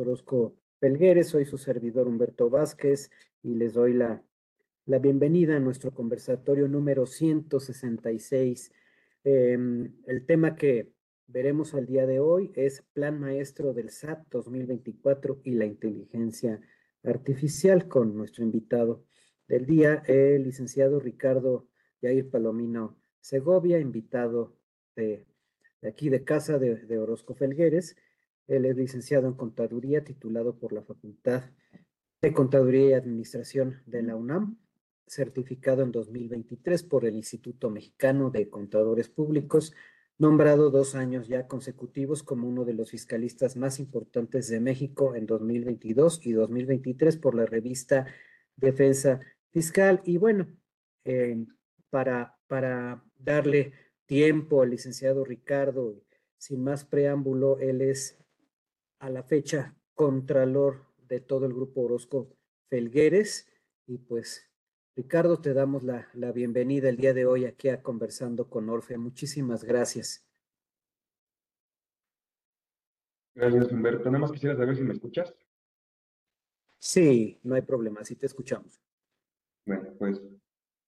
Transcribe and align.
Orozco 0.00 0.56
Pelgueres, 0.78 1.28
soy 1.28 1.44
su 1.44 1.58
servidor 1.58 2.08
Humberto 2.08 2.50
Vázquez 2.50 3.10
y 3.42 3.54
les 3.54 3.74
doy 3.74 3.92
la, 3.92 4.22
la 4.86 4.98
bienvenida 4.98 5.56
a 5.56 5.60
nuestro 5.60 5.92
conversatorio 5.92 6.66
número 6.66 7.06
166. 7.06 8.72
Em, 9.24 9.94
el 10.06 10.26
tema 10.26 10.56
que 10.56 10.92
veremos 11.26 11.74
al 11.74 11.86
día 11.86 12.06
de 12.06 12.18
hoy 12.18 12.50
es 12.54 12.82
Plan 12.92 13.20
Maestro 13.20 13.72
del 13.72 13.90
SAT 13.90 14.26
2024 14.30 15.40
y 15.44 15.52
la 15.52 15.66
inteligencia 15.66 16.60
artificial 17.04 17.88
con 17.88 18.16
nuestro 18.16 18.42
invitado 18.42 19.04
del 19.46 19.66
día, 19.66 20.02
el 20.06 20.42
licenciado 20.44 20.98
Ricardo 20.98 21.68
Yair 22.00 22.28
Palomino 22.30 22.98
Segovia, 23.20 23.78
invitado 23.78 24.56
de, 24.96 25.26
aquí 25.82 26.08
de 26.08 26.24
casa 26.24 26.58
de, 26.58 26.76
de 26.76 26.98
Orozco 26.98 27.34
Felgueres. 27.34 27.96
Él 28.52 28.66
es 28.66 28.76
licenciado 28.76 29.28
en 29.28 29.32
Contaduría, 29.32 30.04
titulado 30.04 30.58
por 30.58 30.74
la 30.74 30.82
Facultad 30.82 31.44
de 32.20 32.32
Contaduría 32.34 32.90
y 32.90 32.92
Administración 32.92 33.82
de 33.86 34.02
la 34.02 34.14
UNAM, 34.14 34.58
certificado 35.06 35.82
en 35.82 35.90
2023 35.90 36.82
por 36.82 37.06
el 37.06 37.16
Instituto 37.16 37.70
Mexicano 37.70 38.30
de 38.30 38.50
Contadores 38.50 39.08
Públicos, 39.08 39.72
nombrado 40.18 40.70
dos 40.70 40.94
años 40.94 41.28
ya 41.28 41.48
consecutivos 41.48 42.22
como 42.22 42.46
uno 42.46 42.66
de 42.66 42.74
los 42.74 42.90
fiscalistas 42.90 43.56
más 43.56 43.80
importantes 43.80 44.48
de 44.48 44.60
México 44.60 45.14
en 45.14 45.24
2022 45.24 46.20
y 46.22 46.32
2023 46.32 47.16
por 47.16 47.34
la 47.34 47.46
revista 47.46 48.04
Defensa 48.54 49.20
Fiscal. 49.50 50.02
Y 50.04 50.18
bueno, 50.18 50.46
eh, 51.04 51.42
para, 51.88 52.36
para 52.48 53.02
darle 53.18 53.72
tiempo 54.04 54.60
al 54.60 54.70
licenciado 54.70 55.24
Ricardo, 55.24 56.02
sin 56.36 56.62
más 56.62 56.84
preámbulo, 56.84 57.58
él 57.58 57.80
es 57.80 58.21
a 59.02 59.10
la 59.10 59.24
fecha 59.24 59.74
contralor 59.94 60.86
de 61.08 61.20
todo 61.20 61.44
el 61.46 61.52
grupo 61.52 61.82
Orozco 61.82 62.36
Felgueres. 62.70 63.52
Y 63.86 63.98
pues, 63.98 64.48
Ricardo, 64.94 65.40
te 65.40 65.52
damos 65.54 65.82
la, 65.82 66.08
la 66.14 66.30
bienvenida 66.30 66.88
el 66.88 66.96
día 66.96 67.12
de 67.12 67.26
hoy 67.26 67.44
aquí 67.44 67.68
a 67.68 67.82
Conversando 67.82 68.48
con 68.48 68.68
Orfe. 68.68 68.96
Muchísimas 68.96 69.64
gracias. 69.64 70.24
Gracias, 73.34 73.72
Humberto. 73.72 74.04
Nada 74.04 74.20
más 74.20 74.30
quisiera 74.30 74.56
saber 74.56 74.76
si 74.76 74.84
me 74.84 74.92
escuchas. 74.92 75.34
Sí, 76.78 77.40
no 77.42 77.56
hay 77.56 77.62
problema, 77.62 78.04
sí 78.04 78.14
te 78.14 78.26
escuchamos. 78.26 78.80
Bueno, 79.66 79.94
pues 79.98 80.22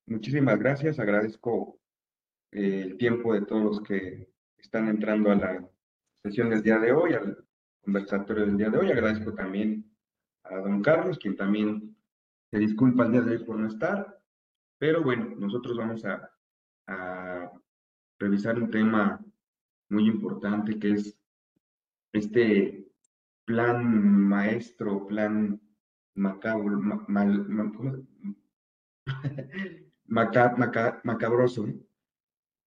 muchísimas 0.07 0.59
gracias. 0.61 1.01
Agradezco 1.01 1.81
eh, 2.53 2.83
el 2.83 2.97
tiempo 2.97 3.35
de 3.35 3.43
todos 3.43 3.65
los 3.65 3.81
que 3.81 4.29
están 4.57 4.87
entrando 4.87 5.33
a 5.33 5.35
la 5.35 5.69
sesión 6.23 6.51
del 6.51 6.63
día 6.63 6.79
de 6.79 6.93
hoy, 6.93 7.15
al 7.15 7.45
conversatorio 7.85 8.47
del 8.47 8.57
día 8.57 8.71
de 8.71 8.79
hoy. 8.79 8.91
Agradezco 8.91 9.35
también 9.35 9.85
a 10.45 10.57
don 10.57 10.83
Carlos, 10.83 11.19
quien 11.19 11.37
también 11.37 11.97
se 12.51 12.59
disculpa 12.59 13.05
el 13.05 13.13
día 13.13 13.21
de 13.23 13.37
hoy 13.37 13.45
por 13.45 13.59
no 13.59 13.69
estar. 13.69 14.21
Pero 14.79 15.03
bueno, 15.03 15.35
nosotros 15.37 15.77
vamos 15.77 16.05
a, 16.05 16.31
revisar 18.19 18.59
un 18.59 18.71
tema 18.71 19.21
muy 19.89 20.07
importante 20.07 20.79
que 20.79 20.93
es 20.93 21.19
este 22.13 22.87
plan 23.45 23.85
maestro, 24.29 25.07
plan 25.07 25.61
macabro, 26.15 26.81
ma, 26.81 27.05
mal, 27.09 27.49
ma, 27.49 27.73
maca, 30.07 30.55
maca, 30.57 31.01
macabroso. 31.05 31.67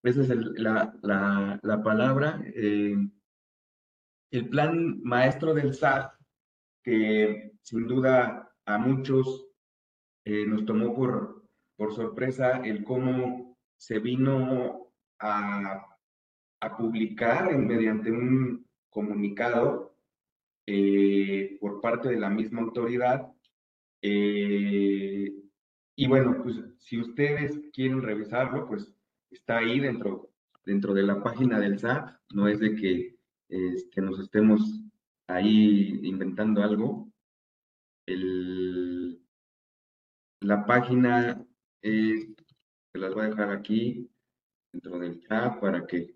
Esa 0.03 0.21
es 0.21 0.29
la, 0.29 0.93
la, 1.01 1.59
la, 1.63 1.83
palabra. 1.83 2.41
Eh, 2.45 2.97
el 4.31 4.50
plan 4.50 5.02
maestro 5.03 5.53
del 5.53 5.73
SAT, 5.73 6.14
que 6.83 7.53
sin 7.61 7.88
duda 7.88 8.52
a 8.66 8.78
muchos 8.78 9.47
eh, 10.25 10.45
nos 10.45 10.66
tomó 10.66 10.95
por, 10.95 11.44
por 11.75 11.94
sorpresa 11.94 12.58
el 12.64 12.84
cómo 12.84 13.57
se 13.78 14.00
vino 14.00 14.91
a, 15.19 15.85
a 16.59 16.78
publicar 16.78 17.56
mediante 17.57 18.12
un 18.12 18.66
comunicado 18.90 19.96
eh, 20.66 21.57
por 21.62 21.80
parte 21.81 22.09
de 22.09 22.19
la 22.19 22.30
misma 22.30 22.62
autoridad. 22.62 23.31
Eh, 24.01 25.34
y 25.96 26.07
bueno, 26.07 26.41
pues 26.44 26.62
si 26.80 27.00
ustedes 27.00 27.59
quieren 27.74 28.01
revisarlo, 28.01 28.68
pues 28.68 28.94
está 29.31 29.59
ahí 29.59 29.80
dentro, 29.80 30.31
dentro 30.66 30.94
de 30.94 31.03
la 31.03 31.24
página 31.24 31.59
del 31.59 31.80
SAT. 31.80 32.19
No 32.34 32.47
es 32.47 32.59
de 32.59 32.75
que 32.75 33.16
este, 33.50 34.02
nos 34.02 34.19
estemos 34.19 34.84
ahí 35.28 36.00
inventando 36.03 36.63
algo. 36.63 37.12
La 40.41 40.66
página 40.66 41.46
eh, 41.81 42.36
se 42.91 43.00
las 43.00 43.13
voy 43.13 43.25
a 43.25 43.30
dejar 43.30 43.52
aquí 43.52 44.09
dentro 44.72 45.00
del 45.00 45.19
chat 45.22 45.59
para 45.59 45.86
que 45.86 46.16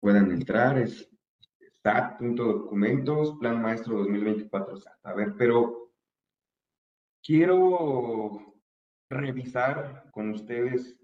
puedan 0.00 0.30
entrar. 0.32 0.78
Es 0.78 1.08
SAT.documentos, 1.82 3.36
Plan 3.38 3.62
Maestro 3.62 3.98
2024 3.98 4.76
SAT. 4.76 4.98
A 5.04 5.14
ver, 5.14 5.34
pero 5.36 5.92
quiero 7.22 8.54
revisar 9.10 10.10
con 10.10 10.30
ustedes 10.30 10.98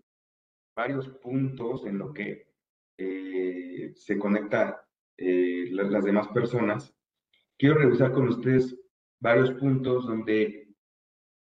varios 0.76 1.08
puntos 1.08 1.86
en 1.86 1.98
lo 1.98 2.12
que 2.12 2.53
eh, 2.96 3.92
se 3.96 4.18
conecta 4.18 4.86
eh, 5.16 5.66
las, 5.70 6.04
demás 6.04 6.28
personas, 6.28 6.94
quiero 7.58 7.76
revisar 7.76 8.12
con 8.12 8.28
ustedes 8.28 8.78
varios 9.20 9.52
puntos 9.52 10.06
donde 10.06 10.68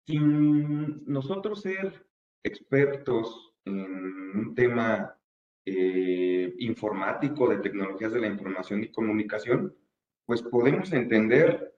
sin 0.06 1.04
nosotros 1.06 1.62
ser 1.62 2.06
expertos 2.44 3.54
en 3.66 3.82
un 3.82 4.56
tema 4.56 5.18
eh, 5.66 6.54
informático 6.60 7.50
de 7.50 7.58
tecnologías 7.58 8.14
de 8.14 8.22
la 8.22 8.28
información 8.28 8.84
y 8.84 8.92
comunicación, 8.92 9.76
pues 10.26 10.42
podemos 10.42 10.94
entender 10.94 11.74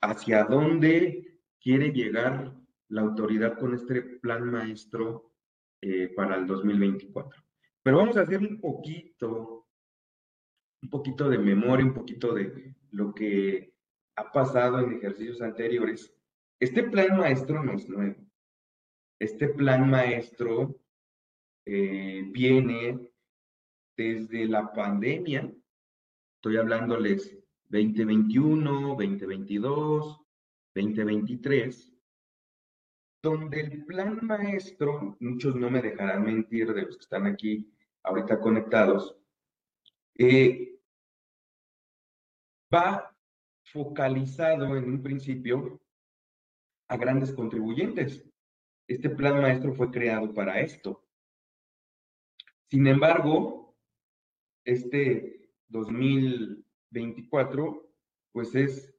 hacia 0.00 0.44
dónde 0.44 1.40
quiere 1.60 1.90
llegar 1.90 2.54
la 2.88 3.02
autoridad 3.02 3.58
con 3.58 3.74
este 3.74 4.00
plan 4.02 4.50
maestro 4.50 5.32
para 6.16 6.36
el 6.36 6.46
2024. 6.46 7.47
Pero 7.88 8.00
vamos 8.00 8.18
a 8.18 8.20
hacer 8.20 8.40
un 8.40 8.60
poquito, 8.60 9.66
un 10.82 10.90
poquito 10.90 11.30
de 11.30 11.38
memoria, 11.38 11.86
un 11.86 11.94
poquito 11.94 12.34
de 12.34 12.76
lo 12.90 13.14
que 13.14 13.72
ha 14.14 14.30
pasado 14.30 14.80
en 14.80 14.98
ejercicios 14.98 15.40
anteriores. 15.40 16.14
Este 16.60 16.82
plan 16.82 17.16
maestro 17.16 17.64
no 17.64 17.72
es 17.72 17.88
nuevo. 17.88 18.14
Este 19.18 19.48
plan 19.48 19.88
maestro 19.88 20.78
eh, 21.64 22.28
viene 22.30 23.10
desde 23.96 24.44
la 24.44 24.70
pandemia, 24.70 25.50
estoy 26.36 26.58
hablándoles 26.58 27.38
2021, 27.70 28.88
2022, 28.98 30.20
2023, 30.74 31.94
donde 33.22 33.60
el 33.60 33.86
plan 33.86 34.18
maestro, 34.20 35.16
muchos 35.20 35.56
no 35.56 35.70
me 35.70 35.80
dejarán 35.80 36.24
mentir 36.24 36.74
de 36.74 36.82
los 36.82 36.98
que 36.98 37.02
están 37.04 37.24
aquí 37.24 37.72
ahorita 38.02 38.40
conectados, 38.40 39.16
eh, 40.16 40.78
va 42.72 43.14
focalizado 43.64 44.76
en 44.76 44.84
un 44.84 45.02
principio 45.02 45.80
a 46.88 46.96
grandes 46.96 47.32
contribuyentes. 47.32 48.24
Este 48.86 49.10
plan 49.10 49.40
maestro 49.40 49.74
fue 49.74 49.90
creado 49.90 50.32
para 50.32 50.60
esto. 50.60 51.04
Sin 52.70 52.86
embargo, 52.86 53.76
este 54.64 55.50
2024, 55.68 57.90
pues 58.32 58.54
es 58.54 58.94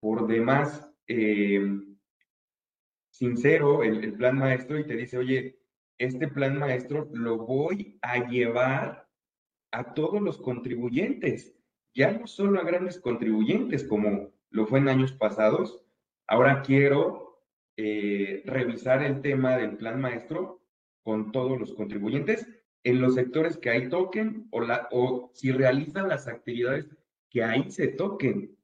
por 0.00 0.26
demás 0.26 0.92
eh, 1.06 1.62
sincero 3.10 3.82
el, 3.82 4.04
el, 4.04 4.12
plan 4.14 4.38
maestro 4.38 4.78
y 4.78 4.86
te 4.86 4.96
dice, 4.96 5.18
oye, 5.18 5.59
este 6.00 6.28
plan 6.28 6.58
maestro 6.58 7.10
lo 7.12 7.36
voy 7.36 7.98
a 8.00 8.26
llevar 8.26 9.06
a 9.70 9.92
todos 9.92 10.22
los 10.22 10.38
contribuyentes, 10.38 11.54
ya 11.94 12.10
no 12.10 12.26
solo 12.26 12.58
a 12.58 12.64
grandes 12.64 12.98
contribuyentes 12.98 13.84
como 13.84 14.32
lo 14.48 14.66
fue 14.66 14.78
en 14.78 14.88
años 14.88 15.12
pasados, 15.12 15.84
ahora 16.26 16.62
quiero 16.62 17.44
eh, 17.76 18.42
revisar 18.46 19.02
el 19.02 19.20
tema 19.20 19.58
del 19.58 19.76
plan 19.76 20.00
maestro 20.00 20.62
con 21.04 21.32
todos 21.32 21.60
los 21.60 21.74
contribuyentes 21.74 22.48
en 22.82 23.02
los 23.02 23.14
sectores 23.14 23.58
que 23.58 23.88
o, 24.50 24.60
la, 24.62 24.88
o 24.92 25.30
si 25.34 25.52
realizan 25.52 26.08
las 26.08 26.26
actividades 26.28 26.88
que 27.28 27.44
ahí 27.44 27.70
se 27.70 27.88
toquen. 27.88 28.56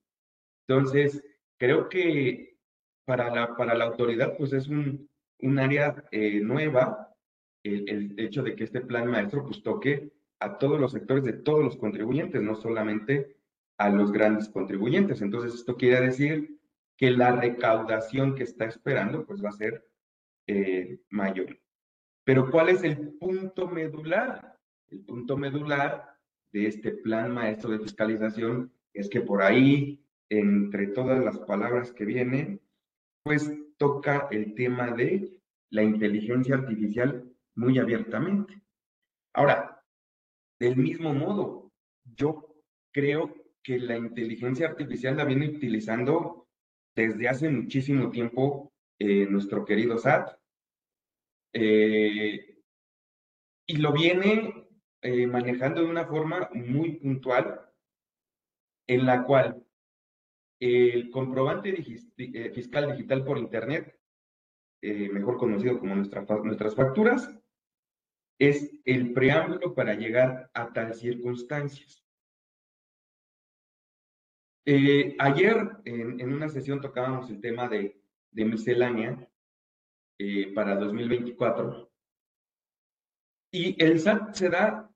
Entonces, 0.66 1.22
creo 1.58 1.90
que 1.90 2.58
para 3.04 3.30
la, 3.30 3.54
para 3.56 3.74
la 3.74 3.84
autoridad, 3.84 4.38
pues 4.38 4.54
es 4.54 4.68
un, 4.68 5.08
un 5.40 5.58
área 5.58 6.02
eh, 6.10 6.40
nueva 6.40 7.15
el, 7.74 7.88
el, 7.88 8.20
hecho 8.20 8.42
de 8.42 8.54
que 8.54 8.64
este 8.64 8.80
plan 8.80 9.10
maestro 9.10 9.44
pues 9.44 9.62
toque 9.62 10.10
a 10.40 10.58
todos 10.58 10.80
los 10.80 10.92
sectores 10.92 11.24
de 11.24 11.32
todos 11.32 11.64
los 11.64 11.76
contribuyentes, 11.76 12.42
no 12.42 12.54
solamente 12.54 13.36
a 13.78 13.90
los 13.90 14.12
grandes 14.12 14.48
contribuyentes. 14.48 15.20
Entonces, 15.22 15.54
esto 15.54 15.76
quiere 15.76 16.00
decir 16.00 16.58
que 16.96 17.10
la 17.10 17.32
recaudación 17.32 18.34
que 18.34 18.44
está 18.44 18.64
esperando 18.66 19.26
pues 19.26 19.44
va 19.44 19.50
a 19.50 19.52
ser 19.52 19.86
eh, 20.46 21.00
mayor. 21.10 21.58
Pero 22.24 22.50
¿cuál 22.50 22.70
es 22.70 22.82
el 22.82 23.14
punto 23.18 23.68
medular? 23.68 24.58
El 24.88 25.00
punto 25.00 25.36
medular 25.36 26.16
de 26.52 26.66
este 26.66 26.92
plan 26.92 27.32
maestro 27.32 27.70
de 27.70 27.80
fiscalización 27.80 28.72
es 28.94 29.08
que 29.08 29.20
por 29.20 29.42
ahí, 29.42 30.02
entre 30.28 30.88
todas 30.88 31.22
las 31.22 31.38
palabras 31.40 31.92
que 31.92 32.04
vienen, 32.04 32.60
pues 33.22 33.52
toca 33.76 34.28
el 34.30 34.54
tema 34.54 34.92
de 34.92 35.40
la 35.70 35.82
inteligencia 35.82 36.54
artificial 36.54 37.25
muy 37.56 37.78
abiertamente. 37.78 38.62
Ahora, 39.34 39.82
del 40.58 40.76
mismo 40.76 41.12
modo, 41.12 41.72
yo 42.04 42.54
creo 42.92 43.34
que 43.62 43.78
la 43.78 43.96
inteligencia 43.96 44.68
artificial 44.68 45.16
la 45.16 45.24
viene 45.24 45.48
utilizando 45.48 46.48
desde 46.94 47.28
hace 47.28 47.50
muchísimo 47.50 48.10
tiempo 48.10 48.72
eh, 48.98 49.26
nuestro 49.26 49.64
querido 49.64 49.98
SAT. 49.98 50.38
Eh, 51.52 52.62
y 53.66 53.76
lo 53.78 53.92
viene 53.92 54.68
eh, 55.02 55.26
manejando 55.26 55.82
de 55.82 55.90
una 55.90 56.06
forma 56.06 56.48
muy 56.54 56.92
puntual, 56.92 57.60
en 58.86 59.04
la 59.04 59.24
cual 59.24 59.62
el 60.60 61.10
comprobante 61.10 61.74
fiscal 62.54 62.92
digital 62.92 63.24
por 63.24 63.36
Internet, 63.36 63.98
mejor 64.80 65.36
conocido 65.36 65.78
como 65.78 65.96
nuestras 65.96 66.74
facturas, 66.74 67.28
es 68.38 68.70
el 68.84 69.12
preámbulo 69.12 69.74
para 69.74 69.94
llegar 69.94 70.50
a 70.54 70.72
tal 70.72 70.94
circunstancias. 70.94 72.04
Eh, 74.64 75.14
ayer 75.18 75.56
en, 75.84 76.32
una 76.32 76.48
sesión 76.48 76.80
tocábamos 76.80 77.30
el 77.30 77.40
tema 77.40 77.68
de, 77.68 78.00
miscelánea 78.32 79.26
eh, 80.18 80.52
para 80.52 80.74
2024 80.74 81.90
y 83.52 83.82
el 83.82 83.98
SAT 83.98 84.34
se 84.34 84.50
da 84.50 84.90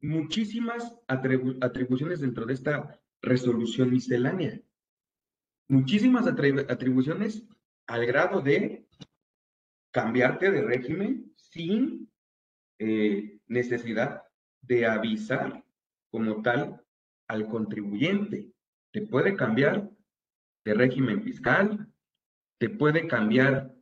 muchísimas 0.00 0.94
atribuciones 1.06 2.20
dentro 2.20 2.44
de 2.44 2.54
esta 2.54 3.00
resolución 3.22 3.90
miscelánea. 3.90 4.60
Muchísimas 5.68 6.26
atribuciones 6.26 7.46
al 7.86 8.04
grado 8.04 8.42
de 8.42 8.86
cambiarte 9.92 10.50
de 10.50 10.62
régimen 10.62 11.32
sin 11.36 12.11
eh, 12.84 13.38
necesidad 13.46 14.24
de 14.60 14.86
avisar 14.86 15.64
como 16.10 16.42
tal 16.42 16.82
al 17.28 17.46
contribuyente. 17.46 18.50
Te 18.90 19.02
puede 19.02 19.36
cambiar 19.36 19.88
de 20.64 20.74
régimen 20.74 21.22
fiscal, 21.22 21.86
te 22.58 22.68
puede 22.68 23.06
cambiar 23.06 23.72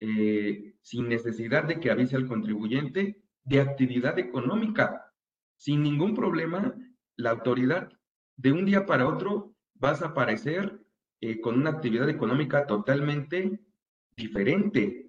eh, 0.00 0.74
sin 0.82 1.08
necesidad 1.08 1.64
de 1.64 1.80
que 1.80 1.90
avise 1.90 2.16
al 2.16 2.28
contribuyente 2.28 3.22
de 3.44 3.60
actividad 3.62 4.18
económica. 4.18 5.10
Sin 5.56 5.82
ningún 5.82 6.14
problema, 6.14 6.74
la 7.16 7.30
autoridad 7.30 7.90
de 8.36 8.52
un 8.52 8.66
día 8.66 8.84
para 8.84 9.08
otro 9.08 9.54
vas 9.72 10.02
a 10.02 10.08
aparecer 10.08 10.80
eh, 11.22 11.40
con 11.40 11.58
una 11.58 11.70
actividad 11.70 12.10
económica 12.10 12.66
totalmente 12.66 13.58
diferente. 14.14 15.03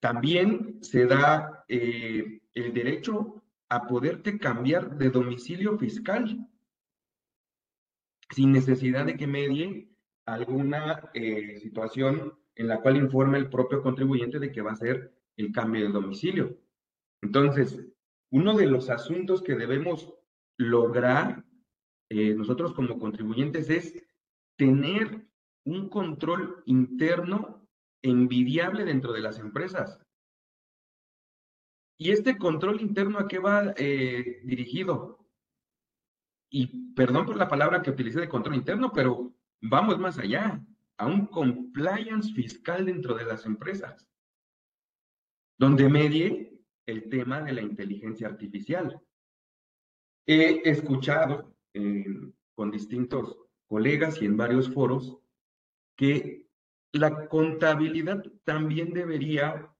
También 0.00 0.78
se 0.82 1.06
da 1.06 1.64
eh, 1.68 2.40
el 2.54 2.72
derecho 2.72 3.42
a 3.68 3.86
poderte 3.86 4.38
cambiar 4.38 4.96
de 4.96 5.10
domicilio 5.10 5.76
fiscal 5.78 6.48
sin 8.30 8.52
necesidad 8.52 9.06
de 9.06 9.16
que 9.16 9.26
medie 9.26 9.88
alguna 10.26 11.10
eh, 11.14 11.58
situación 11.60 12.38
en 12.54 12.68
la 12.68 12.80
cual 12.80 12.96
informe 12.96 13.38
el 13.38 13.48
propio 13.48 13.82
contribuyente 13.82 14.38
de 14.38 14.52
que 14.52 14.62
va 14.62 14.72
a 14.72 14.76
ser 14.76 15.14
el 15.36 15.52
cambio 15.52 15.86
de 15.86 15.92
domicilio. 15.92 16.58
Entonces, 17.22 17.80
uno 18.30 18.56
de 18.56 18.66
los 18.66 18.90
asuntos 18.90 19.42
que 19.42 19.54
debemos 19.54 20.12
lograr 20.58 21.44
eh, 22.10 22.34
nosotros 22.34 22.72
como 22.72 22.98
contribuyentes 22.98 23.70
es 23.70 24.02
tener 24.56 25.26
un 25.64 25.88
control 25.88 26.62
interno 26.66 27.57
envidiable 28.02 28.84
dentro 28.84 29.12
de 29.12 29.20
las 29.20 29.38
empresas. 29.38 30.00
¿Y 31.98 32.12
este 32.12 32.38
control 32.38 32.80
interno 32.80 33.18
a 33.18 33.26
qué 33.26 33.38
va 33.38 33.74
eh, 33.76 34.40
dirigido? 34.44 35.26
Y 36.50 36.92
perdón 36.92 37.26
por 37.26 37.36
la 37.36 37.48
palabra 37.48 37.82
que 37.82 37.90
utilicé 37.90 38.20
de 38.20 38.28
control 38.28 38.54
interno, 38.54 38.92
pero 38.92 39.34
vamos 39.60 39.98
más 39.98 40.18
allá, 40.18 40.64
a 40.96 41.06
un 41.06 41.26
compliance 41.26 42.32
fiscal 42.32 42.86
dentro 42.86 43.14
de 43.14 43.24
las 43.24 43.46
empresas, 43.46 44.08
donde 45.58 45.88
medie 45.88 46.60
el 46.86 47.08
tema 47.08 47.40
de 47.42 47.52
la 47.52 47.62
inteligencia 47.62 48.28
artificial. 48.28 49.00
He 50.26 50.68
escuchado 50.68 51.54
eh, 51.74 52.04
con 52.54 52.70
distintos 52.70 53.36
colegas 53.66 54.20
y 54.22 54.26
en 54.26 54.36
varios 54.36 54.72
foros 54.72 55.18
que 55.96 56.47
la 56.92 57.28
contabilidad 57.28 58.24
también 58.44 58.92
debería 58.92 59.70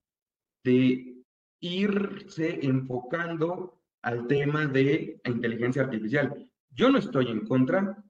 de 0.64 1.16
irse 1.60 2.64
enfocando 2.64 3.80
al 4.02 4.26
tema 4.26 4.66
de 4.66 5.20
inteligencia 5.24 5.82
artificial. 5.82 6.50
Yo 6.70 6.90
no 6.90 6.98
estoy 6.98 7.28
en 7.28 7.46
contra 7.46 8.02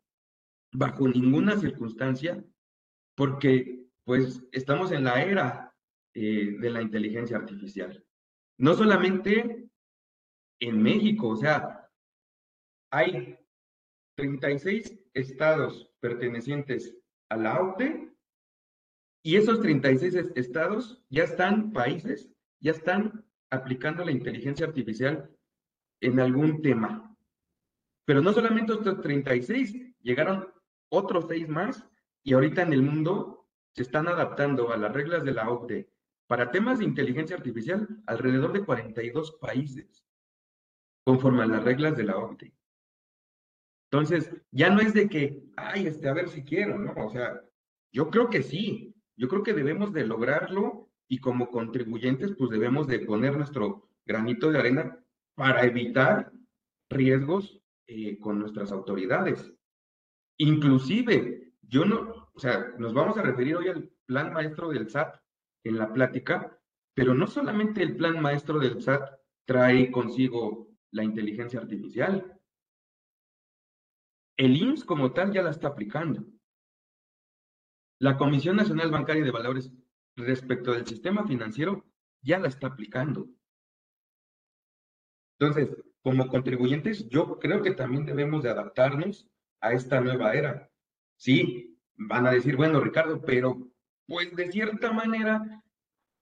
bajo 0.72 1.08
ninguna 1.08 1.56
circunstancia 1.58 2.44
porque 3.16 3.86
pues 4.04 4.42
estamos 4.52 4.92
en 4.92 5.04
la 5.04 5.22
era 5.22 5.74
eh, 6.14 6.56
de 6.58 6.70
la 6.70 6.82
inteligencia 6.82 7.36
artificial. 7.36 8.04
No 8.58 8.74
solamente 8.74 9.68
en 10.60 10.82
México, 10.82 11.28
o 11.28 11.36
sea, 11.36 11.88
hay 12.90 13.38
36 14.16 14.98
estados 15.14 15.90
pertenecientes 16.00 16.96
a 17.28 17.36
la 17.36 17.60
OCDE 17.60 18.07
y 19.22 19.36
esos 19.36 19.60
36 19.60 20.14
estados 20.36 21.02
ya 21.10 21.24
están, 21.24 21.72
países, 21.72 22.30
ya 22.60 22.72
están 22.72 23.24
aplicando 23.50 24.04
la 24.04 24.12
inteligencia 24.12 24.66
artificial 24.66 25.30
en 26.00 26.20
algún 26.20 26.62
tema. 26.62 27.16
Pero 28.04 28.22
no 28.22 28.32
solamente 28.32 28.72
estos 28.72 29.00
36, 29.00 29.76
llegaron 30.02 30.48
otros 30.90 31.26
seis 31.28 31.48
más 31.48 31.86
y 32.22 32.32
ahorita 32.32 32.62
en 32.62 32.72
el 32.72 32.82
mundo 32.82 33.48
se 33.74 33.82
están 33.82 34.08
adaptando 34.08 34.72
a 34.72 34.76
las 34.76 34.92
reglas 34.92 35.24
de 35.24 35.32
la 35.32 35.50
OCDE 35.50 35.90
para 36.26 36.50
temas 36.50 36.78
de 36.78 36.84
inteligencia 36.84 37.36
artificial 37.36 37.88
alrededor 38.06 38.52
de 38.52 38.64
42 38.64 39.32
países, 39.40 40.06
conforme 41.04 41.42
a 41.42 41.46
las 41.46 41.64
reglas 41.64 41.96
de 41.96 42.04
la 42.04 42.16
OCDE. 42.16 42.54
Entonces, 43.90 44.30
ya 44.50 44.68
no 44.68 44.80
es 44.80 44.92
de 44.92 45.08
que, 45.08 45.42
ay, 45.56 45.86
este, 45.86 46.08
a 46.08 46.12
ver 46.12 46.28
si 46.28 46.44
quiero, 46.44 46.78
¿no? 46.78 46.92
O 47.06 47.10
sea, 47.10 47.40
yo 47.92 48.10
creo 48.10 48.28
que 48.28 48.42
sí, 48.42 48.87
yo 49.18 49.28
creo 49.28 49.42
que 49.42 49.52
debemos 49.52 49.92
de 49.92 50.06
lograrlo 50.06 50.88
y 51.08 51.18
como 51.18 51.50
contribuyentes, 51.50 52.34
pues 52.38 52.50
debemos 52.50 52.86
de 52.86 53.00
poner 53.00 53.36
nuestro 53.36 53.90
granito 54.06 54.50
de 54.50 54.58
arena 54.60 55.04
para 55.34 55.64
evitar 55.64 56.32
riesgos 56.88 57.60
eh, 57.88 58.18
con 58.20 58.38
nuestras 58.38 58.70
autoridades. 58.70 59.52
Inclusive, 60.38 61.52
yo 61.62 61.84
no, 61.84 62.30
o 62.32 62.38
sea, 62.38 62.72
nos 62.78 62.94
vamos 62.94 63.18
a 63.18 63.22
referir 63.22 63.56
hoy 63.56 63.68
al 63.68 63.90
plan 64.06 64.32
maestro 64.32 64.68
del 64.68 64.88
SAT 64.88 65.16
en 65.64 65.78
la 65.78 65.92
plática, 65.92 66.56
pero 66.94 67.12
no 67.12 67.26
solamente 67.26 67.82
el 67.82 67.96
plan 67.96 68.22
maestro 68.22 68.60
del 68.60 68.80
SAT 68.80 69.18
trae 69.44 69.90
consigo 69.90 70.68
la 70.92 71.02
inteligencia 71.02 71.58
artificial. 71.58 72.40
El 74.36 74.56
IMSS 74.56 74.84
como 74.84 75.12
tal 75.12 75.32
ya 75.32 75.42
la 75.42 75.50
está 75.50 75.68
aplicando. 75.68 76.24
La 78.00 78.16
Comisión 78.16 78.56
Nacional 78.56 78.90
Bancaria 78.90 79.24
de 79.24 79.30
Valores 79.30 79.72
respecto 80.16 80.72
del 80.72 80.86
sistema 80.86 81.26
financiero 81.26 81.84
ya 82.22 82.38
la 82.38 82.48
está 82.48 82.68
aplicando. 82.68 83.28
Entonces, 85.38 85.76
como 86.02 86.28
contribuyentes, 86.28 87.08
yo 87.08 87.38
creo 87.38 87.62
que 87.62 87.72
también 87.72 88.06
debemos 88.06 88.42
de 88.42 88.50
adaptarnos 88.50 89.28
a 89.60 89.72
esta 89.72 90.00
nueva 90.00 90.34
era. 90.34 90.70
Sí, 91.16 91.78
van 91.96 92.26
a 92.26 92.30
decir, 92.30 92.56
bueno, 92.56 92.80
Ricardo, 92.80 93.20
pero 93.20 93.68
pues 94.06 94.34
de 94.34 94.50
cierta 94.50 94.92
manera, 94.92 95.62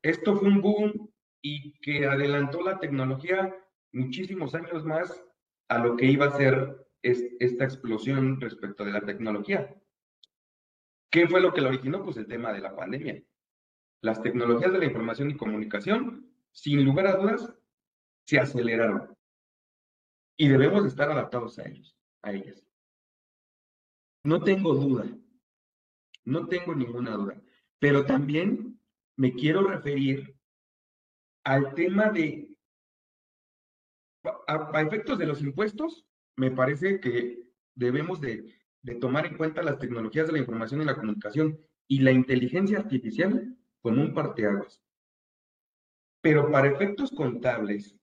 esto 0.03 0.37
fue 0.37 0.49
un 0.49 0.61
boom 0.61 1.11
y 1.43 1.79
que 1.81 2.07
adelantó 2.07 2.63
la 2.63 2.79
tecnología 2.79 3.55
muchísimos 3.93 4.55
años 4.55 4.85
más 4.85 5.23
a 5.69 5.79
lo 5.79 5.97
que 5.97 6.07
iba 6.07 6.27
a 6.27 6.37
ser 6.37 6.89
esta 7.03 7.65
explosión 7.65 8.41
respecto 8.41 8.85
de 8.85 8.93
la 8.93 9.03
tecnología. 9.03 9.75
¿Qué 11.11 11.27
fue 11.29 11.41
lo 11.41 11.53
que 11.53 11.61
lo 11.61 11.69
originó? 11.69 12.05
Pues 12.05 12.17
el 12.17 12.27
tema 12.27 12.53
de 12.53 12.61
la 12.61 12.75
pandemia. 12.75 13.23
Las 14.03 14.23
tecnologías 14.23 14.73
de 14.73 14.79
la 14.79 14.85
información 14.85 15.31
y 15.31 15.37
comunicación, 15.37 16.31
sin 16.53 16.85
lugar 16.85 17.07
a 17.07 17.17
dudas, 17.17 17.55
se 18.27 18.39
aceleraron. 18.39 19.17
Y 20.37 20.49
debemos 20.49 20.85
estar 20.85 21.11
adaptados 21.11 21.59
a 21.59 21.69
ellos, 21.69 21.97
a 22.23 22.33
ellas. 22.33 22.63
No 24.25 24.43
tengo 24.43 24.75
duda, 24.75 25.07
no 26.25 26.49
tengo 26.49 26.75
ninguna 26.75 27.13
duda, 27.13 27.41
pero 27.79 28.05
también 28.05 28.81
me 29.17 29.33
quiero 29.33 29.63
referir 29.63 30.37
al 31.45 31.75
tema 31.75 32.11
de, 32.11 32.53
a, 34.49 34.83
efectos 34.83 35.19
de 35.19 35.27
los 35.27 35.41
impuestos, 35.41 36.05
me 36.35 36.51
parece 36.51 37.01
que 37.01 37.41
debemos 37.75 38.21
de, 38.21 38.53
de 38.87 38.95
tomar 38.95 39.27
en 39.27 39.37
cuenta 39.37 39.65
las 39.65 39.81
tecnologías 39.81 40.29
de 40.29 40.35
la 40.35 40.39
información 40.39 40.81
y 40.81 40.85
la 40.85 40.95
comunicación 40.95 41.59
y 41.89 42.01
la 42.01 42.13
inteligencia 42.13 42.79
artificial 42.79 43.57
como 43.81 44.01
un 44.01 44.15
parteaguas. 44.15 44.81
Pero 46.23 46.53
para 46.53 46.69
efectos 46.69 47.11
contables, 47.11 47.99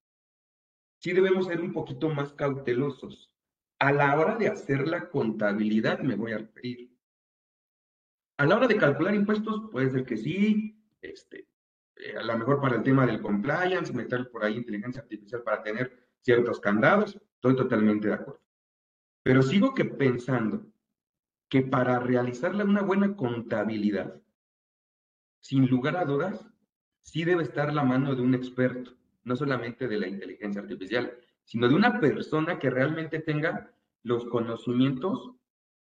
sí 1.00 1.13
debemos 1.13 1.46
ser 1.46 1.62
un 1.62 1.72
poquito 1.72 2.10
más 2.10 2.34
cautelosos. 2.34 3.32
A 3.80 3.94
la 3.94 4.20
hora 4.20 4.36
de 4.36 4.50
hacer 4.50 4.86
la 4.90 5.10
contabilidad, 5.10 6.00
me 6.00 6.16
voy 6.16 6.34
a 6.34 6.40
referir. 6.40 6.92
A 8.38 8.46
la 8.46 8.58
hora 8.58 8.68
de 8.68 8.75
calcular 8.75 9.16
impuestos, 9.16 9.70
puede 9.72 9.90
ser 9.90 10.04
que 10.04 10.18
sí, 10.18 10.84
este, 11.02 11.48
eh, 11.96 12.18
a 12.18 12.24
lo 12.24 12.38
mejor 12.38 12.60
para 12.60 12.75
el 12.75 12.84
tema 12.84 13.06
del 13.06 13.22
compliance, 13.22 13.94
meter 13.94 14.30
por 14.30 14.44
ahí 14.44 14.58
inteligencia 14.58 15.02
artificial 15.02 15.44
para 15.44 15.63
tener 15.63 16.10
ciertos 16.20 16.60
candados, 16.60 17.18
estoy 17.36 17.56
totalmente 17.56 18.10
de 18.10 18.16
acuerdo. 18.16 18.42
Pero 19.24 19.42
sigo 19.42 19.74
que 19.74 19.86
pensando 19.86 20.73
que 21.54 21.62
para 21.62 22.00
realizarle 22.00 22.64
una 22.64 22.82
buena 22.82 23.16
contabilidad, 23.16 24.20
sin 25.40 25.68
lugar 25.68 25.98
a 25.98 26.04
dudas, 26.04 26.50
sí 27.02 27.26
debe 27.26 27.44
estar 27.44 27.72
la 27.72 27.84
mano 27.84 28.16
de 28.16 28.24
un 28.24 28.34
experto, 28.34 28.98
no 29.24 29.36
solamente 29.36 29.88
de 29.88 30.00
la 30.00 30.08
inteligencia 30.08 30.64
artificial, 30.64 31.16
sino 31.44 31.68
de 31.68 31.76
una 31.76 32.00
persona 32.00 32.58
que 32.58 32.72
realmente 32.72 33.20
tenga 33.20 33.72
los 34.02 34.26
conocimientos 34.26 35.36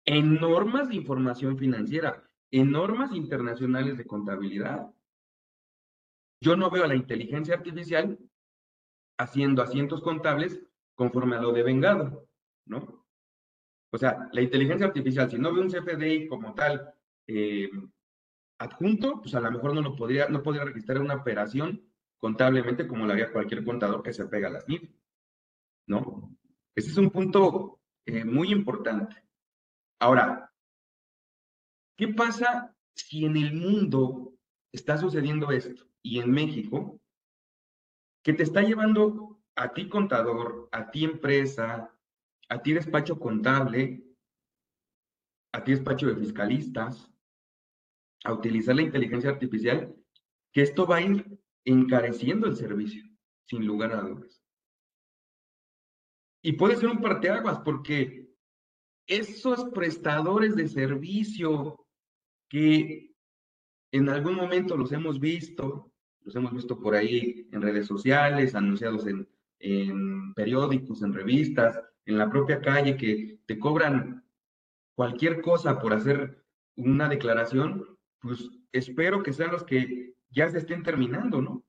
en 0.05 0.35
normas 0.35 0.89
de 0.89 0.97
información 0.97 1.57
financiera, 1.57 2.29
en 2.51 2.69
normas 2.69 3.11
internacionales 3.11 3.97
de 3.97 4.05
contabilidad. 4.05 4.93
Yo 6.41 6.55
no 6.55 6.69
veo 6.69 6.83
a 6.83 6.89
la 6.89 6.95
inteligencia 6.95 7.55
artificial 7.55 8.19
haciendo 9.17 9.63
asientos 9.63 10.03
contables 10.03 10.61
conforme 10.93 11.37
a 11.37 11.41
lo 11.41 11.53
de 11.53 11.63
vengado, 11.63 12.29
¿no? 12.67 13.04
O 13.95 13.97
sea, 13.97 14.27
la 14.33 14.41
inteligencia 14.41 14.87
artificial, 14.87 15.31
si 15.31 15.37
no 15.37 15.53
ve 15.53 15.61
un 15.61 15.69
CFDI 15.69 16.27
como 16.27 16.53
tal 16.53 16.93
eh, 17.27 17.69
adjunto, 18.59 19.21
pues 19.21 19.33
a 19.35 19.39
lo 19.39 19.49
mejor 19.49 19.73
no 19.73 19.81
lo 19.81 19.95
podría, 19.95 20.27
no 20.27 20.43
podría 20.43 20.65
registrar 20.65 20.99
una 20.99 21.15
operación 21.15 21.81
contablemente 22.17 22.89
como 22.89 23.05
lo 23.05 23.13
haría 23.13 23.31
cualquier 23.31 23.63
contador 23.63 24.03
que 24.03 24.11
se 24.11 24.25
pega 24.25 24.49
a 24.49 24.51
las 24.51 24.67
NIF, 24.67 24.91
¿no? 25.87 26.37
Ese 26.75 26.89
es 26.89 26.97
un 26.97 27.09
punto 27.09 27.79
eh, 28.05 28.25
muy 28.25 28.51
importante. 28.51 29.15
Ahora, 30.01 30.53
¿qué 31.95 32.09
pasa 32.09 32.75
si 32.93 33.23
en 33.23 33.37
el 33.37 33.53
mundo 33.53 34.33
está 34.73 34.97
sucediendo 34.97 35.51
esto 35.51 35.85
y 36.01 36.19
en 36.19 36.31
México, 36.31 36.99
que 38.25 38.33
te 38.33 38.43
está 38.43 38.61
llevando 38.61 39.39
a 39.55 39.71
ti 39.71 39.87
contador, 39.87 40.67
a 40.73 40.91
ti 40.91 41.05
empresa, 41.05 41.94
a 42.49 42.61
ti 42.61 42.73
despacho 42.73 43.19
contable, 43.19 44.03
a 45.53 45.63
ti 45.63 45.71
despacho 45.71 46.07
de 46.07 46.15
fiscalistas, 46.15 47.11
a 48.23 48.33
utilizar 48.33 48.75
la 48.75 48.81
inteligencia 48.81 49.29
artificial, 49.29 49.95
que 50.51 50.61
esto 50.61 50.87
va 50.87 50.97
a 50.97 51.01
ir 51.01 51.39
encareciendo 51.63 52.47
el 52.47 52.55
servicio, 52.55 53.03
sin 53.45 53.65
lugar 53.65 53.91
a 53.93 54.01
dudas. 54.01 54.41
Y 56.43 56.53
puede 56.53 56.75
ser 56.75 56.89
un 56.89 57.01
parteaguas 57.01 57.59
porque 57.59 58.29
esos 59.07 59.65
prestadores 59.71 60.55
de 60.55 60.67
servicio 60.67 61.87
que 62.49 63.15
en 63.91 64.09
algún 64.09 64.35
momento 64.35 64.75
los 64.75 64.91
hemos 64.91 65.19
visto, 65.19 65.91
los 66.21 66.35
hemos 66.35 66.53
visto 66.53 66.79
por 66.79 66.95
ahí 66.95 67.47
en 67.51 67.61
redes 67.61 67.87
sociales, 67.87 68.55
anunciados 68.55 69.07
en, 69.07 69.27
periódicos, 70.35 71.01
en 71.01 71.13
revistas, 71.13 71.79
en 72.05 72.17
la 72.17 72.29
propia 72.29 72.61
calle, 72.61 72.97
que 72.97 73.39
te 73.45 73.59
cobran 73.59 74.23
cualquier 74.95 75.41
cosa 75.41 75.79
por 75.79 75.93
hacer 75.93 76.43
una 76.75 77.09
declaración, 77.09 77.97
pues 78.19 78.49
espero 78.71 79.23
que 79.23 79.33
sean 79.33 79.51
los 79.51 79.63
que 79.63 80.15
ya 80.29 80.49
se 80.49 80.59
estén 80.59 80.83
terminando, 80.83 81.41
¿no? 81.41 81.65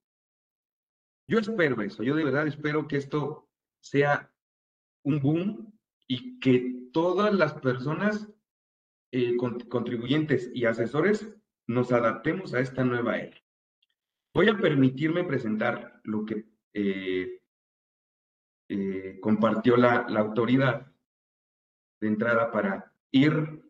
Yo 1.29 1.39
espero 1.39 1.83
eso, 1.83 2.03
yo 2.03 2.15
de 2.15 2.25
verdad 2.25 2.47
espero 2.47 2.87
que 2.87 2.97
esto 2.97 3.49
sea 3.81 4.33
un 5.05 5.21
boom 5.21 5.73
y 6.09 6.39
que 6.39 6.89
todas 6.93 7.35
las 7.35 7.55
personas 7.55 8.29
eh, 9.13 9.37
contribuyentes 9.37 10.51
y 10.55 10.65
asesores 10.65 11.29
nos 11.67 11.93
adaptemos 11.93 12.55
a 12.55 12.61
esta 12.61 12.85
nueva 12.85 13.19
era. 13.19 13.37
Voy 14.35 14.49
a 14.49 14.57
permitirme 14.57 15.25
presentar 15.25 16.01
lo 16.05 16.25
que 16.25 16.47
eh, 16.75 17.41
eh, 18.69 19.19
compartió 19.21 19.77
la, 19.77 20.07
la 20.09 20.21
autoridad 20.21 20.93
de 22.01 22.09
entrada 22.09 22.51
para 22.51 22.93
ir 23.13 23.63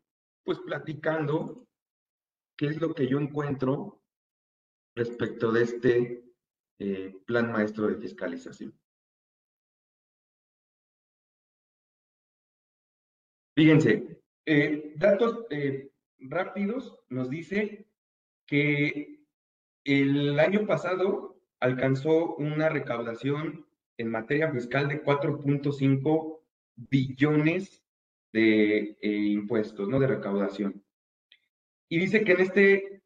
pues 0.42 0.58
platicando 0.60 1.66
qué 2.56 2.66
es 2.66 2.80
lo 2.80 2.94
que 2.94 3.06
yo 3.06 3.18
encuentro 3.18 4.02
respecto 4.94 5.52
de 5.52 5.62
este 5.62 6.24
eh, 6.78 7.14
plan 7.26 7.52
maestro 7.52 7.88
de 7.88 7.96
fiscalización. 7.96 8.78
Fíjense, 13.54 14.22
eh, 14.44 14.92
datos 14.96 15.46
rápidos 16.18 16.98
nos 17.08 17.30
dice 17.30 17.86
que 18.46 19.24
el 19.84 20.38
año 20.38 20.66
pasado 20.66 21.40
alcanzó 21.60 22.36
una 22.36 22.68
recaudación 22.68 23.65
en 23.98 24.10
materia 24.10 24.50
fiscal 24.50 24.88
de 24.88 25.02
4.5 25.02 26.40
billones 26.76 27.82
de 28.32 28.96
impuestos, 29.02 29.88
¿no? 29.88 29.98
De 29.98 30.06
recaudación. 30.06 30.84
Y 31.88 31.98
dice 31.98 32.22
que 32.24 32.32
en 32.32 32.40
este 32.40 33.02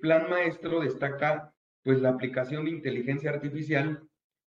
plan 0.00 0.30
maestro 0.30 0.80
destaca 0.80 1.54
pues 1.82 2.00
la 2.00 2.10
aplicación 2.10 2.64
de 2.64 2.70
inteligencia 2.70 3.30
artificial 3.30 4.02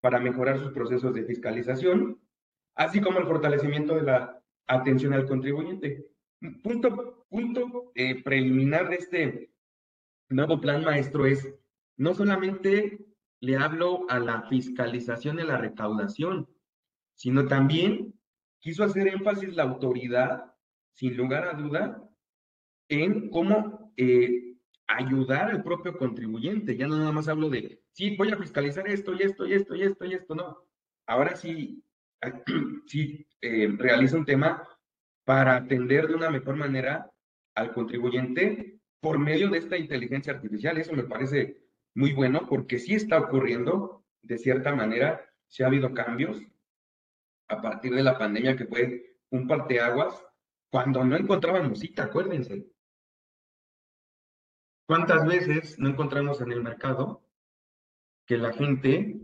para 0.01 0.19
mejorar 0.19 0.59
sus 0.59 0.73
procesos 0.73 1.15
de 1.15 1.25
fiscalización, 1.25 2.21
así 2.75 3.01
como 3.01 3.19
el 3.19 3.27
fortalecimiento 3.27 3.95
de 3.95 4.03
la 4.03 4.43
atención 4.67 5.13
al 5.13 5.27
contribuyente. 5.27 6.09
Punto, 6.63 7.25
punto 7.29 7.93
eh, 7.95 8.21
preliminar 8.23 8.89
de 8.89 8.97
este 8.97 9.51
nuevo 10.29 10.61
plan 10.61 10.85
maestro 10.85 11.25
es, 11.25 11.49
no 11.97 12.15
solamente 12.15 12.99
le 13.43 13.57
hablo 13.57 14.07
a 14.09 14.21
la 14.21 14.43
fiscalización 14.43 15.41
y 15.41 15.43
la 15.43 15.59
recaudación, 15.59 16.49
sino 17.15 17.47
también 17.49 18.15
quiso 18.61 18.85
hacer 18.85 19.09
énfasis 19.09 19.57
la 19.57 19.65
autoridad, 19.65 20.55
sin 20.93 21.17
lugar 21.17 21.49
a 21.49 21.55
duda, 21.55 22.09
en 22.89 23.31
cómo 23.31 23.93
eh, 23.97 24.55
ayudar 24.87 25.51
al 25.51 25.65
propio 25.65 25.99
contribuyente. 25.99 26.77
Ya 26.77 26.87
no 26.87 26.97
nada 26.97 27.11
más 27.11 27.27
hablo 27.27 27.51
de, 27.51 27.83
sí, 27.91 28.15
voy 28.17 28.31
a 28.31 28.37
fiscalizar 28.37 28.87
esto 28.87 29.13
y 29.13 29.23
esto 29.23 29.45
y 29.45 29.55
esto 29.55 29.75
y 29.75 29.83
esto 29.83 30.05
y 30.05 30.15
esto, 30.15 30.35
no. 30.37 30.59
Ahora 31.09 31.35
sí, 31.35 31.83
sí 32.87 33.27
eh, 33.41 33.75
realiza 33.77 34.17
un 34.17 34.25
tema 34.25 34.63
para 35.25 35.57
atender 35.57 36.07
de 36.07 36.15
una 36.15 36.31
mejor 36.31 36.55
manera 36.55 37.11
al 37.57 37.73
contribuyente 37.73 38.79
por 39.01 39.19
medio 39.19 39.51
de 39.51 39.59
esta 39.59 39.77
inteligencia 39.77 40.33
artificial. 40.33 40.79
Eso 40.79 40.93
me 40.93 41.03
parece 41.05 41.62
muy 41.95 42.13
bueno 42.13 42.47
porque 42.49 42.79
sí 42.79 42.95
está 42.95 43.19
ocurriendo, 43.19 44.05
de 44.23 44.39
cierta 44.39 44.75
manera, 44.75 45.25
sí 45.49 45.63
ha 45.63 45.67
habido 45.67 45.93
cambios 45.93 46.41
a 47.49 47.61
partir 47.61 47.95
de 47.95 48.03
la 48.03 48.19
pandemia 48.19 48.57
que 48.57 48.67
fue 48.67 49.17
un 49.31 49.47
parteaguas 49.47 50.25
cuando 50.71 51.05
no 51.05 51.17
encontrábamos 51.17 51.81
cita, 51.81 52.05
acuérdense. 52.05 52.67
¿Cuántas 54.87 55.27
veces 55.27 55.79
no 55.79 55.91
encontramos 55.91 56.41
en 56.41 56.53
el 56.53 56.63
mercado 56.63 57.23
que 58.27 58.39
la 58.39 58.53
gente 58.53 59.21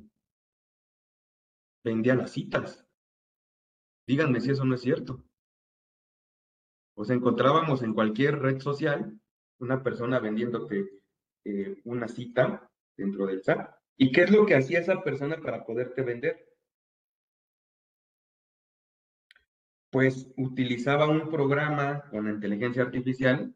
vendía 1.83 2.15
las 2.15 2.33
citas? 2.33 2.87
Díganme 4.07 4.41
si 4.41 4.51
eso 4.51 4.65
no 4.65 4.75
es 4.75 4.83
cierto. 4.83 5.25
O 6.95 7.05
encontrábamos 7.11 7.83
en 7.83 7.95
cualquier 7.95 8.39
red 8.41 8.61
social 8.61 9.19
una 9.59 9.83
persona 9.83 10.19
vendiéndote 10.19 10.98
eh, 11.49 11.81
una 11.85 12.07
cita 12.09 12.71
dentro 12.95 13.27
del 13.27 13.43
SAT. 13.43 13.75
¿Y 13.97 14.13
qué 14.13 14.25
es 14.25 14.31
lo 14.31 14.45
que 14.45 14.55
hacía 14.55 14.81
esa 14.81 15.03
persona 15.03 15.41
para 15.41 15.65
poderte 15.65 16.03
vender? 16.03 16.47
Pues 19.91 20.29
utilizaba 20.37 21.09
un 21.09 21.31
programa 21.31 22.05
con 22.11 22.29
inteligencia 22.29 22.83
artificial 22.83 23.55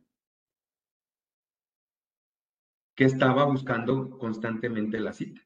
que 2.96 3.04
estaba 3.04 3.44
buscando 3.44 4.18
constantemente 4.18 4.98
la 4.98 5.12
cita. 5.12 5.42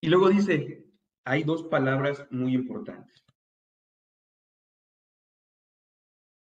Y 0.00 0.08
luego 0.08 0.30
dice, 0.30 0.86
hay 1.24 1.42
dos 1.44 1.64
palabras 1.64 2.26
muy 2.30 2.54
importantes. 2.54 3.22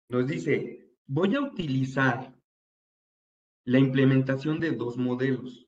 Nos 0.10 0.28
dice, 0.28 0.81
voy 1.08 1.36
a 1.36 1.42
utilizar 1.42 2.34
la 3.66 3.80
implementación 3.80 4.60
de 4.60 4.72
dos 4.72 4.98
modelos, 4.98 5.68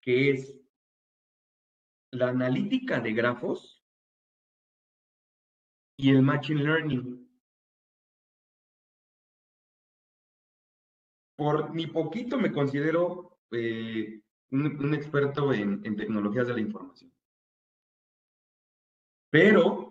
que 0.00 0.30
es 0.30 0.60
la 2.12 2.28
analítica 2.28 3.00
de 3.00 3.12
grafos 3.12 3.84
y 5.96 6.10
el 6.10 6.22
machine 6.22 6.62
learning. 6.62 7.28
Por 11.36 11.72
mi 11.72 11.86
poquito 11.86 12.36
me 12.36 12.52
considero 12.52 13.38
eh, 13.52 14.20
un, 14.50 14.94
experto 14.94 15.52
en, 15.52 15.80
en 15.84 15.96
tecnologías 15.96 16.48
de 16.48 16.54
la 16.54 16.60
información. 16.60 17.12
Pero 19.30 19.89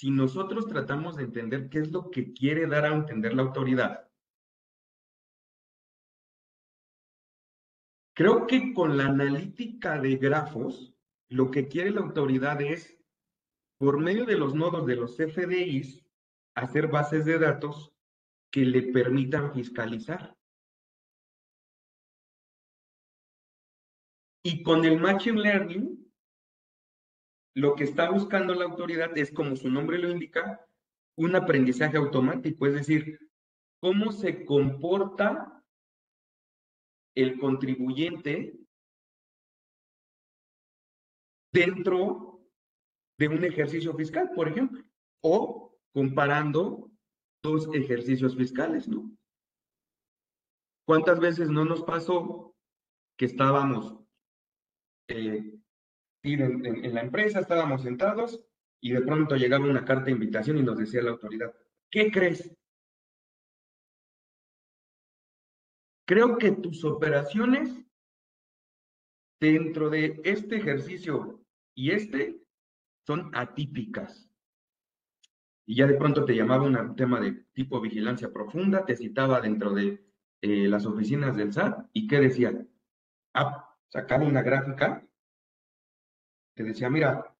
si 0.00 0.10
nosotros 0.10 0.66
tratamos 0.66 1.16
de 1.16 1.24
entender 1.24 1.68
qué 1.68 1.80
es 1.80 1.92
lo 1.92 2.10
que 2.10 2.32
quiere 2.32 2.66
dar 2.66 2.86
a 2.86 2.94
entender 2.94 3.34
la 3.34 3.42
autoridad, 3.42 4.10
creo 8.14 8.46
que 8.46 8.72
con 8.72 8.96
la 8.96 9.04
analítica 9.04 10.00
de 10.00 10.16
grafos, 10.16 10.94
lo 11.28 11.50
que 11.50 11.68
quiere 11.68 11.90
la 11.90 12.00
autoridad 12.00 12.62
es, 12.62 12.98
por 13.78 14.00
medio 14.00 14.24
de 14.24 14.38
los 14.38 14.54
nodos 14.54 14.86
de 14.86 14.96
los 14.96 15.18
FDIs, 15.18 16.02
hacer 16.54 16.86
bases 16.86 17.26
de 17.26 17.38
datos 17.38 17.92
que 18.50 18.62
le 18.62 18.90
permitan 18.94 19.52
fiscalizar. 19.52 20.34
Y 24.42 24.62
con 24.62 24.82
el 24.86 24.98
Machine 24.98 25.42
Learning, 25.42 25.99
lo 27.54 27.74
que 27.74 27.84
está 27.84 28.10
buscando 28.10 28.54
la 28.54 28.64
autoridad 28.64 29.16
es, 29.16 29.32
como 29.32 29.56
su 29.56 29.70
nombre 29.70 29.98
lo 29.98 30.10
indica, 30.10 30.64
un 31.16 31.34
aprendizaje 31.34 31.96
automático, 31.96 32.66
es 32.66 32.74
decir, 32.74 33.18
cómo 33.80 34.12
se 34.12 34.44
comporta 34.44 35.62
el 37.14 37.38
contribuyente 37.38 38.58
dentro 41.52 42.40
de 43.18 43.28
un 43.28 43.44
ejercicio 43.44 43.94
fiscal, 43.94 44.30
por 44.34 44.48
ejemplo, 44.48 44.82
o 45.22 45.76
comparando 45.92 46.90
dos 47.42 47.68
ejercicios 47.74 48.36
fiscales, 48.36 48.88
¿no? 48.88 49.10
¿Cuántas 50.86 51.20
veces 51.20 51.50
no 51.50 51.64
nos 51.64 51.82
pasó 51.82 52.54
que 53.16 53.26
estábamos 53.26 53.96
eh, 55.08 55.60
en, 56.22 56.94
la 56.94 57.00
empresa, 57.00 57.40
estábamos 57.40 57.82
sentados 57.82 58.44
y 58.80 58.92
de 58.92 59.02
pronto 59.02 59.36
llegaba 59.36 59.64
una 59.64 59.84
carta 59.84 60.06
de 60.06 60.12
invitación 60.12 60.58
y 60.58 60.62
nos 60.62 60.78
decía 60.78 61.02
la 61.02 61.10
autoridad, 61.10 61.54
¿qué 61.90 62.10
crees? 62.10 62.54
Creo 66.06 66.38
que 66.38 66.52
tus 66.52 66.84
operaciones 66.84 67.70
dentro 69.40 69.90
de 69.90 70.20
este 70.24 70.56
ejercicio 70.56 71.44
y 71.74 71.92
este 71.92 72.42
son 73.06 73.30
atípicas. 73.34 74.28
Y 75.66 75.76
ya 75.76 75.86
de 75.86 75.94
pronto 75.94 76.24
te 76.24 76.34
llamaba 76.34 76.64
un 76.64 76.96
tema 76.96 77.20
de 77.20 77.44
tipo 77.52 77.80
vigilancia 77.80 78.32
profunda, 78.32 78.84
te 78.84 78.96
citaba 78.96 79.40
dentro 79.40 79.72
de 79.72 80.04
eh, 80.42 80.68
las 80.68 80.84
oficinas 80.84 81.36
del 81.36 81.52
SAT 81.52 81.88
y 81.92 82.08
¿qué 82.08 82.18
decía? 82.20 82.66
Ah, 83.34 83.76
sacaba 83.88 84.24
una 84.24 84.42
gráfica 84.42 85.06
te 86.54 86.64
decía, 86.64 86.90
mira, 86.90 87.34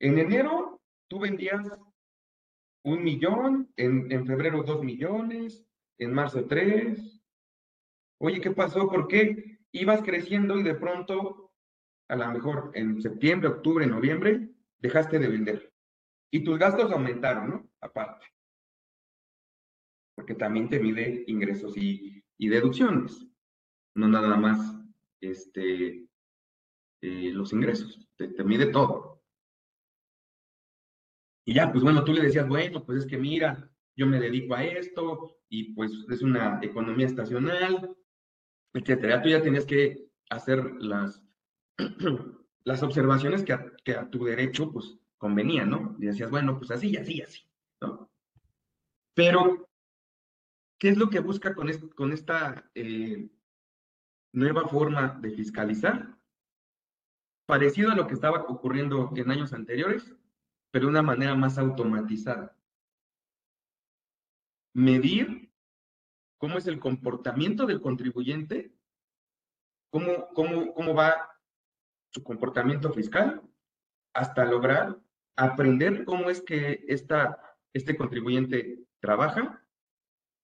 en 0.00 0.18
enero 0.18 0.80
tú 1.08 1.20
vendías 1.20 1.66
un 2.82 3.04
millón, 3.04 3.72
en, 3.76 4.10
en 4.10 4.26
febrero 4.26 4.62
dos 4.62 4.82
millones, 4.82 5.66
en 5.98 6.12
marzo 6.12 6.46
tres. 6.46 7.22
Oye, 8.18 8.40
¿qué 8.40 8.50
pasó? 8.50 8.88
¿Por 8.88 9.08
qué 9.08 9.58
ibas 9.72 10.02
creciendo 10.02 10.58
y 10.58 10.62
de 10.62 10.74
pronto, 10.74 11.52
a 12.08 12.16
lo 12.16 12.30
mejor 12.32 12.70
en 12.74 13.00
septiembre, 13.00 13.48
octubre, 13.48 13.86
noviembre, 13.86 14.50
dejaste 14.78 15.18
de 15.18 15.28
vender? 15.28 15.72
Y 16.30 16.44
tus 16.44 16.58
gastos 16.58 16.90
aumentaron, 16.92 17.50
¿no? 17.50 17.70
Aparte. 17.80 18.26
Porque 20.14 20.34
también 20.34 20.68
te 20.68 20.80
mide 20.80 21.24
ingresos 21.26 21.76
y, 21.76 22.22
y 22.38 22.48
deducciones. 22.48 23.26
No 23.94 24.08
nada 24.08 24.36
más 24.36 24.76
este, 25.20 26.06
eh, 27.02 27.30
los 27.32 27.52
ingresos, 27.52 27.98
te, 28.16 28.44
mide 28.44 28.66
todo. 28.66 29.22
Y 31.46 31.54
ya, 31.54 31.72
pues 31.72 31.82
bueno, 31.82 32.04
tú 32.04 32.12
le 32.12 32.22
decías, 32.22 32.46
bueno, 32.46 32.84
pues 32.84 32.98
es 32.98 33.06
que 33.06 33.16
mira, 33.16 33.70
yo 33.96 34.06
me 34.06 34.20
dedico 34.20 34.54
a 34.54 34.64
esto 34.64 35.38
y 35.48 35.72
pues 35.72 35.92
es 36.10 36.22
una 36.22 36.60
economía 36.62 37.06
estacional, 37.06 37.96
etcétera. 38.74 39.22
Tú 39.22 39.30
ya 39.30 39.42
tenías 39.42 39.64
que 39.64 40.10
hacer 40.28 40.62
las, 40.80 41.24
las 42.64 42.82
observaciones 42.82 43.42
que 43.42 43.52
a, 43.52 43.72
que 43.84 43.94
a 43.94 44.08
tu 44.10 44.24
derecho 44.24 44.70
pues 44.70 44.98
convenían, 45.16 45.70
¿no? 45.70 45.96
Y 45.98 46.06
decías, 46.06 46.30
bueno, 46.30 46.58
pues 46.58 46.70
así, 46.70 46.96
así, 46.96 47.20
así, 47.20 47.42
¿no? 47.80 48.10
Pero, 49.14 49.68
¿qué 50.78 50.88
es 50.90 50.96
lo 50.96 51.10
que 51.10 51.20
busca 51.20 51.54
con, 51.54 51.70
con 51.94 52.12
esta 52.12 52.70
eh, 52.74 53.28
nueva 54.32 54.68
forma 54.68 55.18
de 55.20 55.30
fiscalizar? 55.32 56.19
Parecido 57.50 57.90
a 57.90 57.96
lo 57.96 58.06
que 58.06 58.14
estaba 58.14 58.44
ocurriendo 58.44 59.10
en 59.14 59.30
años 59.30 59.52
anteriores, 59.52 60.14
pero 60.70 60.86
de 60.86 60.90
una 60.92 61.02
manera 61.02 61.34
más 61.34 61.58
automatizada. 61.58 62.56
Medir 64.72 65.52
cómo 66.38 66.56
es 66.56 66.66
el 66.68 66.78
comportamiento 66.78 67.66
del 67.66 67.80
contribuyente, 67.82 68.72
cómo, 69.90 70.28
cómo, 70.28 70.72
cómo 70.72 70.94
va 70.94 71.36
su 72.14 72.22
comportamiento 72.22 72.92
fiscal, 72.92 73.42
hasta 74.14 74.44
lograr 74.44 74.98
aprender 75.36 76.04
cómo 76.04 76.30
es 76.30 76.40
que 76.40 76.84
esta, 76.86 77.56
este 77.72 77.96
contribuyente 77.96 78.84
trabaja 79.00 79.64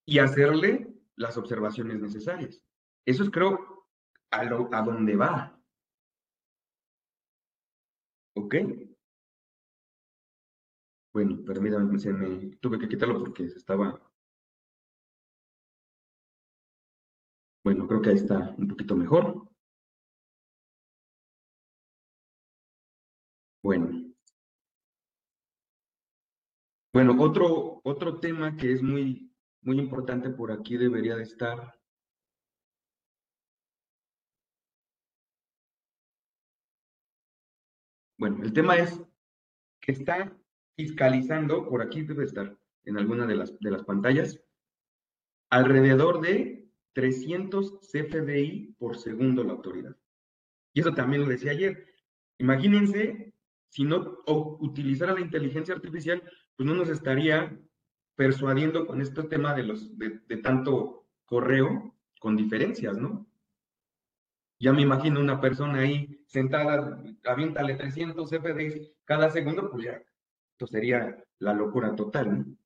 y 0.04 0.18
hacerle 0.18 0.92
las 1.14 1.36
observaciones 1.36 2.00
necesarias. 2.00 2.62
Eso 3.04 3.22
es, 3.22 3.30
creo, 3.30 3.86
a, 4.30 4.44
lo, 4.44 4.68
a 4.72 4.82
dónde 4.82 5.16
va. 5.16 5.55
¿Ok? 8.36 8.54
Bueno, 11.12 11.42
permítame, 11.44 11.98
se 11.98 12.12
me 12.12 12.56
tuve 12.58 12.78
que 12.78 12.88
quitarlo 12.88 13.18
porque 13.20 13.44
estaba... 13.44 14.00
Bueno, 17.64 17.86
creo 17.88 18.00
que 18.02 18.10
ahí 18.10 18.16
está 18.16 18.54
un 18.58 18.68
poquito 18.68 18.94
mejor. 18.94 19.48
Bueno. 23.62 24.14
Bueno, 26.92 27.16
otro, 27.18 27.80
otro 27.84 28.20
tema 28.20 28.56
que 28.56 28.72
es 28.72 28.82
muy, 28.82 29.32
muy 29.62 29.78
importante 29.78 30.30
por 30.30 30.52
aquí 30.52 30.76
debería 30.76 31.16
de 31.16 31.22
estar 31.24 31.75
Bueno, 38.18 38.42
el 38.42 38.52
tema 38.52 38.76
es 38.76 39.00
que 39.80 39.92
está 39.92 40.34
fiscalizando, 40.74 41.68
por 41.68 41.82
aquí 41.82 42.02
debe 42.02 42.24
estar 42.24 42.56
en 42.84 42.98
alguna 42.98 43.26
de 43.26 43.36
las, 43.36 43.58
de 43.58 43.70
las 43.70 43.84
pantallas, 43.84 44.40
alrededor 45.50 46.20
de 46.20 46.68
300 46.92 47.80
CFDI 47.80 48.74
por 48.78 48.96
segundo 48.96 49.44
la 49.44 49.52
autoridad. 49.52 49.96
Y 50.72 50.80
eso 50.80 50.92
también 50.94 51.22
lo 51.22 51.28
decía 51.28 51.52
ayer. 51.52 51.86
Imagínense 52.38 53.34
si 53.68 53.84
no 53.84 54.18
utilizara 54.26 55.12
la 55.12 55.20
inteligencia 55.20 55.74
artificial, 55.74 56.22
pues 56.56 56.66
no 56.66 56.74
nos 56.74 56.88
estaría 56.88 57.58
persuadiendo 58.14 58.86
con 58.86 59.02
este 59.02 59.22
tema 59.24 59.54
de, 59.54 59.64
los, 59.64 59.98
de, 59.98 60.20
de 60.26 60.36
tanto 60.38 61.06
correo 61.26 61.94
con 62.18 62.36
diferencias, 62.36 62.96
¿no? 62.96 63.26
Ya 64.58 64.72
me 64.72 64.82
imagino 64.82 65.20
una 65.20 65.40
persona 65.40 65.80
ahí 65.80 66.22
sentada, 66.26 67.02
aviéntale 67.24 67.74
300 67.74 68.30
FDs 68.30 68.92
cada 69.04 69.30
segundo, 69.30 69.70
pues 69.70 69.84
ya, 69.84 70.02
esto 70.52 70.66
sería 70.66 71.22
la 71.38 71.52
locura 71.52 71.94
total, 71.94 72.38
¿no? 72.38 72.56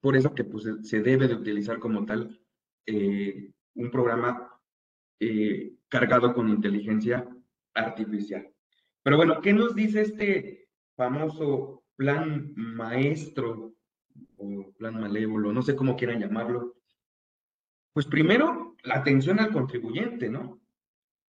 Por 0.00 0.16
eso 0.16 0.34
que 0.34 0.44
pues, 0.44 0.66
se 0.82 1.00
debe 1.00 1.28
de 1.28 1.34
utilizar 1.34 1.78
como 1.78 2.04
tal 2.04 2.40
eh, 2.86 3.52
un 3.74 3.90
programa 3.90 4.60
eh, 5.20 5.74
cargado 5.88 6.34
con 6.34 6.48
inteligencia 6.48 7.28
artificial. 7.74 8.48
Pero 9.02 9.16
bueno, 9.16 9.40
¿qué 9.40 9.52
nos 9.52 9.74
dice 9.74 10.02
este 10.02 10.68
famoso 10.96 11.84
plan 11.96 12.52
maestro 12.56 13.74
o 14.36 14.72
plan 14.78 15.00
malévolo, 15.00 15.52
no 15.52 15.62
sé 15.62 15.76
cómo 15.76 15.96
quieran 15.96 16.20
llamarlo? 16.20 16.74
Pues 17.92 18.06
primero, 18.06 18.76
la 18.82 18.96
atención 18.96 19.40
al 19.40 19.52
contribuyente, 19.52 20.28
¿no? 20.28 20.60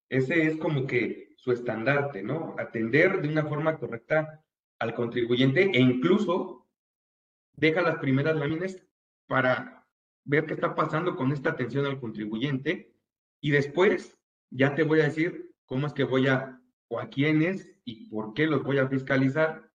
Ese 0.10 0.48
es 0.48 0.58
como 0.58 0.88
que 0.88 1.34
su 1.38 1.52
estandarte, 1.52 2.24
¿no? 2.24 2.56
Atender 2.58 3.22
de 3.22 3.30
una 3.30 3.46
forma 3.46 3.78
correcta 3.78 4.44
al 4.80 4.94
contribuyente 4.94 5.72
e 5.74 5.80
incluso 5.80 6.68
deja 7.56 7.82
las 7.82 7.98
primeras 7.98 8.36
láminas 8.36 8.82
para 9.28 9.86
ver 10.24 10.46
qué 10.46 10.54
está 10.54 10.76
pasando 10.76 11.16
con 11.16 11.32
esta 11.32 11.52
atención 11.52 11.86
al 11.86 12.00
contribuyente 12.00 12.94
y 13.42 13.52
después 13.52 14.18
ya 14.50 14.76
te 14.76 14.84
voy 14.84 15.02
a 15.02 15.06
decir 15.06 15.52
cómo 15.66 15.88
es 15.88 15.94
que 15.94 16.04
voy 16.04 16.28
a, 16.28 16.62
o 16.88 17.00
a 17.00 17.10
quiénes 17.10 17.70
y 17.84 18.10
por 18.10 18.34
qué 18.34 18.48
los 18.48 18.64
voy 18.64 18.78
a 18.78 18.88
fiscalizar 18.88 19.70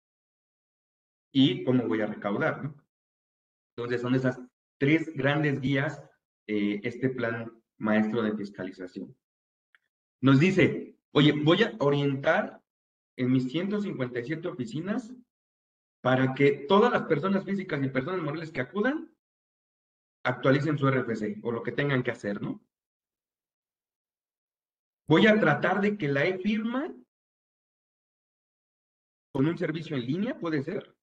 y 1.33 1.65
cómo 1.65 1.89
voy 1.89 2.03
a 2.03 2.07
recaudar, 2.07 2.63
¿no? 2.63 2.75
Entonces 3.77 4.03
son 4.03 4.15
esas 4.15 4.41
tres 4.79 5.15
grandes 5.15 5.61
guías, 5.61 6.03
eh, 6.47 6.81
este 6.85 7.09
plan 7.09 7.51
maestro 7.79 8.23
de 8.23 8.37
fiscalización. 8.37 9.17
Nos 10.23 10.41
dice, 10.41 10.97
oye, 11.13 11.33
voy 11.33 11.63
a 11.63 11.77
orientar 11.81 12.63
en 13.17 13.33
mis 13.33 13.51
157 13.51 14.49
oficinas 14.49 15.13
para 16.01 16.35
que 16.35 16.65
todas 16.69 16.93
las 16.93 17.03
personas 17.03 17.45
físicas 17.45 17.83
y 17.83 17.89
personas 17.89 18.23
morales 18.23 18.51
que 18.51 18.61
acudan 18.61 19.15
actualicen 20.25 20.79
su 20.79 20.89
RFC 20.89 21.39
o 21.43 21.53
lo 21.53 21.63
que 21.63 21.73
tengan 21.73 22.03
que 22.03 22.13
hacer, 22.13 22.41
¿no? 22.41 22.65
Voy 25.09 25.27
a 25.27 25.39
tratar 25.39 25.81
de 25.81 25.99
que 25.99 26.09
la 26.09 26.25
e-firma 26.25 26.95
con 29.33 29.47
un 29.47 29.57
servicio 29.57 29.97
en 29.97 30.07
línea, 30.07 30.39
puede 30.39 30.63
ser, 30.63 30.95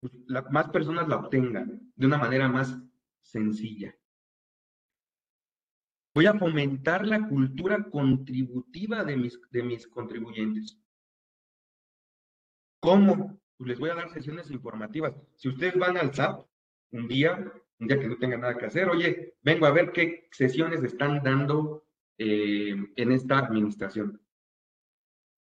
pues, 0.00 0.12
más 0.50 0.68
personas 0.70 1.08
la 1.08 1.16
obtengan 1.16 1.92
de 1.94 2.06
una 2.06 2.18
manera 2.18 2.48
más 2.48 2.76
sencilla. 3.22 3.96
Voy 6.14 6.26
a 6.26 6.34
fomentar 6.34 7.06
la 7.06 7.26
cultura 7.26 7.84
contributiva 7.90 9.02
de 9.02 9.16
mis, 9.16 9.40
de 9.50 9.62
mis 9.62 9.86
contribuyentes. 9.86 10.78
¿Cómo? 12.80 13.40
Pues 13.56 13.68
les 13.68 13.78
voy 13.78 13.90
a 13.90 13.94
dar 13.94 14.10
sesiones 14.10 14.50
informativas. 14.50 15.14
Si 15.36 15.48
ustedes 15.48 15.76
van 15.76 15.96
al 15.96 16.12
SAP 16.12 16.46
un 16.90 17.08
día, 17.08 17.50
un 17.78 17.86
día 17.86 17.98
que 17.98 18.08
no 18.08 18.18
tengan 18.18 18.40
nada 18.40 18.58
que 18.58 18.66
hacer, 18.66 18.88
oye, 18.88 19.36
vengo 19.42 19.66
a 19.66 19.70
ver 19.70 19.92
qué 19.92 20.28
sesiones 20.32 20.82
están 20.82 21.22
dando 21.22 21.86
eh, 22.18 22.76
en 22.96 23.12
esta 23.12 23.38
administración. 23.38 24.20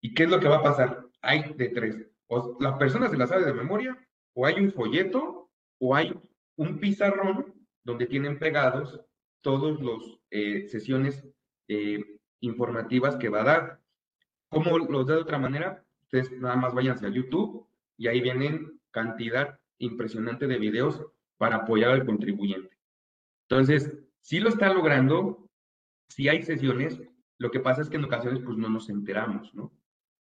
¿Y 0.01 0.13
qué 0.13 0.23
es 0.23 0.29
lo 0.29 0.39
que 0.39 0.47
va 0.47 0.57
a 0.57 0.63
pasar? 0.63 1.05
Hay 1.21 1.53
de 1.53 1.69
tres. 1.69 2.07
O 2.27 2.57
la 2.61 2.77
persona 2.77 3.09
se 3.09 3.17
la 3.17 3.27
sabe 3.27 3.43
de 3.43 3.53
memoria, 3.53 3.97
o 4.33 4.45
hay 4.45 4.55
un 4.55 4.71
folleto, 4.71 5.51
o 5.79 5.95
hay 5.95 6.17
un 6.55 6.79
pizarrón 6.79 7.53
donde 7.83 8.05
tienen 8.05 8.39
pegados 8.39 9.01
todos 9.41 9.81
los 9.81 10.19
eh, 10.29 10.67
sesiones 10.69 11.27
eh, 11.67 12.19
informativas 12.39 13.15
que 13.17 13.29
va 13.29 13.41
a 13.41 13.45
dar. 13.45 13.81
¿Cómo 14.49 14.77
los 14.77 15.07
da 15.07 15.15
de 15.15 15.21
otra 15.21 15.37
manera? 15.37 15.83
Ustedes 16.03 16.31
nada 16.39 16.55
más 16.55 16.73
váyanse 16.73 17.05
a 17.05 17.09
YouTube 17.09 17.67
y 17.97 18.07
ahí 18.07 18.21
vienen 18.21 18.79
cantidad 18.91 19.59
impresionante 19.77 20.47
de 20.47 20.57
videos 20.57 21.05
para 21.37 21.57
apoyar 21.57 21.91
al 21.91 22.05
contribuyente. 22.05 22.77
Entonces, 23.49 23.97
si 24.21 24.39
lo 24.39 24.49
está 24.49 24.73
logrando, 24.73 25.49
si 26.09 26.29
hay 26.29 26.43
sesiones, 26.43 27.01
lo 27.37 27.49
que 27.51 27.59
pasa 27.59 27.81
es 27.81 27.89
que 27.89 27.97
en 27.97 28.05
ocasiones 28.05 28.41
pues 28.43 28.57
no 28.57 28.69
nos 28.69 28.89
enteramos, 28.89 29.53
¿no? 29.55 29.73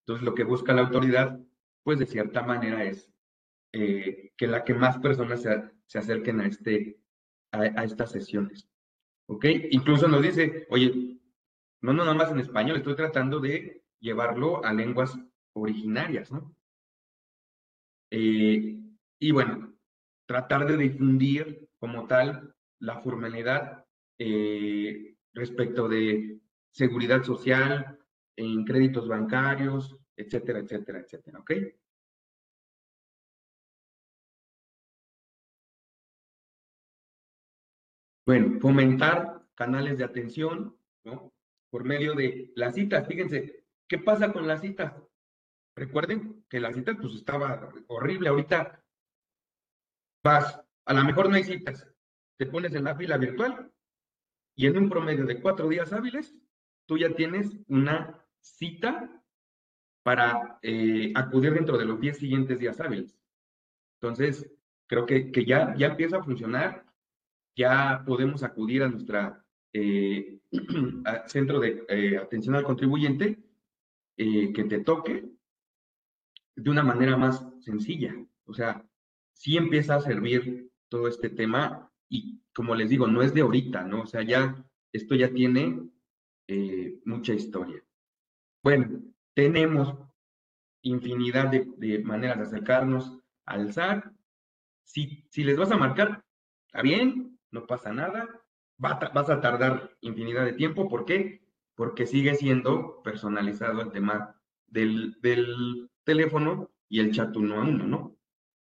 Entonces, 0.00 0.24
lo 0.24 0.34
que 0.34 0.44
busca 0.44 0.72
la 0.72 0.82
autoridad, 0.82 1.38
pues 1.82 1.98
de 1.98 2.06
cierta 2.06 2.42
manera 2.42 2.84
es 2.84 3.12
eh, 3.72 4.32
que 4.36 4.46
la 4.46 4.64
que 4.64 4.74
más 4.74 4.98
personas 4.98 5.42
se, 5.42 5.70
se 5.86 5.98
acerquen 5.98 6.40
a, 6.40 6.46
este, 6.46 6.98
a 7.52 7.84
estas 7.84 8.10
sesiones. 8.10 8.68
¿Ok? 9.28 9.44
Incluso 9.70 10.08
nos 10.08 10.22
dice, 10.22 10.66
oye, 10.70 11.18
no, 11.82 11.92
no, 11.92 12.04
nada 12.04 12.14
más 12.14 12.30
en 12.30 12.40
español, 12.40 12.76
estoy 12.76 12.96
tratando 12.96 13.40
de 13.40 13.84
llevarlo 14.00 14.64
a 14.64 14.72
lenguas 14.72 15.18
originarias, 15.52 16.30
¿no? 16.30 16.54
Eh, 18.10 18.78
y 19.18 19.30
bueno, 19.32 19.74
tratar 20.26 20.66
de 20.66 20.76
difundir 20.76 21.68
como 21.78 22.06
tal 22.06 22.54
la 22.78 23.00
formalidad 23.00 23.84
eh, 24.18 25.16
respecto 25.32 25.88
de 25.88 26.40
seguridad 26.70 27.22
social, 27.24 27.98
en 28.36 28.64
créditos 28.64 29.08
bancarios, 29.08 29.96
etcétera, 30.16 30.60
etcétera, 30.60 31.00
etcétera, 31.00 31.38
¿ok? 31.40 31.52
Bueno, 38.26 38.58
fomentar 38.58 39.46
canales 39.54 39.98
de 39.98 40.04
atención, 40.04 40.76
¿no? 41.04 41.32
Por 41.70 41.84
medio 41.84 42.14
de 42.14 42.52
las 42.56 42.74
citas. 42.74 43.06
Fíjense, 43.06 43.64
¿qué 43.88 43.98
pasa 43.98 44.32
con 44.32 44.48
las 44.48 44.60
citas? 44.62 44.94
Recuerden 45.76 46.44
que 46.48 46.58
la 46.58 46.72
cita 46.72 46.96
pues 47.00 47.14
estaba 47.14 47.72
horrible. 47.86 48.28
Ahorita 48.28 48.82
vas, 50.24 50.60
a 50.84 50.92
lo 50.92 51.04
mejor 51.04 51.28
no 51.28 51.36
hay 51.36 51.44
citas, 51.44 51.86
te 52.36 52.46
pones 52.46 52.74
en 52.74 52.84
la 52.84 52.96
fila 52.96 53.16
virtual 53.16 53.70
y 54.56 54.66
en 54.66 54.76
un 54.76 54.88
promedio 54.88 55.24
de 55.24 55.40
cuatro 55.40 55.68
días 55.68 55.92
hábiles, 55.92 56.34
tú 56.86 56.98
ya 56.98 57.14
tienes 57.14 57.56
una 57.68 58.24
cita 58.40 59.22
para 60.02 60.58
eh, 60.62 61.12
acudir 61.14 61.52
dentro 61.52 61.78
de 61.78 61.84
los 61.84 62.00
diez 62.00 62.18
siguientes 62.18 62.58
días 62.58 62.80
hábiles. 62.80 63.16
Entonces, 64.00 64.50
creo 64.88 65.06
que, 65.06 65.30
que 65.30 65.44
ya, 65.44 65.74
ya 65.76 65.88
empieza 65.88 66.16
a 66.16 66.24
funcionar 66.24 66.85
ya 67.56 68.04
podemos 68.06 68.42
acudir 68.42 68.82
a 68.82 68.88
nuestra 68.88 69.42
eh, 69.72 70.38
centro 71.26 71.58
de 71.58 71.84
eh, 71.88 72.18
atención 72.18 72.54
al 72.54 72.64
contribuyente 72.64 73.42
eh, 74.16 74.52
que 74.52 74.64
te 74.64 74.80
toque 74.80 75.28
de 76.54 76.70
una 76.70 76.82
manera 76.82 77.16
más 77.16 77.44
sencilla. 77.60 78.14
O 78.44 78.54
sea, 78.54 78.86
sí 79.32 79.56
empieza 79.56 79.96
a 79.96 80.00
servir 80.00 80.70
todo 80.88 81.08
este 81.08 81.30
tema 81.30 81.90
y 82.08 82.40
como 82.54 82.74
les 82.74 82.90
digo, 82.90 83.06
no 83.06 83.22
es 83.22 83.34
de 83.34 83.40
ahorita, 83.40 83.84
¿no? 83.84 84.02
O 84.02 84.06
sea, 84.06 84.22
ya 84.22 84.64
esto 84.92 85.14
ya 85.14 85.30
tiene 85.32 85.90
mucha 87.04 87.34
historia. 87.34 87.82
Bueno, 88.62 89.02
tenemos 89.34 89.98
infinidad 90.82 91.50
de, 91.50 92.02
maneras 92.04 92.38
de 92.38 92.44
acercarnos 92.44 93.18
al 93.44 93.72
SAT. 93.72 94.04
Si, 94.84 95.26
si 95.28 95.42
les 95.42 95.58
vas 95.58 95.72
a 95.72 95.76
marcar, 95.76 96.24
está 96.68 96.82
bien, 96.82 97.25
no 97.50 97.66
pasa 97.66 97.92
nada, 97.92 98.28
vas 98.78 99.30
a 99.30 99.40
tardar 99.40 99.96
infinidad 100.00 100.44
de 100.44 100.52
tiempo, 100.52 100.88
¿por 100.88 101.04
qué? 101.04 101.42
Porque 101.74 102.06
sigue 102.06 102.34
siendo 102.34 103.02
personalizado 103.02 103.80
el 103.80 103.90
tema 103.90 104.36
del, 104.66 105.16
teléfono 106.04 106.70
y 106.88 107.00
el 107.00 107.12
chat 107.12 107.36
uno 107.36 107.56
a 107.56 107.64
uno, 107.64 107.84
¿no? 107.84 108.16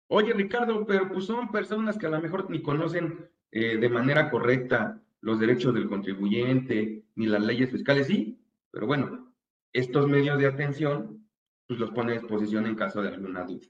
Oye, 0.08 0.32
Ricardo, 0.32 0.84
pero 0.86 1.08
pues 1.08 1.26
son 1.26 1.50
personas 1.50 1.96
que 1.96 2.06
a 2.06 2.10
lo 2.10 2.20
mejor 2.20 2.50
ni 2.50 2.60
conocen 2.60 3.30
eh, 3.52 3.76
de 3.76 3.88
manera 3.88 4.30
correcta 4.30 5.00
los 5.20 5.38
derechos 5.38 5.74
del 5.74 5.88
contribuyente, 5.88 7.04
ni 7.14 7.26
las 7.26 7.42
leyes 7.42 7.70
fiscales, 7.70 8.06
sí, 8.06 8.40
pero 8.70 8.86
bueno, 8.86 9.32
estos 9.72 10.08
medios 10.08 10.38
de 10.38 10.46
atención, 10.46 11.28
pues 11.66 11.80
los 11.80 11.90
pone 11.90 12.12
a 12.12 12.18
disposición 12.18 12.66
en 12.66 12.76
caso 12.76 13.02
de 13.02 13.08
alguna 13.08 13.44
duda. 13.44 13.66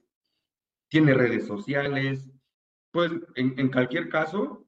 Tiene 0.89 1.13
redes 1.13 1.45
sociales, 1.45 2.29
pues 2.91 3.11
en, 3.35 3.57
en 3.57 3.71
cualquier 3.71 4.09
caso, 4.09 4.66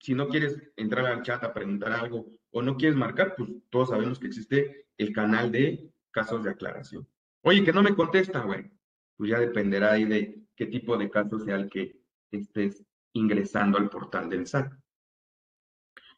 si 0.00 0.14
no 0.14 0.28
quieres 0.28 0.56
entrar 0.76 1.06
al 1.06 1.22
chat 1.22 1.42
a 1.44 1.52
preguntar 1.52 1.92
algo 1.92 2.26
o 2.50 2.62
no 2.62 2.76
quieres 2.76 2.96
marcar, 2.96 3.34
pues 3.36 3.50
todos 3.70 3.90
sabemos 3.90 4.18
que 4.18 4.28
existe 4.28 4.86
el 4.96 5.12
canal 5.12 5.52
de 5.52 5.92
casos 6.10 6.44
de 6.44 6.50
aclaración. 6.50 7.06
Oye, 7.42 7.64
que 7.64 7.72
no 7.72 7.82
me 7.82 7.94
contesta, 7.94 8.40
güey. 8.40 8.70
Pues 9.16 9.30
ya 9.30 9.40
dependerá 9.40 9.92
ahí 9.92 10.04
de 10.04 10.42
qué 10.54 10.66
tipo 10.66 10.96
de 10.96 11.10
caso 11.10 11.38
sea 11.38 11.56
el 11.56 11.68
que 11.68 12.00
estés 12.30 12.84
ingresando 13.12 13.78
al 13.78 13.90
portal 13.90 14.28
del 14.28 14.46
SAT. 14.46 14.72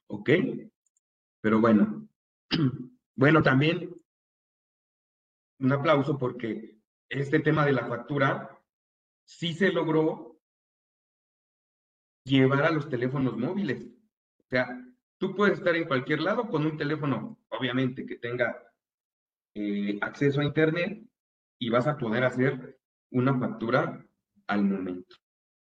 ¿Ok? 0.09 0.31
Pero 1.41 1.61
bueno, 1.61 2.09
bueno, 3.17 3.43
también 3.43 3.95
un 5.61 5.73
aplauso 5.73 6.19
porque 6.19 6.79
este 7.09 7.41
tema 7.41 7.65
de 7.65 7.73
la 7.73 7.87
factura 7.87 8.59
sí 9.25 9.53
se 9.53 9.73
logró 9.73 10.30
llevar 12.25 12.65
a 12.65 12.71
los 12.71 12.89
teléfonos 12.89 13.37
móviles. 13.37 13.87
O 14.39 14.49
sea, 14.49 14.85
tú 15.19 15.35
puedes 15.35 15.59
estar 15.59 15.75
en 15.77 15.85
cualquier 15.87 16.21
lado 16.21 16.49
con 16.49 16.67
un 16.67 16.77
teléfono, 16.77 17.39
obviamente, 17.49 18.07
que 18.07 18.17
tenga 18.17 18.63
eh, 19.55 19.99
acceso 20.01 20.41
a 20.41 20.45
Internet 20.45 21.03
y 21.59 21.71
vas 21.71 21.87
a 21.87 21.97
poder 21.99 22.25
hacer 22.25 22.79
una 23.11 23.39
factura 23.39 24.05
al 24.47 24.65
momento. 24.65 25.17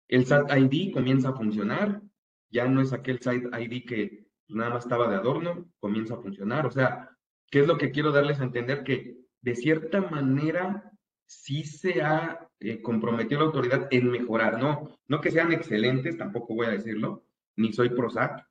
El 0.07 0.25
SAT 0.25 0.51
ID 0.57 0.93
comienza 0.93 1.29
a 1.29 1.35
funcionar, 1.35 2.01
ya 2.49 2.67
no 2.67 2.81
es 2.81 2.93
aquel 2.93 3.19
SAT 3.19 3.57
ID 3.59 3.85
que 3.85 4.27
nada 4.49 4.71
más 4.71 4.83
estaba 4.83 5.09
de 5.09 5.15
adorno, 5.15 5.71
comienza 5.79 6.15
a 6.15 6.21
funcionar. 6.21 6.65
O 6.65 6.71
sea, 6.71 7.09
¿qué 7.49 7.61
es 7.61 7.67
lo 7.67 7.77
que 7.77 7.91
quiero 7.91 8.11
darles 8.11 8.39
a 8.39 8.43
entender? 8.43 8.83
Que 8.83 9.17
de 9.41 9.55
cierta 9.55 10.01
manera 10.01 10.90
sí 11.31 11.63
se 11.63 12.01
ha 12.01 12.49
eh, 12.59 12.81
comprometido 12.81 13.39
la 13.39 13.47
autoridad 13.47 13.87
en 13.89 14.11
mejorar, 14.11 14.59
¿no? 14.59 14.99
No 15.07 15.21
que 15.21 15.31
sean 15.31 15.53
excelentes, 15.53 16.17
tampoco 16.17 16.55
voy 16.55 16.67
a 16.67 16.71
decirlo, 16.71 17.23
ni 17.55 17.71
soy 17.71 17.89
PROSAC, 17.89 18.45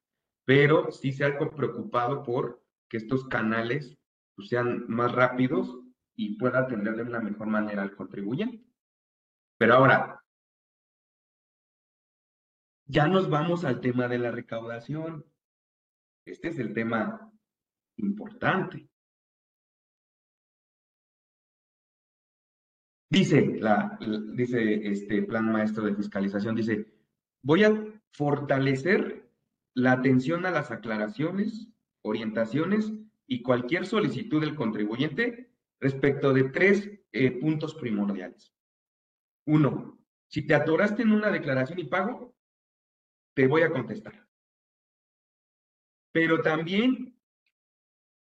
pero 0.47 0.90
sí 0.90 1.12
se 1.12 1.27
ha 1.27 1.38
preocupado 1.38 2.23
por 2.23 2.64
que 2.88 2.97
estos 2.97 3.29
canales 3.29 3.99
pues, 4.35 4.49
sean 4.49 4.87
más 4.88 5.12
rápidos 5.12 5.79
y 6.16 6.38
pueda 6.38 6.61
atender 6.61 6.97
de 6.97 7.03
una 7.03 7.21
mejor 7.21 7.49
manera 7.49 7.83
al 7.83 7.95
contribuyente. 7.95 8.64
Pero 9.59 9.75
ahora, 9.75 10.25
ya 12.87 13.09
nos 13.09 13.29
vamos 13.29 13.64
al 13.64 13.83
tema 13.83 14.09
de 14.09 14.19
la 14.19 14.31
recaudación. 14.31 15.27
Este 16.25 16.49
es 16.49 16.59
el 16.59 16.73
tema 16.73 17.31
importante. 17.97 18.89
Dice, 23.11 23.59
la, 23.59 23.99
dice 24.35 24.87
este 24.87 25.23
plan 25.23 25.51
maestro 25.51 25.85
de 25.85 25.96
fiscalización, 25.96 26.55
dice, 26.55 26.87
voy 27.42 27.64
a 27.64 27.85
fortalecer 28.12 29.29
la 29.75 29.92
atención 29.92 30.46
a 30.46 30.53
las 30.53 30.70
aclaraciones, 30.70 31.68
orientaciones 32.03 32.92
y 33.27 33.42
cualquier 33.42 33.85
solicitud 33.85 34.40
del 34.40 34.55
contribuyente 34.55 35.51
respecto 35.81 36.33
de 36.33 36.44
tres 36.51 36.88
eh, 37.11 37.33
puntos 37.33 37.75
primordiales. 37.75 38.55
Uno, 39.44 39.99
si 40.29 40.46
te 40.46 40.55
atoraste 40.55 41.03
en 41.03 41.11
una 41.11 41.31
declaración 41.31 41.81
y 41.81 41.85
pago, 41.85 42.37
te 43.35 43.49
voy 43.49 43.62
a 43.62 43.70
contestar. 43.70 44.29
Pero 46.12 46.42
también 46.42 47.18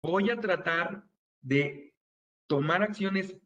voy 0.03 0.31
a 0.31 0.39
tratar 0.39 1.05
de 1.41 1.97
tomar 2.47 2.83
acciones 2.83 3.37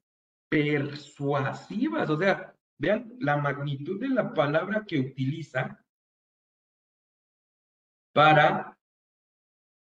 persuasivas, 0.52 2.10
o 2.10 2.18
sea, 2.18 2.54
vean 2.78 3.10
la 3.20 3.38
magnitud 3.38 3.98
de 3.98 4.10
la 4.10 4.34
palabra 4.34 4.84
que 4.86 5.00
utiliza 5.00 5.82
para 8.12 8.78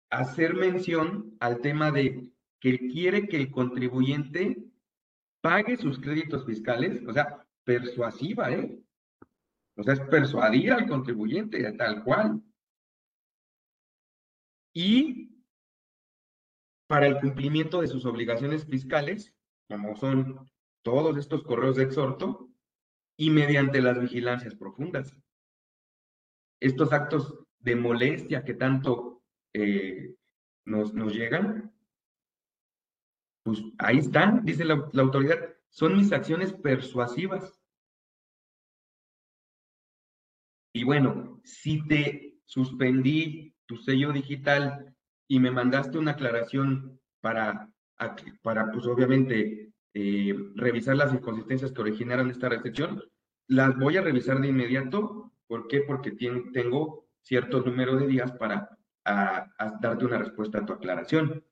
hacer 0.09 0.55
mención 0.55 1.37
al 1.39 1.61
tema 1.61 1.91
de 1.91 2.33
que 2.59 2.79
quiere 2.79 3.27
que 3.27 3.37
el 3.37 3.51
contribuyente 3.51 4.57
pague 5.41 5.77
sus 5.77 5.99
créditos 5.99 6.43
fiscales, 6.43 7.03
o 7.07 7.13
sea, 7.13 7.45
persuasiva, 7.63 8.51
¿eh? 8.51 8.81
O 9.75 9.83
sea, 9.83 9.93
es 9.93 9.99
persuadir 10.09 10.73
al 10.73 10.87
contribuyente, 10.87 11.71
tal 11.73 12.03
cual. 12.03 12.41
Y 14.73 15.29
para 16.87 17.05
el 17.05 17.19
cumplimiento 17.19 17.81
de 17.81 17.87
sus 17.87 18.07
obligaciones 18.07 18.65
fiscales, 18.65 19.36
como 19.67 19.95
son 19.95 20.49
todos 20.83 21.17
estos 21.17 21.43
correos 21.43 21.75
de 21.75 21.83
exhorto, 21.83 22.49
y 23.17 23.31
mediante 23.31 23.81
las 23.81 23.99
vigilancias 23.99 24.55
profundas. 24.55 25.17
Estos 26.61 26.93
actos 26.93 27.39
de 27.59 27.75
molestia 27.75 28.45
que 28.45 28.53
tanto 28.53 29.23
eh, 29.53 30.15
nos, 30.65 30.93
nos, 30.93 31.13
llegan, 31.13 31.73
pues 33.43 33.61
ahí 33.79 33.97
están, 33.97 34.45
dice 34.45 34.65
la, 34.65 34.87
la 34.93 35.01
autoridad, 35.01 35.39
son 35.69 35.97
mis 35.97 36.11
acciones 36.11 36.53
persuasivas. 36.53 37.59
Y 40.73 40.83
bueno, 40.83 41.41
si 41.43 41.85
te 41.87 42.39
suspendí 42.45 43.55
tu 43.65 43.77
sello 43.77 44.13
digital 44.13 44.95
y 45.27 45.39
me 45.39 45.49
mandaste 45.49 45.97
una 45.97 46.11
aclaración 46.11 47.01
para 47.19 47.71
para, 48.41 48.71
pues 48.71 48.85
obviamente, 48.85 49.73
eh, 49.93 50.35
revisar 50.55 50.95
las 50.95 51.13
inconsistencias 51.13 51.71
que 51.71 51.81
originaron 51.81 52.29
esta 52.29 52.49
restricción, 52.49 53.03
las 53.47 53.77
voy 53.77 53.97
a 53.97 54.01
revisar 54.01 54.39
de 54.39 54.47
inmediato. 54.47 55.33
¿Por 55.47 55.67
qué? 55.67 55.81
Porque 55.81 56.11
tengo 56.11 57.07
cierto 57.21 57.61
número 57.61 57.95
de 57.95 58.07
días 58.07 58.31
para 58.33 58.69
darte 59.03 60.05
una 60.05 60.17
respuesta 60.17 60.59
a 60.59 60.65
tu 60.65 60.73
aclaración. 60.73 61.43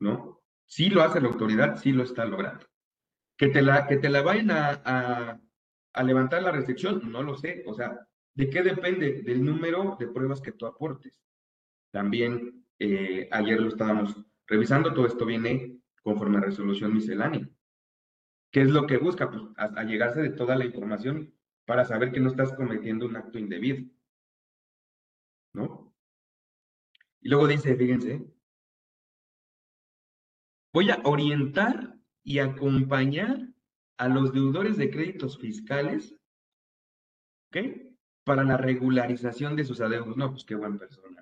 ¿No? 0.00 0.40
Si 0.66 0.90
lo 0.90 1.02
hace 1.02 1.20
la 1.20 1.28
autoridad, 1.28 1.76
sí 1.76 1.92
lo 1.92 2.04
está 2.04 2.24
logrando. 2.24 2.64
Que 3.36 3.48
te 3.48 3.62
la, 3.62 3.86
que 3.86 3.96
te 3.96 4.08
la 4.08 4.22
vayan 4.22 4.50
a, 4.50 5.40
a 5.92 6.02
levantar 6.02 6.42
la 6.42 6.52
restricción, 6.52 7.10
no 7.10 7.22
lo 7.22 7.36
sé. 7.36 7.64
O 7.66 7.74
sea, 7.74 8.06
¿de 8.34 8.48
qué 8.48 8.62
depende? 8.62 9.22
Del 9.22 9.44
número 9.44 9.96
de 9.98 10.06
pruebas 10.06 10.40
que 10.40 10.52
tú 10.52 10.66
aportes. 10.66 11.20
También 11.90 12.64
eh, 12.78 13.28
ayer 13.32 13.60
lo 13.60 13.68
estábamos 13.68 14.16
Revisando 14.48 14.94
todo 14.94 15.06
esto 15.06 15.26
viene 15.26 15.78
conforme 16.02 16.38
a 16.38 16.40
resolución 16.40 16.94
miscelánea. 16.94 17.48
¿Qué 18.50 18.62
es 18.62 18.70
lo 18.70 18.86
que 18.86 18.96
busca? 18.96 19.30
Pues 19.30 19.42
a, 19.56 19.84
llegarse 19.84 20.22
de 20.22 20.30
toda 20.30 20.56
la 20.56 20.64
información 20.64 21.34
para 21.66 21.84
saber 21.84 22.12
que 22.12 22.20
no 22.20 22.30
estás 22.30 22.54
cometiendo 22.54 23.04
un 23.04 23.16
acto 23.16 23.38
indebido. 23.38 23.84
¿No? 25.52 25.94
Y 27.20 27.28
luego 27.28 27.46
dice, 27.46 27.76
fíjense, 27.76 28.24
voy 30.72 30.90
a 30.90 31.00
orientar 31.04 31.98
y 32.22 32.38
acompañar 32.38 33.48
a 33.98 34.08
los 34.08 34.32
deudores 34.32 34.78
de 34.78 34.90
créditos 34.90 35.38
fiscales. 35.38 36.14
Para 38.24 38.44
la 38.44 38.56
regularización 38.56 39.56
de 39.56 39.64
sus 39.64 39.80
adeudos. 39.80 40.16
No, 40.16 40.30
pues 40.30 40.44
qué 40.44 40.54
buena 40.54 40.78
persona. 40.78 41.17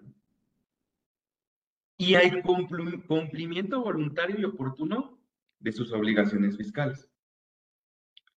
Y 1.98 2.14
hay 2.14 2.42
cumplimiento 2.42 3.82
voluntario 3.82 4.38
y 4.38 4.44
oportuno 4.44 5.18
de 5.58 5.72
sus 5.72 5.92
obligaciones 5.92 6.56
fiscales. 6.56 7.10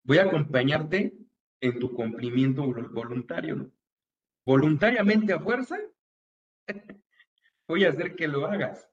Voy 0.04 0.18
a 0.18 0.24
acompañarte 0.24 1.18
en 1.60 1.78
tu 1.78 1.92
cumplimiento 1.92 2.62
voluntario, 2.62 3.56
¿no? 3.56 3.72
Voluntariamente 4.46 5.32
a 5.32 5.40
fuerza, 5.40 5.76
voy 7.68 7.84
a 7.84 7.90
hacer 7.90 8.14
que 8.14 8.28
lo 8.28 8.46
hagas. 8.46 8.88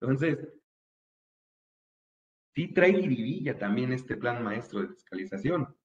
Entonces, 0.00 0.38
sí 2.54 2.68
trae 2.68 2.92
vivilla 2.92 3.58
también 3.58 3.92
este 3.92 4.16
plan 4.16 4.42
maestro 4.42 4.82
de 4.82 4.88
fiscalización. 4.88 5.76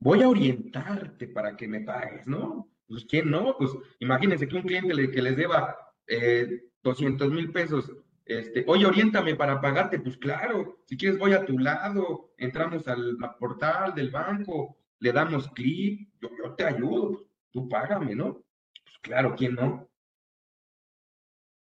Voy 0.00 0.22
a 0.22 0.28
orientarte 0.28 1.28
para 1.28 1.56
que 1.56 1.68
me 1.68 1.82
pagues, 1.82 2.26
¿no? 2.26 2.69
Pues, 2.90 3.04
¿quién 3.04 3.30
no? 3.30 3.56
Pues, 3.56 3.70
imagínense 4.00 4.48
que 4.48 4.56
un 4.56 4.62
cliente 4.62 4.92
le, 4.92 5.12
que 5.12 5.22
les 5.22 5.36
deba 5.36 5.76
eh, 6.08 6.64
200 6.82 7.30
mil 7.30 7.52
pesos, 7.52 7.88
este, 8.24 8.64
oye, 8.66 8.84
oriéntame 8.84 9.36
para 9.36 9.60
pagarte, 9.60 10.00
pues 10.00 10.16
claro, 10.16 10.82
si 10.86 10.96
quieres 10.96 11.16
voy 11.16 11.32
a 11.32 11.46
tu 11.46 11.56
lado, 11.58 12.32
entramos 12.36 12.88
al 12.88 13.16
portal 13.38 13.94
del 13.94 14.10
banco, 14.10 14.76
le 14.98 15.12
damos 15.12 15.48
clic, 15.50 16.10
yo, 16.20 16.30
yo, 16.36 16.54
te 16.54 16.64
ayudo, 16.64 17.26
tú 17.52 17.68
págame, 17.68 18.16
¿no? 18.16 18.42
Pues 18.84 18.98
claro, 19.02 19.36
¿quién 19.36 19.54
no? 19.54 19.88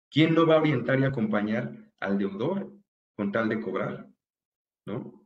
¿Quién 0.10 0.34
no 0.34 0.48
va 0.48 0.56
a 0.56 0.62
orientar 0.62 1.00
y 1.00 1.04
acompañar 1.04 1.72
al 2.00 2.18
deudor 2.18 2.74
con 3.16 3.32
tal 3.32 3.50
de 3.50 3.62
cobrar? 3.62 4.08
¿No? 4.88 5.19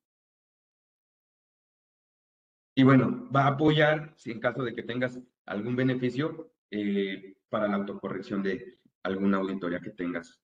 Y 2.75 2.83
bueno, 2.83 3.29
va 3.31 3.45
a 3.45 3.49
apoyar, 3.49 4.13
si 4.15 4.31
en 4.31 4.39
caso 4.39 4.63
de 4.63 4.73
que 4.73 4.83
tengas 4.83 5.19
algún 5.45 5.75
beneficio 5.75 6.53
eh, 6.71 7.35
para 7.49 7.67
la 7.67 7.75
autocorrección 7.75 8.41
de 8.41 8.79
alguna 9.03 9.37
auditoría 9.37 9.79
que 9.79 9.91
tengas 9.91 10.39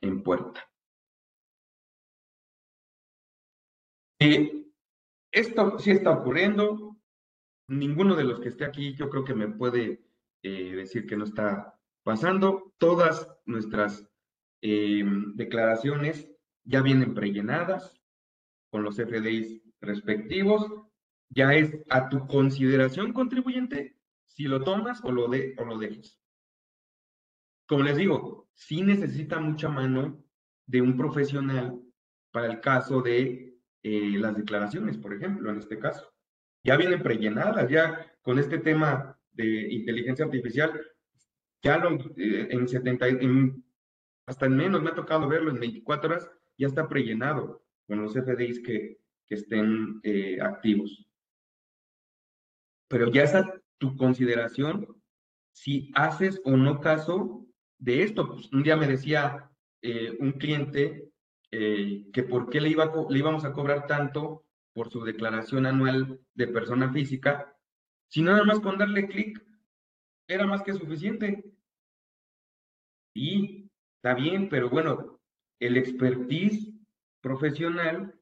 en 0.00 0.22
puerta. 0.22 0.68
Eh, 4.18 4.64
esto 5.30 5.78
sí 5.78 5.92
está 5.92 6.10
ocurriendo. 6.10 6.96
Ninguno 7.68 8.16
de 8.16 8.24
los 8.24 8.40
que 8.40 8.48
esté 8.48 8.64
aquí 8.64 8.94
yo 8.94 9.08
creo 9.08 9.24
que 9.24 9.34
me 9.34 9.48
puede 9.48 10.04
eh, 10.42 10.74
decir 10.74 11.06
que 11.06 11.16
no 11.16 11.24
está 11.24 11.78
pasando. 12.02 12.74
Todas 12.78 13.28
nuestras 13.44 14.08
declaraciones 14.62 16.28
ya 16.64 16.82
vienen 16.82 17.14
prellenadas 17.14 17.94
con 18.72 18.82
los 18.82 18.96
FDIs 18.96 19.62
respectivos. 19.80 20.66
Ya 21.30 21.54
es 21.54 21.76
a 21.90 22.08
tu 22.08 22.26
consideración 22.26 23.12
contribuyente 23.12 23.96
si 24.24 24.44
lo 24.44 24.62
tomas 24.62 25.02
o 25.04 25.12
lo, 25.12 25.28
de, 25.28 25.54
o 25.58 25.64
lo 25.64 25.78
dejes. 25.78 26.18
Como 27.66 27.82
les 27.82 27.96
digo, 27.96 28.48
sí 28.54 28.82
necesita 28.82 29.40
mucha 29.40 29.68
mano 29.68 30.22
de 30.66 30.82
un 30.82 30.96
profesional 30.96 31.80
para 32.30 32.46
el 32.46 32.60
caso 32.60 33.02
de 33.02 33.56
eh, 33.82 34.18
las 34.18 34.36
declaraciones, 34.36 34.98
por 34.98 35.14
ejemplo, 35.14 35.50
en 35.50 35.58
este 35.58 35.78
caso. 35.78 36.12
Ya 36.62 36.76
vienen 36.76 37.02
prellenadas, 37.02 37.68
ya 37.70 38.12
con 38.22 38.38
este 38.38 38.58
tema 38.58 39.18
de 39.32 39.72
inteligencia 39.72 40.24
artificial, 40.24 40.80
ya 41.62 41.78
lo, 41.78 41.94
eh, 42.16 42.48
en 42.50 42.68
70, 42.68 43.06
hasta 44.26 44.46
en 44.46 44.56
menos 44.56 44.82
me 44.82 44.90
ha 44.90 44.94
tocado 44.94 45.28
verlo, 45.28 45.50
en 45.50 45.60
24 45.60 46.10
horas 46.10 46.30
ya 46.58 46.66
está 46.66 46.88
prellenado 46.88 47.64
con 47.86 48.02
los 48.02 48.14
FDIs 48.14 48.60
que, 48.60 48.98
que 49.26 49.34
estén 49.34 50.00
eh, 50.02 50.38
activos. 50.40 51.05
Pero 52.88 53.10
ya 53.10 53.22
esa 53.22 53.60
tu 53.78 53.96
consideración 53.96 54.86
si 55.52 55.90
haces 55.94 56.40
o 56.44 56.56
no 56.56 56.80
caso 56.80 57.46
de 57.78 58.02
esto. 58.02 58.28
Pues, 58.28 58.52
un 58.52 58.62
día 58.62 58.76
me 58.76 58.86
decía 58.86 59.50
eh, 59.82 60.16
un 60.20 60.32
cliente 60.32 61.10
eh, 61.50 62.06
que 62.12 62.22
por 62.22 62.50
qué 62.50 62.60
le, 62.60 62.68
iba 62.68 62.92
le 63.08 63.18
íbamos 63.18 63.44
a 63.44 63.52
cobrar 63.52 63.86
tanto 63.86 64.44
por 64.74 64.90
su 64.90 65.02
declaración 65.04 65.64
anual 65.64 66.20
de 66.34 66.48
persona 66.48 66.92
física, 66.92 67.56
si 68.08 68.20
nada 68.20 68.44
más 68.44 68.60
con 68.60 68.76
darle 68.76 69.08
clic 69.08 69.42
era 70.28 70.46
más 70.46 70.62
que 70.62 70.74
suficiente. 70.74 71.44
Sí, 73.14 73.70
está 73.96 74.14
bien, 74.14 74.50
pero 74.50 74.68
bueno, 74.68 75.18
el 75.60 75.78
expertise 75.78 76.74
profesional, 77.22 78.14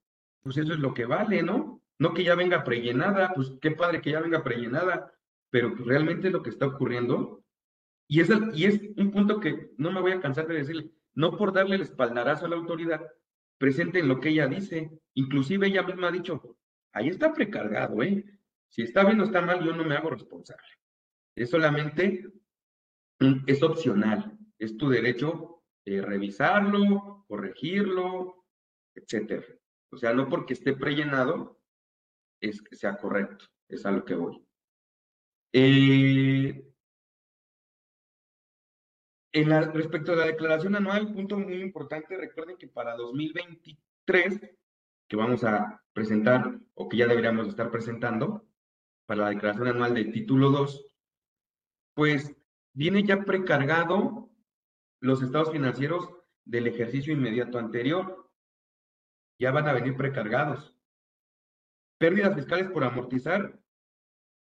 pues 0.43 0.57
eso 0.59 0.75
es 0.75 0.79
lo 0.79 0.95
que 0.95 1.07
vale, 1.07 1.43
¿no? 1.43 1.74
No 1.99 2.13
que 2.13 2.25
ya 2.25 2.35
venga 2.35 2.65
prellenada, 2.65 3.33
pues 3.35 3.53
qué 3.61 3.71
padre 3.71 4.01
que 4.01 4.11
ya 4.11 4.21
venga 4.21 4.43
prellenada, 4.43 5.13
pero 5.51 5.75
pues 5.75 5.87
realmente 5.87 6.31
lo 6.31 6.43
que 6.43 6.51
está 6.51 6.67
ocurriendo, 6.67 7.45
y 8.09 8.21
es, 8.21 8.31
y 8.55 8.67
es 8.67 8.81
un 8.97 9.11
punto 9.11 9.41
que 9.41 9.71
no 9.77 9.93
me 9.93 10.01
voy 10.01 10.13
a 10.13 10.21
cansar 10.21 10.47
de 10.47 10.55
decirle, 10.55 10.91
no 11.15 11.37
por 11.37 11.53
darle 11.53 11.77
el 11.77 11.83
espaldarazo 11.83 12.47
a 12.47 12.49
la 12.49 12.57
autoridad, 12.57 13.01
presenten 13.59 14.09
lo 14.09 14.21
que 14.21 14.31
ella 14.31 14.49
dice, 14.49 14.91
inclusive 15.15 15.69
ella 15.69 15.83
misma 15.83 16.09
ha 16.09 16.13
dicho, 16.13 16.57
ahí 16.93 17.09
está 17.09 17.33
precargado, 17.33 18.03
¿eh? 18.03 18.25
Si 18.69 18.83
está 18.83 19.05
bien 19.05 19.21
o 19.21 19.25
está 19.25 19.41
mal, 19.41 19.65
yo 19.65 19.75
no 19.75 19.85
me 19.85 19.95
hago 19.95 20.11
responsable. 20.11 20.67
Es 21.37 21.51
solamente, 21.51 22.27
es 23.47 23.63
opcional, 23.63 24.37
es 24.59 24.77
tu 24.77 24.89
derecho 24.89 25.55
eh, 25.85 26.01
revisarlo, 26.01 27.25
corregirlo, 27.29 28.47
etcétera. 28.95 29.47
O 29.91 29.97
sea, 29.97 30.13
no 30.15 30.29
porque 30.29 30.55
esté 30.55 30.75
prellenado 30.75 31.61
es 32.49 32.63
que 32.63 32.77
sea 32.77 32.97
correcto, 32.97 33.47
es 33.69 33.85
a 33.87 33.91
lo 33.91 34.05
que 34.05 34.15
voy. 34.15 34.47
Eh, 35.53 36.73
en 39.33 39.73
respecto 39.73 40.13
a 40.13 40.17
la 40.17 40.27
declaración 40.27 40.77
anual, 40.77 41.13
punto 41.13 41.39
muy 41.39 41.61
importante, 41.61 42.17
recuerden 42.17 42.57
que 42.57 42.69
para 42.69 42.97
2023, 42.97 44.41
que 45.09 45.17
vamos 45.17 45.45
a 45.45 45.83
presentar 45.93 46.59
o 46.75 46.89
que 46.89 46.97
ya 46.97 47.07
deberíamos 47.07 47.49
estar 47.49 47.71
presentando, 47.71 48.47
para 49.07 49.25
la 49.25 49.31
declaración 49.31 49.69
anual 49.69 49.95
de 49.95 50.07
título 50.07 50.51
2, 50.51 50.87
pues 51.95 52.35
viene 52.73 53.03
ya 53.05 53.25
precargado 53.25 54.31
los 55.01 55.23
estados 55.23 55.53
financieros 55.53 56.09
del 56.45 56.67
ejercicio 56.67 57.13
inmediato 57.13 57.59
anterior. 57.59 58.31
Ya 59.39 59.51
van 59.51 59.69
a 59.69 59.73
venir 59.73 59.97
precargados. 59.97 60.74
Pérdidas 62.05 62.35
fiscales 62.35 62.71
por 62.71 62.85
amortizar. 62.85 63.59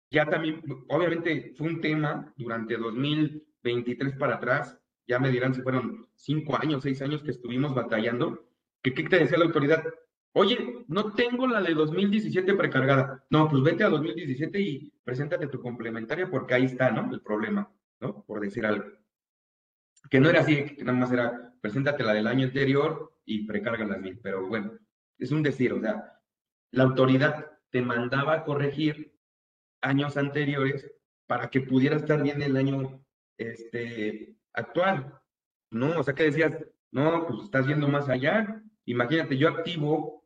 Ya 0.10 0.28
también, 0.28 0.64
obviamente, 0.90 1.54
fue 1.56 1.68
un 1.68 1.82
tema 1.82 2.34
durante 2.36 2.76
2023 2.78 4.16
para 4.16 4.38
atrás. 4.38 4.76
Ya 5.06 5.20
me 5.20 5.30
dirán 5.30 5.54
si 5.54 5.62
fueron 5.62 6.08
cinco 6.16 6.58
años, 6.60 6.82
seis 6.82 7.00
años 7.04 7.22
que 7.22 7.30
estuvimos 7.30 7.76
batallando. 7.76 8.44
¿Qué, 8.82 8.96
qué 8.96 9.04
te 9.04 9.20
decía 9.20 9.38
la 9.38 9.46
autoridad? 9.46 9.84
Oye, 10.32 10.84
no 10.88 11.14
tengo 11.14 11.46
la 11.46 11.62
de 11.62 11.76
2017 11.76 12.56
precargada. 12.56 13.24
No, 13.30 13.48
pues 13.48 13.62
vete 13.62 13.84
a 13.84 13.90
2017 13.90 14.60
y 14.60 14.92
preséntate 15.04 15.46
tu 15.46 15.62
complementaria 15.62 16.32
porque 16.32 16.56
ahí 16.56 16.66
está, 16.66 16.90
¿no? 16.90 17.14
El 17.14 17.22
problema, 17.22 17.72
¿no? 18.00 18.24
Por 18.24 18.40
decir 18.40 18.66
algo. 18.66 18.86
Que 20.10 20.20
no 20.20 20.28
era 20.28 20.40
así, 20.40 20.76
que 20.76 20.84
nada 20.84 20.98
más 20.98 21.12
era, 21.12 21.54
preséntate 21.62 22.04
la 22.04 22.16
del 22.16 22.26
año 22.26 22.48
anterior 22.48 23.14
y 23.26 23.46
las 23.46 24.02
mil. 24.02 24.18
Pero 24.24 24.48
bueno, 24.48 24.72
es 25.20 25.32
un 25.32 25.44
decir, 25.44 25.72
o 25.72 25.80
sea, 25.80 26.14
la 26.74 26.84
autoridad 26.84 27.52
te 27.70 27.82
mandaba 27.82 28.34
a 28.34 28.44
corregir 28.44 29.16
años 29.82 30.18
anteriores 30.18 30.92
para 31.28 31.50
que 31.50 31.62
pudiera 31.62 31.96
estar 31.96 32.22
bien 32.22 32.42
el 32.42 32.58
año 32.58 33.06
este, 33.38 34.36
actual. 34.54 35.20
¿No? 35.70 36.00
O 36.00 36.04
sea, 36.04 36.14
que 36.14 36.24
decías, 36.24 36.58
no, 36.92 37.28
pues 37.28 37.44
estás 37.44 37.68
yendo 37.68 37.88
más 37.88 38.10
allá. 38.10 38.64
Imagínate, 38.86 39.38
yo 39.38 39.50
activo 39.50 40.26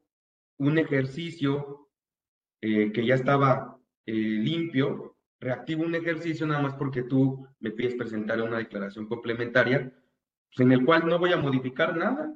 un 0.57 0.77
ejercicio 0.77 1.89
eh, 2.61 2.91
que 2.91 3.05
ya 3.05 3.15
estaba 3.15 3.79
eh, 4.05 4.13
limpio, 4.13 5.17
reactivo 5.39 5.83
un 5.83 5.95
ejercicio 5.95 6.47
nada 6.47 6.61
más 6.61 6.75
porque 6.75 7.03
tú 7.03 7.45
me 7.59 7.71
pides 7.71 7.95
presentar 7.95 8.41
una 8.41 8.57
declaración 8.57 9.07
complementaria, 9.07 9.91
pues, 9.91 10.65
en 10.65 10.71
el 10.71 10.85
cual 10.85 11.07
no 11.07 11.19
voy 11.19 11.33
a 11.33 11.37
modificar 11.37 11.95
nada, 11.95 12.33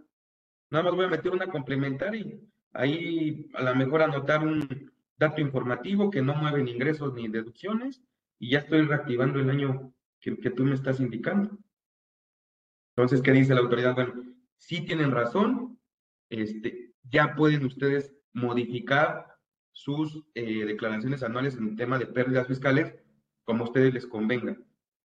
nada 0.69 0.84
más 0.84 0.95
voy 0.95 1.06
a 1.06 1.10
meter 1.10 1.32
una 1.32 1.47
complementaria, 1.47 2.38
ahí 2.73 3.49
a 3.53 3.63
lo 3.63 3.75
mejor 3.75 4.01
anotar 4.01 4.45
un 4.45 4.91
dato 5.17 5.41
informativo 5.41 6.10
que 6.10 6.21
no 6.21 6.36
mueve 6.36 6.63
ni 6.63 6.71
ingresos 6.71 7.13
ni 7.13 7.27
deducciones, 7.27 8.01
y 8.39 8.51
ya 8.51 8.60
estoy 8.60 8.81
reactivando 8.81 9.39
el 9.39 9.49
año 9.49 9.93
que, 10.19 10.36
tú 10.49 10.65
me 10.65 10.75
estás 10.75 10.99
indicando. 10.99 11.57
Entonces, 12.95 13.21
¿qué 13.21 13.31
dice 13.31 13.53
la 13.53 13.62
autoridad? 13.62 13.93
Bueno, 13.93 14.13
sí 14.57 14.81
tienen 14.81 15.12
razón, 15.12 15.79
este, 16.29 16.93
ya 17.03 17.36
pueden 17.36 17.65
ustedes 17.65 18.13
modificar 18.34 19.38
sus 19.73 20.23
eh, 20.34 20.65
declaraciones 20.65 21.23
anuales 21.23 21.55
en 21.55 21.75
tema 21.75 21.97
de 21.97 22.07
pérdidas 22.07 22.47
fiscales 22.47 22.95
como 23.43 23.63
a 23.63 23.67
ustedes 23.67 23.93
les 23.93 24.07
convenga. 24.07 24.57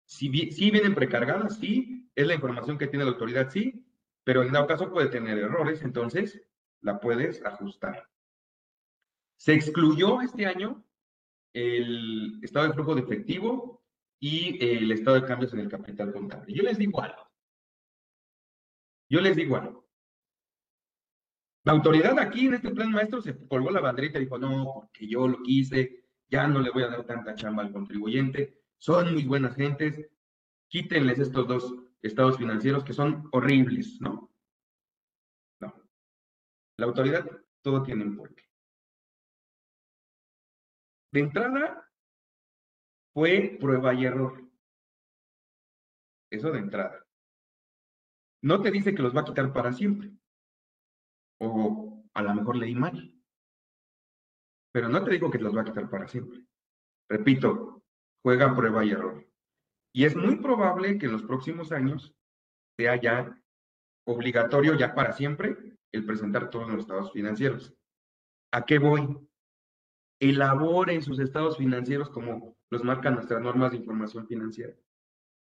Si, 0.05 0.31
si 0.51 0.71
vienen 0.71 0.95
precargadas, 0.95 1.59
sí, 1.59 2.09
es 2.15 2.27
la 2.27 2.35
información 2.35 2.79
que 2.79 2.87
tiene 2.87 3.05
la 3.05 3.13
autoridad, 3.13 3.51
sí, 3.51 3.85
pero 4.25 4.43
en 4.43 4.53
dado 4.53 4.67
caso 4.67 4.91
puede 4.91 5.09
tener 5.09 5.39
errores, 5.39 5.83
entonces 5.83 6.43
la 6.81 7.01
puedes 7.01 7.45
ajustar. 7.45 8.09
Se 9.37 9.55
excluyó 9.55 10.21
este 10.21 10.47
año 10.47 10.85
el 11.53 12.41
estado 12.43 12.69
de 12.69 12.75
flujo 12.75 12.95
de 12.95 13.03
efectivo 13.03 13.83
y 14.21 14.65
el 14.65 14.91
estado 14.93 15.21
de 15.21 15.27
cambios 15.27 15.53
en 15.55 15.61
el 15.61 15.69
capital 15.69 16.13
contable. 16.13 16.53
Yo 16.53 16.63
les 16.63 16.79
digo 16.79 17.03
algo. 17.03 17.31
Yo 19.09 19.21
les 19.21 19.37
digo 19.37 19.57
algo. 19.57 19.87
La 21.65 21.73
autoridad 21.73 22.19
aquí 22.19 22.47
en 22.47 22.55
este 22.55 22.71
plan 22.71 22.93
maestro 22.93 23.21
se 23.21 23.37
colgó 23.49 23.71
la 23.71 23.81
banderita 23.81 24.19
y 24.19 24.23
dijo, 24.25 24.39
no, 24.39 24.73
porque 24.75 25.09
yo 25.09 25.27
lo 25.27 25.43
quise, 25.43 26.05
ya 26.29 26.47
no 26.47 26.61
le 26.61 26.71
voy 26.71 26.85
a 26.85 26.89
dar 26.89 27.05
tanta 27.05 27.35
chamba 27.35 27.63
al 27.63 27.73
contribuyente, 27.73 28.63
son 28.79 29.15
muy 29.15 29.25
buenas 29.25 29.57
gentes, 29.57 30.09
quítenles 30.69 31.19
estos 31.19 31.49
dos 31.49 31.75
estados 32.03 32.37
financieros 32.39 32.85
que 32.85 32.93
son 32.93 33.29
horribles, 33.33 34.01
¿no? 34.01 34.31
La 36.79 36.87
autoridad 36.87 37.25
todo 37.63 37.83
tiene 37.83 38.05
un 38.05 38.17
porqué. 38.17 38.45
De 41.13 41.21
entrada, 41.21 41.91
fue 43.15 43.57
prueba 43.61 43.95
y 43.95 44.05
error. 44.05 44.43
Eso 46.31 46.51
de 46.51 46.59
entrada. 46.59 47.07
No 48.43 48.61
te 48.61 48.71
dice 48.71 48.95
que 48.95 49.03
los 49.03 49.17
va 49.17 49.23
a 49.23 49.25
quitar 49.25 49.53
para 49.53 49.73
siempre 49.73 50.13
o 51.41 52.05
a 52.15 52.23
lo 52.23 52.35
mejor 52.35 52.57
leí 52.57 52.75
mal. 52.75 53.13
Pero 54.73 54.89
no 54.89 55.03
te 55.03 55.11
digo 55.11 55.31
que 55.31 55.39
los 55.39 55.57
va 55.57 55.63
a 55.63 55.65
quitar 55.65 55.89
para 55.89 56.07
siempre. 56.07 56.45
Repito, 57.09 57.83
juega 58.23 58.55
prueba 58.55 58.85
y 58.85 58.91
error. 58.91 59.27
Y 59.95 60.05
es 60.05 60.15
muy 60.15 60.37
probable 60.37 60.99
que 60.99 61.07
en 61.07 61.13
los 61.13 61.23
próximos 61.23 61.73
años 61.73 62.15
sea 62.79 63.01
ya 63.01 63.43
obligatorio, 64.07 64.75
ya 64.75 64.95
para 64.95 65.13
siempre, 65.13 65.76
el 65.97 66.07
presentar 66.07 66.51
todos 66.51 66.69
los 66.69 66.81
estados 66.81 67.13
financieros. 67.13 67.75
¿A 68.53 68.65
qué 68.65 68.79
voy? 68.79 69.19
Elaboren 70.21 71.03
sus 71.03 71.19
estados 71.19 71.59
financieros 71.59 72.11
como 72.11 72.57
los 72.71 72.85
marcan 72.85 73.15
nuestras 73.15 73.43
normas 73.43 73.73
de 73.73 73.79
información 73.79 74.27
financiera. 74.27 74.75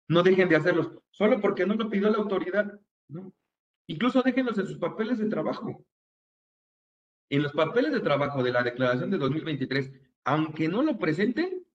No 0.08 0.22
dejen 0.22 0.48
de 0.48 0.56
hacerlos, 0.56 0.90
solo 1.10 1.40
porque 1.40 1.66
no 1.66 1.74
lo 1.74 1.88
pidió 1.88 2.10
la 2.10 2.18
autoridad. 2.18 2.80
¿no? 3.08 3.32
Incluso 3.86 4.22
déjenlos 4.22 4.58
en 4.58 4.66
sus 4.66 4.78
papeles 4.78 5.18
de 5.18 5.28
trabajo. 5.28 5.84
En 7.30 7.42
los 7.42 7.52
papeles 7.52 7.92
de 7.92 8.00
trabajo 8.00 8.42
de 8.42 8.52
la 8.52 8.62
declaración 8.62 9.10
de 9.10 9.18
2023, 9.18 9.92
aunque 10.24 10.68
no 10.68 10.82
lo 10.82 10.98
presenten, 10.98 11.66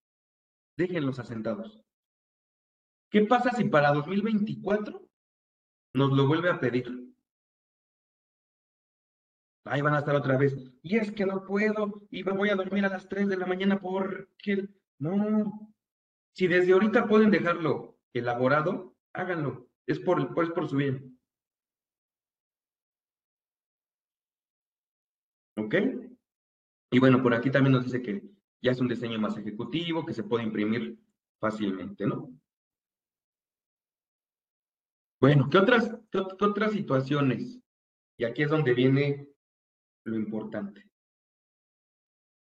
déjenlos 0.78 1.20
asentados. 1.20 1.84
¿Qué 3.10 3.26
pasa 3.26 3.52
si 3.52 3.66
para 3.66 3.92
2024 3.92 5.02
nos 5.96 6.12
lo 6.12 6.28
vuelve 6.28 6.50
a 6.50 6.60
pedir? 6.60 7.09
Ahí 9.70 9.82
van 9.82 9.94
a 9.94 10.00
estar 10.00 10.16
otra 10.16 10.36
vez. 10.36 10.58
Y 10.82 10.98
es 10.98 11.12
que 11.12 11.28
no 11.28 11.46
puedo, 11.46 12.08
y 12.10 12.24
voy 12.24 12.50
a 12.50 12.56
dormir 12.56 12.86
a 12.86 12.90
las 12.90 13.08
3 13.08 13.30
de 13.30 13.38
la 13.38 13.46
mañana 13.46 13.80
porque... 13.80 14.68
No. 14.98 15.76
Si 16.34 16.48
desde 16.48 16.74
ahorita 16.74 17.08
pueden 17.08 17.30
dejarlo 17.30 18.00
elaborado, 18.12 18.96
háganlo. 19.14 19.70
Es 19.86 20.00
por, 20.00 20.22
es 20.22 20.50
por 20.50 20.68
su 20.68 20.76
bien. 20.76 21.20
¿Ok? 25.56 25.76
Y 26.92 27.00
bueno, 27.00 27.22
por 27.22 27.34
aquí 27.36 27.52
también 27.52 27.74
nos 27.74 27.86
dice 27.86 28.02
que 28.02 28.24
ya 28.62 28.72
es 28.72 28.82
un 28.82 28.88
diseño 28.88 29.20
más 29.20 29.38
ejecutivo, 29.38 30.06
que 30.06 30.14
se 30.14 30.24
puede 30.24 30.46
imprimir 30.46 31.00
fácilmente, 31.40 32.08
¿no? 32.08 32.32
Bueno, 35.22 35.48
¿qué 35.50 35.60
otras, 35.60 35.96
otras 36.40 36.72
situaciones? 36.72 37.60
Y 38.18 38.26
aquí 38.26 38.44
es 38.44 38.50
donde 38.50 38.74
viene 38.74 39.29
lo 40.10 40.16
importante. 40.16 40.90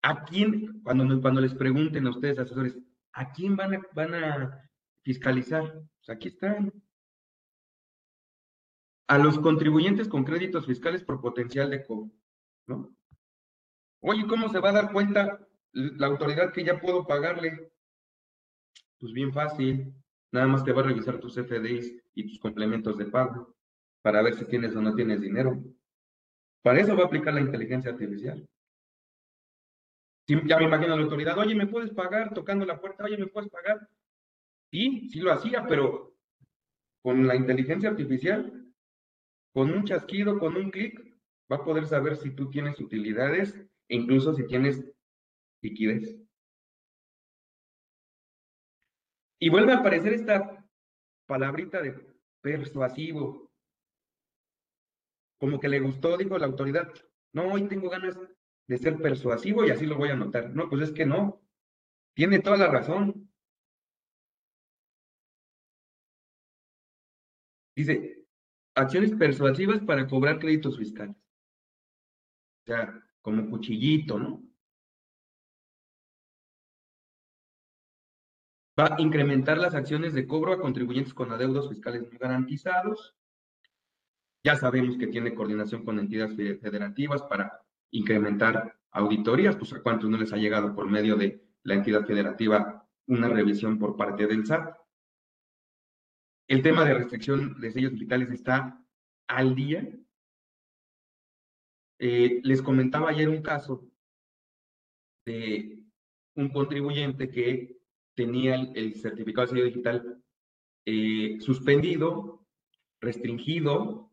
¿A 0.03 0.25
quién, 0.25 0.81
cuando, 0.83 1.21
cuando 1.21 1.41
les 1.41 1.55
pregunten 1.55 2.07
a 2.07 2.11
ustedes, 2.11 2.39
asesores, 2.39 2.79
¿a 3.13 3.33
quién 3.33 3.57
van 3.57 3.75
a, 3.75 3.81
van 3.93 4.15
a 4.15 4.71
fiscalizar? 5.03 5.65
Pues 5.99 6.11
aquí 6.11 6.29
están. 6.29 6.73
A 9.09 9.19
los 9.19 9.39
contribuyentes 9.39 10.09
con 10.09 10.25
créditos 10.25 10.67
fiscales 10.67 11.03
por 11.03 11.21
potencial 11.21 11.71
de 11.71 11.85
cobro. 11.85 12.11
¿no? 12.67 12.97
Oye, 14.01 14.27
¿cómo 14.27 14.49
se 14.49 14.61
va 14.61 14.71
a 14.71 14.75
dar 14.75 14.93
cuenta 14.93 15.47
la 15.73 16.07
autoridad 16.07 16.53
que 16.53 16.65
ya 16.65 16.81
puedo 16.81 17.07
pagarle? 17.07 17.73
Pues 18.99 19.13
bien 19.13 19.33
fácil. 19.33 19.93
Nada 20.33 20.47
más 20.47 20.65
te 20.65 20.73
va 20.73 20.83
a 20.83 20.85
revisar 20.85 21.19
tus 21.19 21.35
FDIs 21.35 22.03
y 22.15 22.27
tus 22.29 22.39
complementos 22.39 22.99
de 22.99 23.07
pago 23.07 23.57
para 24.03 24.23
ver 24.23 24.35
si 24.35 24.45
tienes 24.45 24.75
o 24.77 24.81
no 24.81 24.95
tienes 24.95 25.21
dinero. 25.21 25.61
Para 26.67 26.81
eso 26.81 26.97
va 26.97 27.05
a 27.05 27.07
aplicar 27.07 27.33
la 27.33 27.43
inteligencia 27.43 27.93
artificial. 27.93 28.45
ya 30.27 30.59
me 30.59 30.65
imagino 30.65 30.97
la 30.97 31.03
autoridad, 31.05 31.39
oye, 31.39 31.55
¿me 31.55 31.69
puedes 31.69 31.93
pagar 31.93 32.35
tocando 32.35 32.67
la 32.67 32.81
puerta? 32.81 33.05
Oye, 33.05 33.17
¿me 33.17 33.29
puedes 33.29 33.49
pagar? 33.51 33.89
Sí, 34.73 35.09
sí 35.09 35.21
lo 35.21 35.31
hacía, 35.31 35.65
pero 35.69 36.17
con 37.05 37.25
la 37.25 37.37
inteligencia 37.37 37.91
artificial, 37.91 38.67
con 39.55 39.71
un 39.71 39.85
chasquido, 39.85 40.41
con 40.41 40.57
un 40.57 40.73
clic, 40.73 41.01
va 41.49 41.59
a 41.59 41.65
poder 41.65 41.87
saber 41.87 42.17
si 42.17 42.33
tú 42.35 42.51
tienes 42.51 42.81
utilidades 42.81 43.55
e 43.89 43.95
incluso 43.95 44.35
si 44.35 44.45
tienes 44.49 44.85
liquidez. 45.63 46.19
Y 49.39 49.51
vuelve 49.51 49.73
a 49.73 49.79
aparecer 49.79 50.15
esta 50.15 50.67
palabrita 51.27 51.81
de 51.81 51.95
persuasivo. 52.41 53.46
Como 55.39 55.61
que 55.61 55.69
le 55.69 55.81
gustó, 55.81 56.17
dijo 56.17 56.39
la 56.39 56.47
autoridad, 56.47 56.93
no, 57.33 57.53
hoy 57.53 57.69
tengo 57.69 57.91
ganas 57.91 58.19
de 58.67 58.79
ser 58.79 58.97
persuasivo 58.97 59.65
y 59.65 59.71
así 59.71 59.87
lo 59.87 59.97
voy 59.97 60.09
a 60.09 60.15
anotar. 60.15 60.51
No, 60.51 60.69
pues 60.69 60.83
es 60.83 60.93
que 60.93 61.07
no. 61.07 61.43
Tiene 62.15 62.41
toda 62.41 62.57
la 62.57 62.69
razón. 62.69 63.31
Dice, 67.75 68.27
acciones 68.75 69.13
persuasivas 69.15 69.81
para 69.81 70.07
cobrar 70.07 70.39
créditos 70.39 70.79
fiscales. 70.79 71.17
O 72.63 72.67
sea, 72.67 73.03
como 73.21 73.49
cuchillito, 73.51 74.19
¿no? 74.19 74.43
Va 78.79 78.95
a 78.95 79.01
incrementar 79.01 79.57
las 79.59 79.75
acciones 79.75 80.13
de 80.13 80.27
cobro 80.27 80.53
a 80.53 80.61
contribuyentes 80.61 81.15
con 81.15 81.33
adeudos 81.33 81.69
fiscales 81.69 82.03
no 82.13 82.19
garantizados. 82.19 83.16
Ya 84.47 84.55
sabemos 84.55 84.97
que 84.97 85.09
tiene 85.09 85.35
coordinación 85.35 85.85
con 85.85 85.99
entidades 85.99 86.37
federativas 86.37 87.21
para 87.23 87.67
incrementar 87.91 88.79
auditorías, 88.93 89.57
pues 89.57 89.73
a 89.73 89.83
cuántos 89.83 90.09
no 90.09 90.17
les 90.17 90.33
ha 90.33 90.37
llegado 90.37 90.73
por 90.73 90.89
medio 90.89 91.17
de 91.17 91.43
la 91.65 91.75
entidad 91.75 92.07
federativa 92.07 92.89
una 93.09 93.29
revisión 93.29 93.77
por 93.77 93.97
parte 93.97 94.29
del 94.29 94.47
SAT. 94.47 94.73
El 96.47 96.63
tema 96.63 96.85
de 96.85 96.95
restricción 96.95 97.61
de 97.61 97.73
sellos 97.73 97.91
digitales 97.91 98.31
está 98.31 98.81
al 99.27 99.57
día. 99.57 99.85
Eh, 101.99 102.41
les 102.45 102.63
comentaba 102.63 103.11
ayer 103.11 103.29
un 103.29 103.43
caso 103.43 103.91
de 105.25 105.83
un 106.37 106.51
contribuyente 106.51 107.29
que 107.31 107.81
tenía 108.15 108.55
el, 108.55 108.95
certificado 108.95 109.49
de 109.49 109.53
sello 109.55 109.65
digital 109.65 110.23
eh, 110.85 111.37
suspendido, 111.41 112.47
restringido, 113.01 114.13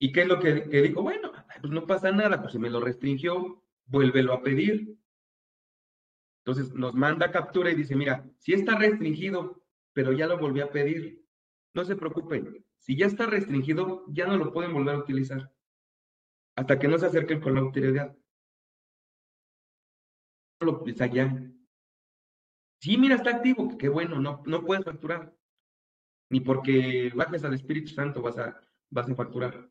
y 0.00 0.12
qué 0.12 0.22
es 0.22 0.28
lo 0.28 0.40
que, 0.40 0.68
que, 0.68 0.82
dijo, 0.82 1.02
bueno, 1.02 1.30
pues 1.60 1.72
no 1.72 1.86
pasa 1.86 2.10
nada, 2.10 2.40
pues 2.40 2.52
si 2.52 2.58
me 2.58 2.70
lo 2.70 2.80
restringió, 2.80 3.62
vuélvelo 3.84 4.32
a 4.32 4.42
pedir. 4.42 4.96
Entonces 6.44 6.74
nos 6.74 6.94
manda 6.94 7.30
captura 7.30 7.70
y 7.70 7.74
dice, 7.74 7.94
mira, 7.94 8.28
si 8.38 8.54
está 8.54 8.76
restringido, 8.76 9.62
pero 9.92 10.12
ya 10.12 10.26
lo 10.26 10.38
volví 10.38 10.60
a 10.60 10.70
pedir, 10.70 11.22
no 11.74 11.84
se 11.84 11.96
preocupen, 11.96 12.64
si 12.78 12.96
ya 12.96 13.06
está 13.06 13.26
restringido, 13.26 14.04
ya 14.08 14.26
no 14.26 14.38
lo 14.38 14.52
pueden 14.52 14.72
volver 14.72 14.94
a 14.94 14.98
utilizar 14.98 15.52
hasta 16.56 16.78
que 16.78 16.88
no 16.88 16.98
se 16.98 17.06
acerquen 17.06 17.40
con 17.40 17.54
la 17.54 17.60
autoridad. 17.60 18.16
Lo 20.60 20.84
allá. 21.00 21.52
Sí, 22.80 22.98
mira, 22.98 23.14
está 23.14 23.30
activo, 23.30 23.78
qué 23.78 23.88
bueno, 23.88 24.20
no, 24.20 24.42
no 24.46 24.64
puedes 24.64 24.84
facturar. 24.84 25.34
Ni 26.30 26.40
porque 26.40 27.10
bajes 27.14 27.44
al 27.44 27.54
Espíritu 27.54 27.88
Santo 27.88 28.20
vas 28.22 28.38
a, 28.38 28.60
vas 28.90 29.08
a 29.08 29.14
facturar. 29.14 29.70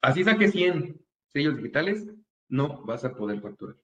Así 0.00 0.22
saque 0.22 0.48
100 0.48 1.04
sellos 1.28 1.56
digitales, 1.56 2.06
no 2.48 2.84
vas 2.84 3.04
a 3.04 3.14
poder 3.14 3.40
facturar. 3.40 3.76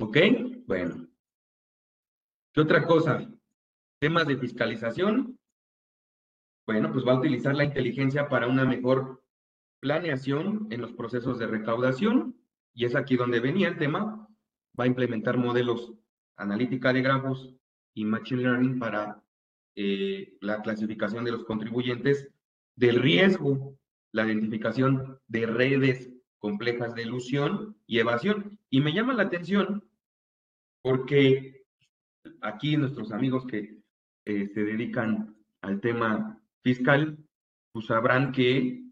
¿Ok? 0.00 0.16
Bueno. 0.66 1.08
¿Qué 2.52 2.60
otra 2.60 2.84
cosa? 2.86 3.28
Temas 4.00 4.26
de 4.26 4.36
fiscalización. 4.36 5.38
Bueno, 6.66 6.92
pues 6.92 7.06
va 7.06 7.12
a 7.12 7.18
utilizar 7.18 7.54
la 7.54 7.64
inteligencia 7.64 8.28
para 8.28 8.46
una 8.46 8.64
mejor 8.64 9.24
planeación 9.80 10.68
en 10.70 10.82
los 10.82 10.92
procesos 10.92 11.38
de 11.38 11.46
recaudación. 11.46 12.38
Y 12.74 12.84
es 12.84 12.94
aquí 12.94 13.16
donde 13.16 13.40
venía 13.40 13.68
el 13.68 13.78
tema. 13.78 14.28
Va 14.78 14.84
a 14.84 14.88
implementar 14.88 15.36
modelos 15.36 15.94
analítica 16.36 16.92
de 16.92 17.02
grafos 17.02 17.54
y 17.94 18.04
machine 18.04 18.42
learning 18.42 18.78
para 18.78 19.24
eh, 19.80 20.36
la 20.40 20.60
clasificación 20.60 21.24
de 21.24 21.30
los 21.30 21.44
contribuyentes 21.44 22.28
del 22.74 23.00
riesgo, 23.00 23.78
la 24.10 24.26
identificación 24.26 25.20
de 25.28 25.46
redes 25.46 26.10
complejas 26.38 26.96
de 26.96 27.02
ilusión 27.02 27.76
y 27.86 28.00
evasión. 28.00 28.58
Y 28.70 28.80
me 28.80 28.92
llama 28.92 29.14
la 29.14 29.22
atención 29.22 29.84
porque 30.82 31.64
aquí 32.40 32.76
nuestros 32.76 33.12
amigos 33.12 33.46
que 33.46 33.78
eh, 34.24 34.48
se 34.52 34.64
dedican 34.64 35.36
al 35.62 35.80
tema 35.80 36.42
fiscal, 36.62 37.16
pues 37.70 37.86
sabrán 37.86 38.32
que 38.32 38.82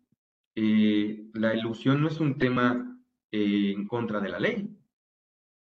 eh, 0.54 1.30
la 1.34 1.54
ilusión 1.54 2.00
no 2.00 2.08
es 2.08 2.20
un 2.20 2.38
tema 2.38 2.96
eh, 3.32 3.72
en 3.76 3.88
contra 3.88 4.20
de 4.20 4.28
la 4.28 4.38
ley, 4.38 4.74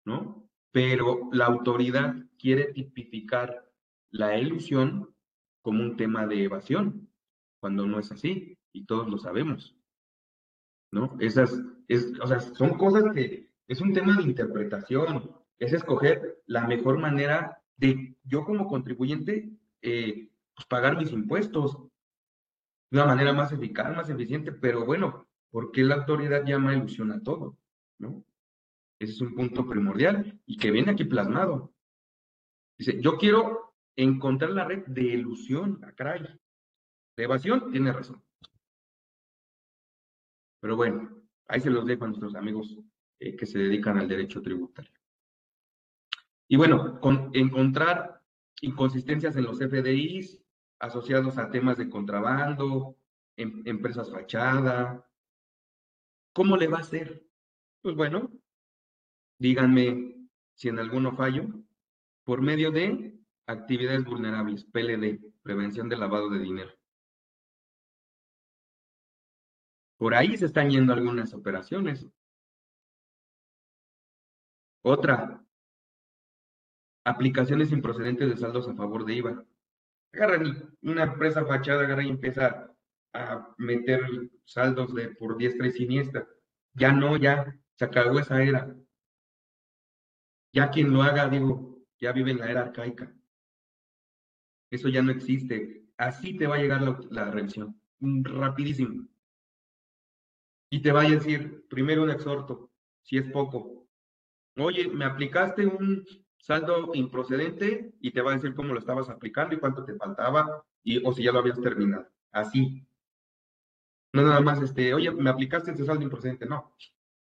¿no? 0.05 0.49
Pero 0.71 1.29
la 1.31 1.45
autoridad 1.45 2.15
quiere 2.39 2.73
tipificar 2.73 3.69
la 4.09 4.37
ilusión 4.37 5.10
como 5.61 5.83
un 5.83 5.97
tema 5.97 6.27
de 6.27 6.43
evasión, 6.43 7.09
cuando 7.59 7.85
no 7.85 7.99
es 7.99 8.11
así, 8.11 8.57
y 8.73 8.85
todos 8.85 9.07
lo 9.09 9.17
sabemos, 9.17 9.75
¿no? 10.91 11.15
Esas, 11.19 11.61
es, 11.87 12.19
o 12.19 12.27
sea, 12.27 12.39
son 12.39 12.77
cosas 12.77 13.03
que 13.13 13.49
es 13.67 13.81
un 13.81 13.93
tema 13.93 14.17
de 14.17 14.23
interpretación, 14.23 15.31
es 15.59 15.73
escoger 15.73 16.41
la 16.47 16.67
mejor 16.67 16.99
manera 16.99 17.61
de 17.77 18.15
yo 18.23 18.43
como 18.43 18.67
contribuyente 18.67 19.49
eh, 19.81 20.29
pues 20.55 20.67
pagar 20.67 20.97
mis 20.97 21.11
impuestos 21.11 21.77
de 22.89 22.97
una 22.97 23.05
manera 23.05 23.33
más 23.33 23.51
eficaz, 23.51 23.95
más 23.95 24.09
eficiente, 24.09 24.51
pero 24.51 24.85
bueno, 24.85 25.27
¿por 25.49 25.71
qué 25.71 25.83
la 25.83 25.95
autoridad 25.95 26.43
llama 26.45 26.75
ilusión 26.75 27.11
a 27.11 27.21
todo? 27.21 27.57
¿No? 27.99 28.23
Ese 28.99 29.13
es 29.13 29.21
un 29.21 29.33
punto 29.33 29.67
primordial 29.67 30.39
y 30.45 30.57
que 30.57 30.71
viene 30.71 30.91
aquí 30.91 31.05
plasmado. 31.05 31.73
Dice, 32.77 33.01
yo 33.01 33.17
quiero 33.17 33.70
encontrar 33.95 34.51
la 34.51 34.65
red 34.65 34.85
de 34.87 35.03
ilusión, 35.03 35.83
a 35.83 35.91
caray. 35.93 36.21
De 37.17 37.23
evasión, 37.23 37.71
tiene 37.71 37.91
razón. 37.91 38.23
Pero 40.61 40.75
bueno, 40.75 41.23
ahí 41.47 41.59
se 41.59 41.69
los 41.69 41.85
dejo 41.85 42.05
a 42.05 42.07
nuestros 42.07 42.35
amigos 42.35 42.77
eh, 43.19 43.35
que 43.35 43.45
se 43.45 43.59
dedican 43.59 43.97
al 43.97 44.07
derecho 44.07 44.41
tributario. 44.41 44.91
Y 46.47 46.55
bueno, 46.55 46.99
con, 46.99 47.29
encontrar 47.33 48.21
inconsistencias 48.61 49.35
en 49.35 49.43
los 49.43 49.59
FDIs 49.59 50.39
asociados 50.79 51.37
a 51.37 51.49
temas 51.49 51.77
de 51.77 51.89
contrabando, 51.89 52.97
em, 53.37 53.61
empresas 53.65 54.11
fachada. 54.11 55.07
¿Cómo 56.33 56.57
le 56.57 56.67
va 56.67 56.77
a 56.77 56.81
hacer? 56.81 57.25
Pues 57.81 57.95
bueno, 57.95 58.31
díganme 59.39 60.27
si 60.55 60.69
en 60.69 60.79
alguno 60.79 61.15
fallo, 61.15 61.47
por 62.23 62.41
medio 62.41 62.71
de 62.71 63.17
actividades 63.47 64.05
vulnerables, 64.05 64.65
PLD, 64.65 65.19
prevención 65.41 65.89
del 65.89 65.99
lavado 65.99 66.29
de 66.29 66.39
dinero. 66.39 66.71
Por 69.97 70.15
ahí 70.15 70.35
se 70.35 70.47
están 70.47 70.69
yendo 70.69 70.93
algunas 70.93 71.33
operaciones. 71.33 72.07
Otra, 74.83 75.43
aplicaciones 77.05 77.71
improcedentes 77.71 78.29
de 78.29 78.37
saldos 78.37 78.67
a 78.67 78.73
favor 78.73 79.05
de 79.05 79.13
IVA. 79.13 79.45
Agarran 80.13 80.75
una 80.81 81.03
empresa 81.03 81.45
fachada, 81.45 81.83
agarra 81.83 82.03
y 82.03 82.09
empieza 82.09 82.75
a 83.13 83.53
meter 83.57 84.01
saldos 84.45 84.93
de 84.93 85.09
por 85.09 85.37
diestra 85.37 85.67
y 85.67 85.71
siniestra. 85.71 86.27
Ya 86.73 86.91
no, 86.91 87.17
ya 87.17 87.55
se 87.75 87.85
acabó 87.85 88.19
esa 88.19 88.41
era. 88.41 88.75
Ya 90.53 90.69
quien 90.69 90.91
lo 90.91 91.03
haga, 91.03 91.29
digo, 91.29 91.79
ya 91.99 92.11
vive 92.11 92.31
en 92.31 92.39
la 92.39 92.49
era 92.49 92.61
arcaica. 92.61 93.13
Eso 94.71 94.89
ya 94.89 95.03
no 95.03 95.11
existe. 95.11 95.85
Así 95.97 96.37
te 96.37 96.47
va 96.47 96.55
a 96.55 96.59
llegar 96.59 96.81
la, 96.81 96.99
la 97.11 97.29
revisión. 97.29 97.79
Rapidísimo. 97.99 99.07
Y 100.71 100.81
te 100.81 100.91
va 100.91 101.01
a 101.01 101.09
decir, 101.09 101.67
primero 101.69 102.01
un 102.01 102.09
exhorto, 102.09 102.71
si 103.03 103.17
es 103.17 103.29
poco. 103.31 103.87
Oye, 104.57 104.87
me 104.87 105.05
aplicaste 105.05 105.67
un 105.67 106.05
saldo 106.37 106.91
improcedente 106.93 107.93
y 107.99 108.11
te 108.11 108.21
va 108.21 108.31
a 108.31 108.35
decir 108.35 108.55
cómo 108.55 108.73
lo 108.73 108.79
estabas 108.79 109.09
aplicando 109.09 109.53
y 109.53 109.59
cuánto 109.59 109.83
te 109.83 109.95
faltaba 109.95 110.65
y, 110.83 111.05
o 111.05 111.13
si 111.13 111.23
ya 111.23 111.31
lo 111.31 111.39
habías 111.39 111.61
terminado. 111.61 112.07
Así. 112.31 112.87
No 114.13 114.23
nada 114.23 114.41
más, 114.41 114.61
este, 114.61 114.93
oye, 114.93 115.11
me 115.11 115.29
aplicaste 115.29 115.71
ese 115.71 115.85
saldo 115.85 116.03
improcedente. 116.03 116.45
No. 116.45 116.73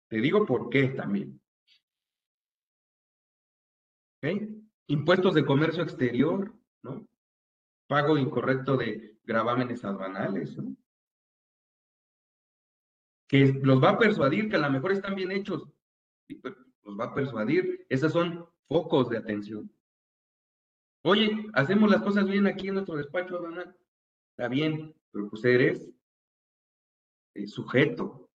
Te 0.09 0.17
digo 0.17 0.45
por 0.45 0.69
qué 0.69 0.89
también. 0.89 1.41
Impuestos 4.87 5.33
de 5.33 5.45
comercio 5.45 5.83
exterior, 5.83 6.53
¿no? 6.83 7.07
Pago 7.91 8.17
incorrecto 8.17 8.77
de 8.77 9.17
gravámenes 9.25 9.83
aduanales, 9.83 10.55
¿no? 10.55 10.77
Que 13.27 13.47
los 13.61 13.83
va 13.83 13.89
a 13.89 13.99
persuadir 13.99 14.49
que 14.49 14.55
a 14.55 14.59
lo 14.59 14.69
mejor 14.69 14.93
están 14.93 15.13
bien 15.13 15.29
hechos. 15.33 15.67
Pues, 16.41 16.55
los 16.83 16.97
va 16.97 17.07
a 17.07 17.13
persuadir. 17.13 17.85
Esos 17.89 18.13
son 18.13 18.47
focos 18.69 19.09
de 19.09 19.17
atención. 19.17 19.69
Oye, 21.03 21.49
hacemos 21.51 21.91
las 21.91 22.01
cosas 22.01 22.23
bien 22.29 22.47
aquí 22.47 22.69
en 22.69 22.75
nuestro 22.75 22.95
despacho 22.95 23.35
aduanal. 23.35 23.75
Está 24.29 24.47
bien, 24.47 24.95
pero 25.11 25.29
pues 25.29 25.43
eres 25.43 25.91
sujeto. 27.47 28.29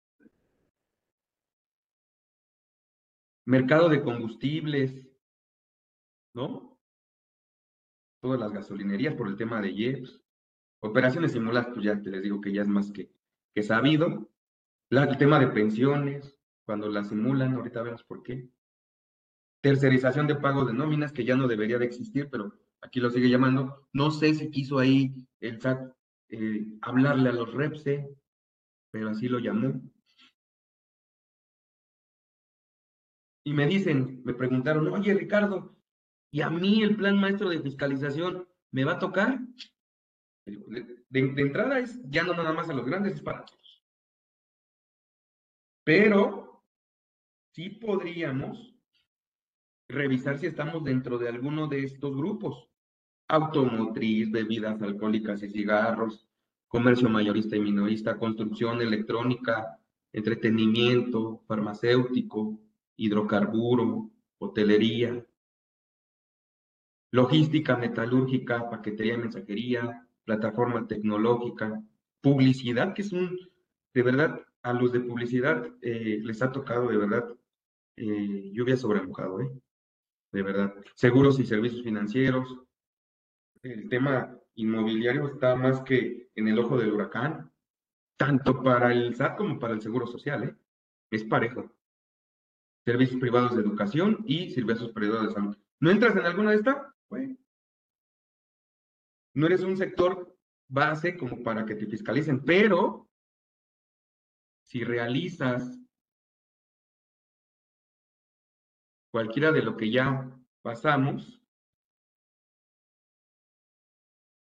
Mercado 3.46 3.88
de 3.88 4.02
combustibles, 4.02 5.08
¿no? 6.34 6.73
Todas 8.24 8.40
las 8.40 8.54
gasolinerías 8.54 9.16
por 9.16 9.28
el 9.28 9.36
tema 9.36 9.60
de 9.60 9.72
IEPS. 9.72 10.22
Operaciones 10.80 11.34
simuladas, 11.34 11.68
pues 11.74 11.84
ya 11.84 12.02
te 12.02 12.10
les 12.10 12.24
digo 12.24 12.40
que 12.40 12.54
ya 12.54 12.62
es 12.62 12.70
más 12.70 12.90
que, 12.90 13.12
que 13.54 13.64
sabido. 13.64 14.32
el 14.90 15.18
tema 15.18 15.40
de 15.40 15.48
pensiones, 15.48 16.34
cuando 16.66 16.88
las 16.88 17.10
simulan, 17.10 17.54
ahorita 17.54 17.84
vemos 17.84 18.06
por 18.06 18.24
qué. 18.24 18.48
Tercerización 19.62 20.28
de 20.28 20.38
pago 20.38 20.64
de 20.64 20.72
nóminas, 20.72 21.12
que 21.12 21.26
ya 21.26 21.36
no 21.36 21.50
debería 21.50 21.78
de 21.78 21.84
existir, 21.84 22.30
pero 22.30 22.58
aquí 22.80 23.02
lo 23.02 23.10
sigue 23.10 23.30
llamando. 23.30 23.90
No 23.92 24.10
sé 24.10 24.34
si 24.36 24.50
quiso 24.50 24.80
ahí 24.80 25.14
el 25.42 25.60
SAT 25.60 25.94
eh, 26.30 26.78
hablarle 26.82 27.28
a 27.28 27.34
los 27.34 27.54
REPSE, 27.54 28.08
pero 28.90 29.10
así 29.10 29.28
lo 29.28 29.40
llamó. 29.40 29.82
Y 33.44 33.52
me 33.52 33.68
dicen, 33.68 34.22
me 34.24 34.34
preguntaron, 34.34 34.88
oye 34.88 35.14
Ricardo, 35.14 35.73
¿y 36.34 36.42
a 36.42 36.50
mí 36.50 36.82
el 36.82 36.96
plan 36.96 37.20
maestro 37.20 37.50
de 37.50 37.62
fiscalización 37.62 38.48
me 38.72 38.84
va 38.84 38.94
a 38.94 39.00
tocar? 39.00 39.40
De, 40.46 41.00
entrada 41.12 41.78
es 41.78 42.02
ya 42.10 42.24
no 42.24 42.34
nada 42.34 42.52
más 42.52 42.68
a 42.70 42.74
los 42.74 42.88
grandes, 42.88 43.14
es 43.14 43.22
para 43.22 43.46
todos. 43.46 43.84
Pero 45.84 46.66
sí 47.52 47.70
podríamos 47.70 48.76
revisar 49.88 50.40
si 50.40 50.48
estamos 50.48 50.84
dentro 50.84 51.20
de 51.20 51.30
alguno 51.30 51.68
de 51.68 51.84
estos 51.84 52.18
grupos. 52.18 52.68
Automotriz, 53.28 54.32
bebidas 54.32 54.82
alcohólicas 54.82 55.44
y 55.44 55.50
cigarros, 55.50 56.28
comercio 56.68 57.10
mayorista 57.10 57.58
y 57.58 57.62
minorista, 57.62 58.18
construcción 58.18 58.82
electrónica, 58.82 59.80
entretenimiento, 60.12 61.44
farmacéutico, 61.48 62.60
hidrocarburo, 62.96 64.10
hotelería, 64.40 65.24
logística 67.14 67.78
metalúrgica, 67.78 68.72
paquetería 68.72 69.20
mensajería, 69.20 70.08
plataforma 70.26 70.88
tecnológica, 70.88 71.80
publicidad, 72.22 72.96
que 72.96 73.04
es 73.04 73.14
un, 73.14 73.38
de 73.94 74.02
verdad, 74.02 74.42
a 74.64 74.74
los 74.74 74.92
de 74.92 75.00
publicidad 75.00 75.64
eh, 75.82 76.20
les 76.24 76.42
ha 76.42 76.52
tocado 76.52 76.88
de 76.88 76.98
verdad 76.98 77.30
eh, 77.98 78.50
lluvia 78.52 78.76
sobre 78.78 79.04
mojado, 79.04 79.42
¿eh? 79.42 79.52
De 80.32 80.42
verdad. 80.42 80.74
Seguros 80.96 81.40
y 81.40 81.46
servicios 81.46 81.84
financieros. 81.84 82.58
El 83.62 83.88
tema 83.90 84.36
inmobiliario 84.56 85.28
está 85.28 85.56
más 85.56 85.82
que 85.84 86.32
en 86.34 86.48
el 86.48 86.58
ojo 86.58 86.80
del 86.80 86.94
huracán, 86.94 87.52
tanto 88.18 88.64
para 88.64 88.92
el 88.92 89.16
SAT 89.16 89.38
como 89.38 89.60
para 89.60 89.76
el 89.76 89.82
Seguro 89.82 90.08
Social, 90.08 90.46
¿eh? 90.46 90.56
Es 91.12 91.24
parejo. 91.26 91.72
Servicios 92.84 93.22
privados 93.22 93.56
de 93.56 93.62
educación 93.62 94.24
y 94.26 94.50
servicios 94.50 94.92
privados 94.92 95.28
de 95.28 95.34
salud. 95.34 95.58
¿No 95.80 95.92
entras 95.92 96.16
en 96.16 96.26
alguna 96.26 96.50
de 96.52 96.58
estas? 96.58 96.93
No 99.36 99.46
eres 99.48 99.62
un 99.62 99.78
sector 99.78 100.38
base 100.68 101.18
como 101.18 101.44
para 101.44 101.66
que 101.66 101.76
te 101.76 101.88
fiscalicen, 101.88 102.44
pero 102.44 103.10
si 104.64 104.84
realizas 104.84 105.80
cualquiera 109.12 109.52
de 109.52 109.62
lo 109.62 109.78
que 109.78 109.92
ya 109.92 110.36
pasamos, 110.64 111.40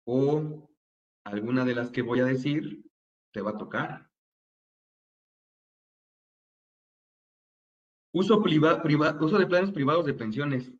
o 0.04 0.68
alguna 1.24 1.64
de 1.64 1.74
las 1.74 1.90
que 1.90 2.02
voy 2.02 2.20
a 2.20 2.24
decir 2.24 2.82
te 3.32 3.42
va 3.42 3.50
a 3.50 3.58
tocar. 3.58 4.10
Uso, 8.12 8.38
uso 8.40 9.38
de 9.38 9.46
planes 9.46 9.70
privados 9.70 10.06
de 10.06 10.14
pensiones. 10.14 10.72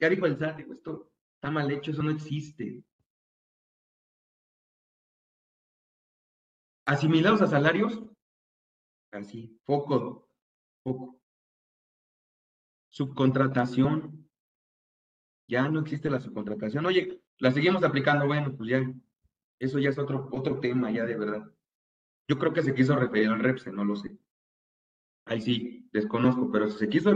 Ya 0.00 0.08
dijo 0.08 0.26
el 0.26 0.38
SAT, 0.38 0.60
esto 0.60 1.11
está 1.42 1.50
mal 1.50 1.68
hecho, 1.72 1.90
eso 1.90 2.04
no 2.04 2.12
existe. 2.12 2.84
Asimilados 6.86 7.42
a 7.42 7.48
salarios, 7.48 8.00
así, 9.10 9.60
poco, 9.64 10.28
poco. 10.84 11.20
Subcontratación, 12.90 14.30
ya 15.48 15.68
no 15.68 15.80
existe 15.80 16.08
la 16.08 16.20
subcontratación. 16.20 16.86
Oye, 16.86 17.20
la 17.38 17.50
seguimos 17.50 17.82
aplicando, 17.82 18.28
bueno, 18.28 18.54
pues 18.56 18.70
ya, 18.70 18.94
eso 19.58 19.80
ya 19.80 19.88
es 19.88 19.98
otro, 19.98 20.28
otro 20.30 20.60
tema, 20.60 20.92
ya 20.92 21.04
de 21.04 21.16
verdad. 21.16 21.52
Yo 22.28 22.38
creo 22.38 22.52
que 22.52 22.62
se 22.62 22.72
quiso 22.72 22.94
referir 22.94 23.30
al 23.30 23.40
REPSE, 23.40 23.72
no 23.72 23.84
lo 23.84 23.96
sé. 23.96 24.16
Ahí 25.24 25.40
sí, 25.40 25.88
desconozco, 25.92 26.52
pero 26.52 26.70
si 26.70 26.78
se 26.78 26.88
quiso 26.88 27.12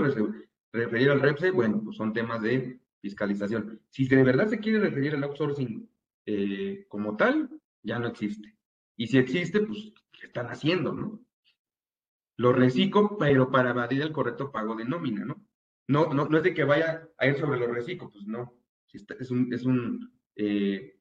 referir 0.72 1.10
al 1.10 1.20
REPSE, 1.20 1.52
bueno, 1.52 1.80
pues 1.84 1.96
son 1.96 2.12
temas 2.12 2.42
de 2.42 2.80
fiscalización. 3.06 3.80
Si 3.90 4.08
de 4.08 4.24
verdad 4.24 4.48
se 4.48 4.58
quiere 4.58 4.80
referir 4.80 5.14
al 5.14 5.22
outsourcing 5.24 5.88
eh, 6.26 6.86
como 6.88 7.16
tal, 7.16 7.48
ya 7.82 7.98
no 7.98 8.08
existe. 8.08 8.56
Y 8.96 9.06
si 9.06 9.18
existe, 9.18 9.60
pues, 9.60 9.92
¿qué 10.12 10.26
están 10.26 10.48
haciendo, 10.48 10.92
no? 10.92 11.20
Lo 12.36 12.52
reciclo, 12.52 13.16
pero 13.16 13.50
para 13.50 13.70
evadir 13.70 14.02
el 14.02 14.12
correcto 14.12 14.50
pago 14.50 14.74
de 14.74 14.84
nómina, 14.84 15.24
¿no? 15.24 15.46
No, 15.88 16.12
no, 16.12 16.28
no 16.28 16.36
es 16.36 16.42
de 16.42 16.52
que 16.52 16.64
vaya 16.64 17.08
a 17.16 17.26
ir 17.28 17.36
sobre 17.36 17.60
los 17.60 17.70
reciclos, 17.70 18.10
pues 18.12 18.26
no. 18.26 18.52
Es 19.20 19.30
un, 19.30 19.52
es 19.52 19.64
un 19.64 20.12
eh, 20.34 20.98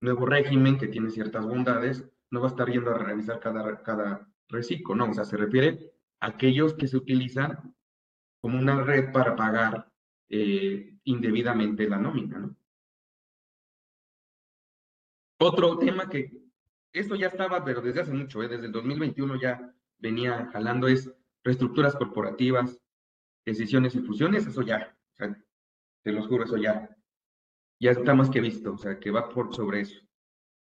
nuevo 0.00 0.26
régimen 0.26 0.76
que 0.78 0.88
tiene 0.88 1.10
ciertas 1.10 1.46
bondades, 1.46 2.04
no 2.30 2.40
va 2.40 2.46
a 2.48 2.50
estar 2.50 2.68
yendo 2.68 2.90
a 2.90 2.98
revisar 2.98 3.38
cada, 3.38 3.82
cada 3.82 4.28
reciclo, 4.48 4.94
no, 4.94 5.10
o 5.10 5.14
sea, 5.14 5.24
se 5.24 5.36
refiere 5.36 5.92
a 6.20 6.28
aquellos 6.28 6.74
que 6.74 6.88
se 6.88 6.96
utilizan 6.96 7.74
como 8.40 8.58
una 8.58 8.82
red 8.82 9.12
para 9.12 9.36
pagar 9.36 9.90
eh, 10.28 10.93
indebidamente 11.04 11.88
la 11.88 11.98
nómina, 11.98 12.38
¿no? 12.38 12.56
Otro 15.38 15.78
tema 15.78 16.08
que, 16.08 16.32
esto 16.92 17.16
ya 17.16 17.26
estaba, 17.26 17.64
pero 17.64 17.82
desde 17.82 18.00
hace 18.00 18.12
mucho, 18.12 18.42
¿eh? 18.42 18.48
desde 18.48 18.66
el 18.66 18.72
2021 18.72 19.40
ya 19.40 19.74
venía 19.98 20.48
jalando, 20.52 20.86
es 20.86 21.12
reestructuras 21.42 21.96
corporativas, 21.96 22.80
decisiones 23.44 23.94
y 23.94 24.00
fusiones, 24.00 24.46
eso 24.46 24.62
ya, 24.62 24.96
o 25.12 25.16
sea, 25.16 25.44
te 26.02 26.12
los 26.12 26.26
juro, 26.26 26.44
eso 26.44 26.56
ya, 26.56 26.96
ya 27.80 27.90
está 27.90 28.14
más 28.14 28.30
que 28.30 28.40
visto, 28.40 28.74
o 28.74 28.78
sea, 28.78 28.98
que 28.98 29.10
va 29.10 29.28
por 29.28 29.54
sobre 29.54 29.80
eso. 29.80 30.00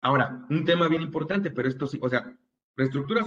Ahora, 0.03 0.47
un 0.51 0.65
tema 0.65 0.89
bien 0.89 1.03
importante, 1.03 1.51
pero 1.51 1.69
esto 1.69 1.87
sí, 1.87 1.99
o 2.01 2.09
sea, 2.09 2.37
reestructuras 2.77 3.27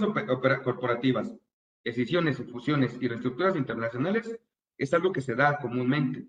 corporativas, 0.62 1.36
decisiones, 1.84 2.38
fusiones 2.50 2.96
y 3.00 3.08
reestructuras 3.08 3.56
internacionales 3.56 4.38
es 4.78 4.94
algo 4.94 5.12
que 5.12 5.20
se 5.20 5.34
da 5.34 5.58
comúnmente, 5.58 6.26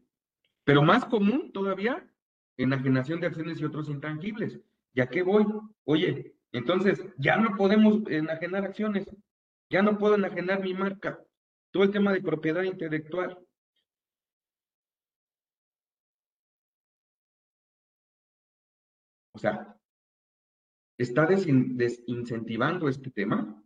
pero 0.66 0.82
más 0.82 1.06
común 1.06 1.52
todavía 1.54 2.06
enajenación 2.58 3.22
de 3.22 3.28
acciones 3.28 3.62
y 3.62 3.66
otros 3.66 3.88
intangibles. 3.88 4.60
¿Ya 4.94 5.08
qué 5.08 5.22
voy? 5.22 5.46
Oye, 5.86 6.36
entonces 6.52 7.06
ya 7.18 7.38
no 7.38 7.56
podemos 7.56 8.02
enajenar 8.08 8.66
acciones, 8.66 9.06
ya 9.70 9.82
no 9.82 9.98
puedo 9.98 10.16
enajenar 10.16 10.62
mi 10.62 10.74
marca, 10.74 11.20
todo 11.72 11.84
el 11.84 11.92
tema 11.92 12.12
de 12.14 12.22
propiedad 12.22 12.64
intelectual. 12.64 13.38
O 19.34 19.38
sea, 19.38 19.78
está 20.98 21.28
desincentivando 21.28 22.88
este 22.88 23.12
tema, 23.12 23.62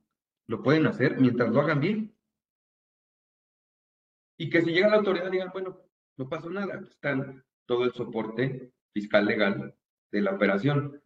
lo 0.48 0.64
pueden 0.64 0.88
hacer 0.88 1.22
mientras 1.22 1.52
lo 1.52 1.62
hagan 1.62 1.80
bien. 1.80 2.16
Y 4.38 4.50
que 4.50 4.62
si 4.64 4.72
llega 4.72 4.90
la 4.90 4.96
autoridad 4.98 5.30
digan, 5.30 5.52
bueno, 5.54 5.89
no 6.20 6.28
pasó 6.28 6.50
nada, 6.50 6.82
están 6.82 7.46
todo 7.66 7.86
el 7.86 7.94
soporte 7.94 8.74
fiscal 8.92 9.26
legal 9.26 9.74
de 10.12 10.22
la 10.22 10.36
operación. 10.36 11.02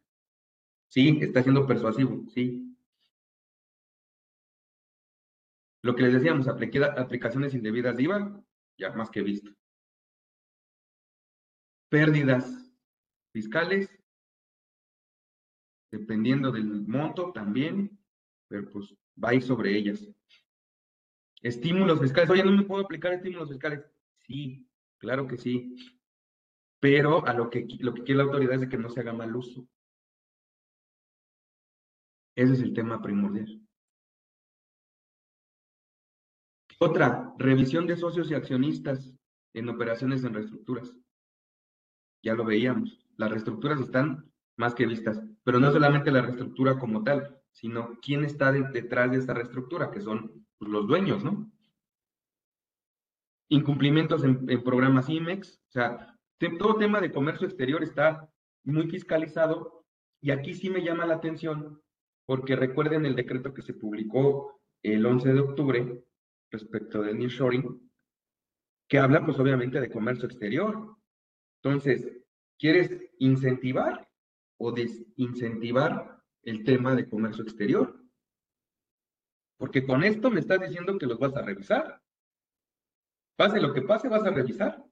Sí, 0.89 1.19
está 1.21 1.43
siendo 1.43 1.67
persuasivo, 1.67 2.25
sí. 2.29 2.75
Lo 5.83 5.95
que 5.95 6.03
les 6.03 6.13
decíamos, 6.13 6.47
aplicaciones 6.47 7.53
indebidas 7.53 7.95
de 7.95 8.03
IVA, 8.03 8.43
ya 8.79 8.89
más 8.93 9.11
que 9.11 9.21
visto. 9.21 9.51
Pérdidas 11.89 12.73
fiscales, 13.31 13.87
dependiendo 15.91 16.51
del 16.51 16.87
monto 16.87 17.31
también, 17.31 17.99
pero 18.47 18.67
pues 18.71 18.95
va 19.23 19.29
a 19.29 19.35
ir 19.35 19.43
sobre 19.43 19.77
ellas. 19.77 20.07
Estímulos 21.43 21.99
fiscales. 21.99 22.31
Oye, 22.31 22.43
¿no 22.43 22.51
me 22.51 22.63
puedo 22.63 22.83
aplicar 22.83 23.13
estímulos 23.13 23.49
fiscales? 23.49 23.85
Sí, 24.25 24.67
claro 25.03 25.27
que 25.27 25.37
sí. 25.37 25.75
pero 26.79 27.25
a 27.27 27.33
lo 27.33 27.49
que, 27.49 27.67
lo 27.79 27.93
que 27.93 28.03
quiere 28.03 28.19
la 28.19 28.23
autoridad 28.23 28.55
es 28.55 28.61
de 28.61 28.69
que 28.69 28.77
no 28.77 28.89
se 28.89 29.01
haga 29.01 29.11
mal 29.11 29.35
uso. 29.35 29.67
Ese 32.35 32.53
es 32.53 32.61
el 32.61 32.73
tema 32.73 33.01
primordial. 33.01 33.61
Otra, 36.79 37.33
revisión 37.37 37.85
de 37.85 37.97
socios 37.97 38.31
y 38.31 38.33
accionistas 38.33 39.13
en 39.53 39.67
operaciones 39.67 40.23
en 40.23 40.35
reestructuras. 40.35 40.95
Ya 42.23 42.33
lo 42.33 42.45
veíamos, 42.45 43.05
las 43.17 43.29
reestructuras 43.29 43.81
están 43.81 44.31
más 44.55 44.73
que 44.73 44.85
vistas, 44.85 45.21
pero 45.43 45.59
no 45.59 45.69
solamente 45.71 46.11
la 46.11 46.21
reestructura 46.21 46.79
como 46.79 47.03
tal, 47.03 47.41
sino 47.51 47.99
quién 48.01 48.23
está 48.23 48.53
detrás 48.53 49.11
de 49.11 49.17
esta 49.17 49.33
reestructura, 49.33 49.91
que 49.91 50.01
son 50.01 50.45
pues, 50.57 50.71
los 50.71 50.87
dueños, 50.87 51.25
¿no? 51.25 51.51
Incumplimientos 53.49 54.23
en, 54.23 54.45
programas 54.63 55.09
IMEX, 55.09 55.61
o 55.69 55.71
sea, 55.71 56.17
todo 56.59 56.75
tema 56.75 56.99
de 56.99 57.11
comercio 57.11 57.47
exterior 57.47 57.83
está 57.83 58.29
muy 58.63 58.89
fiscalizado 58.89 59.85
y 60.21 60.31
aquí 60.31 60.53
sí 60.53 60.69
me 60.69 60.83
llama 60.83 61.05
la 61.05 61.15
atención 61.15 61.81
porque 62.25 62.55
recuerden 62.55 63.05
el 63.05 63.15
decreto 63.15 63.53
que 63.53 63.61
se 63.61 63.73
publicó 63.73 64.61
el 64.81 65.05
11 65.05 65.33
de 65.33 65.39
octubre 65.39 66.03
respecto 66.51 67.01
del 67.01 67.17
nearshoring, 67.17 67.91
que 68.87 68.99
habla 68.99 69.25
pues 69.25 69.39
obviamente 69.39 69.81
de 69.81 69.89
comercio 69.89 70.25
exterior. 70.25 70.95
Entonces, 71.61 72.07
¿quieres 72.57 72.91
incentivar 73.19 74.07
o 74.57 74.71
desincentivar 74.71 76.21
el 76.43 76.63
tema 76.63 76.95
de 76.95 77.09
comercio 77.09 77.43
exterior? 77.43 77.99
Porque 79.57 79.85
con 79.85 80.03
esto 80.03 80.29
me 80.29 80.39
estás 80.39 80.59
diciendo 80.61 80.97
que 80.97 81.05
los 81.05 81.19
vas 81.19 81.35
a 81.35 81.41
revisar. 81.41 82.02
Pase 83.35 83.59
lo 83.59 83.73
que 83.73 83.81
pase, 83.81 84.09
vas 84.09 84.23
a 84.23 84.31
revisar. 84.31 84.83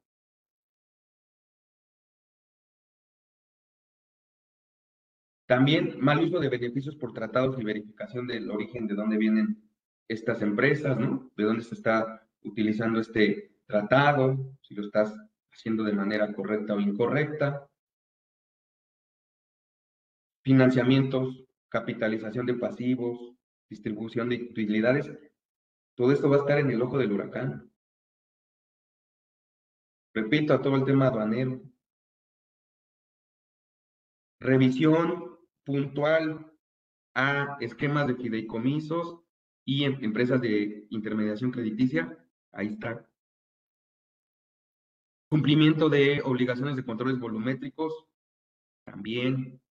También 5.45 5.99
mal 5.99 6.23
uso 6.23 6.39
de 6.39 6.47
beneficios 6.47 6.95
por 6.95 7.11
tratados 7.11 7.59
y 7.59 7.63
verificación 7.63 8.25
del 8.25 8.49
origen 8.49 8.87
de 8.87 8.95
dónde 8.95 9.17
vienen 9.17 9.69
estas 10.07 10.41
empresas, 10.41 10.97
¿no? 10.97 11.29
De 11.35 11.43
dónde 11.43 11.63
se 11.63 11.75
está 11.75 12.25
utilizando 12.43 12.99
este 12.99 13.51
tratado, 13.65 14.55
si 14.61 14.75
lo 14.75 14.85
estás 14.85 15.13
haciendo 15.51 15.83
de 15.83 15.93
manera 15.93 16.33
correcta 16.33 16.73
o 16.73 16.79
incorrecta. 16.79 17.69
Financiamientos, 20.43 21.45
capitalización 21.69 22.45
de 22.45 22.55
pasivos, 22.55 23.35
distribución 23.69 24.29
de 24.29 24.43
utilidades. 24.43 25.11
Todo 25.95 26.11
esto 26.11 26.29
va 26.29 26.37
a 26.37 26.39
estar 26.39 26.59
en 26.59 26.71
el 26.71 26.81
ojo 26.81 26.97
del 26.97 27.11
huracán. 27.11 27.70
Repito, 30.13 30.53
a 30.53 30.61
todo 30.61 30.75
el 30.75 30.85
tema 30.85 31.07
aduanero. 31.07 31.61
Revisión 34.39 35.37
puntual 35.63 36.51
a 37.13 37.57
esquemas 37.61 38.07
de 38.07 38.15
fideicomisos 38.15 39.21
y 39.65 39.85
em, 39.85 40.03
empresas 40.03 40.41
de 40.41 40.87
intermediación 40.89 41.51
crediticia. 41.51 42.17
Ahí 42.51 42.67
está. 42.67 43.07
Cumplimiento 45.29 45.89
de 45.89 46.21
obligaciones 46.23 46.75
de 46.75 46.83
controles 46.83 47.19
volumétricos. 47.19 48.05
También. 48.83 49.61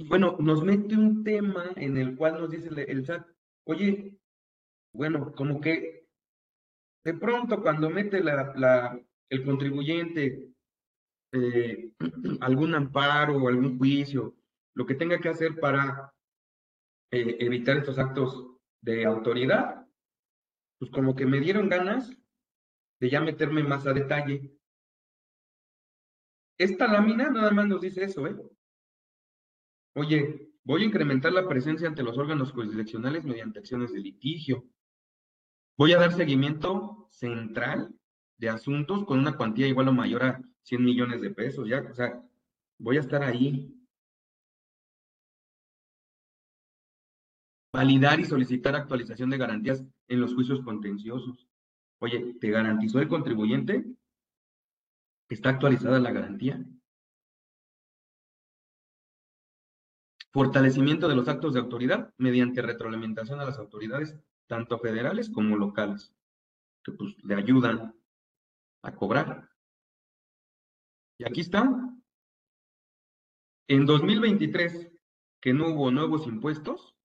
Bueno, 0.00 0.36
nos 0.40 0.64
mete 0.64 0.96
un 0.96 1.22
tema 1.22 1.70
en 1.76 1.96
el 1.96 2.16
cual 2.16 2.40
nos 2.40 2.50
dice 2.50 2.70
el 2.88 3.04
SAT, 3.04 3.26
oye, 3.64 4.19
bueno, 4.92 5.32
como 5.32 5.60
que 5.60 6.06
de 7.04 7.14
pronto 7.14 7.62
cuando 7.62 7.90
mete 7.90 8.22
el 9.30 9.44
contribuyente 9.44 10.50
eh, 11.32 11.92
algún 12.40 12.74
amparo 12.74 13.36
o 13.36 13.48
algún 13.48 13.78
juicio, 13.78 14.36
lo 14.74 14.86
que 14.86 14.94
tenga 14.94 15.18
que 15.18 15.28
hacer 15.28 15.58
para 15.60 16.12
eh, 17.12 17.36
evitar 17.40 17.76
estos 17.76 17.98
actos 17.98 18.56
de 18.82 19.04
autoridad, 19.04 19.86
pues 20.78 20.90
como 20.90 21.14
que 21.14 21.26
me 21.26 21.40
dieron 21.40 21.68
ganas 21.68 22.16
de 23.00 23.10
ya 23.10 23.20
meterme 23.20 23.62
más 23.62 23.86
a 23.86 23.92
detalle. 23.92 24.52
Esta 26.58 26.86
lámina 26.86 27.30
nada 27.30 27.50
más 27.50 27.66
nos 27.66 27.80
dice 27.80 28.04
eso, 28.04 28.26
¿eh? 28.26 28.36
Oye, 29.96 30.52
voy 30.64 30.82
a 30.82 30.86
incrementar 30.86 31.32
la 31.32 31.48
presencia 31.48 31.88
ante 31.88 32.02
los 32.02 32.16
órganos 32.16 32.52
jurisdiccionales 32.52 33.24
mediante 33.24 33.58
acciones 33.58 33.92
de 33.92 34.00
litigio. 34.00 34.64
Voy 35.80 35.94
a 35.94 35.98
dar 35.98 36.12
seguimiento 36.12 37.08
central 37.08 37.94
de 38.36 38.50
asuntos 38.50 39.02
con 39.06 39.18
una 39.18 39.34
cuantía 39.34 39.66
igual 39.66 39.88
o 39.88 39.94
mayor 39.94 40.22
a 40.22 40.42
100 40.64 40.84
millones 40.84 41.22
de 41.22 41.30
pesos, 41.30 41.66
ya, 41.66 41.80
o 41.80 41.94
sea, 41.94 42.22
voy 42.76 42.98
a 42.98 43.00
estar 43.00 43.22
ahí. 43.22 43.74
Validar 47.72 48.20
y 48.20 48.26
solicitar 48.26 48.76
actualización 48.76 49.30
de 49.30 49.38
garantías 49.38 49.82
en 50.08 50.20
los 50.20 50.34
juicios 50.34 50.60
contenciosos. 50.60 51.48
Oye, 52.00 52.34
¿te 52.38 52.50
garantizó 52.50 53.00
el 53.00 53.08
contribuyente? 53.08 53.86
¿Está 55.30 55.48
actualizada 55.48 55.98
la 55.98 56.12
garantía? 56.12 56.62
Fortalecimiento 60.30 61.08
de 61.08 61.14
los 61.14 61.26
actos 61.26 61.54
de 61.54 61.60
autoridad 61.60 62.12
mediante 62.18 62.60
retroalimentación 62.60 63.40
a 63.40 63.46
las 63.46 63.58
autoridades, 63.58 64.14
tanto 64.50 64.80
federales 64.80 65.30
como 65.30 65.56
locales, 65.56 66.12
que 66.82 66.90
pues 66.90 67.16
le 67.22 67.36
ayudan 67.36 67.94
a 68.82 68.94
cobrar. 68.96 69.48
Y 71.18 71.24
aquí 71.24 71.40
está. 71.40 71.62
En 73.68 73.86
2023, 73.86 74.90
que 75.40 75.52
no 75.52 75.68
hubo 75.68 75.92
nuevos 75.92 76.26
impuestos, 76.26 76.96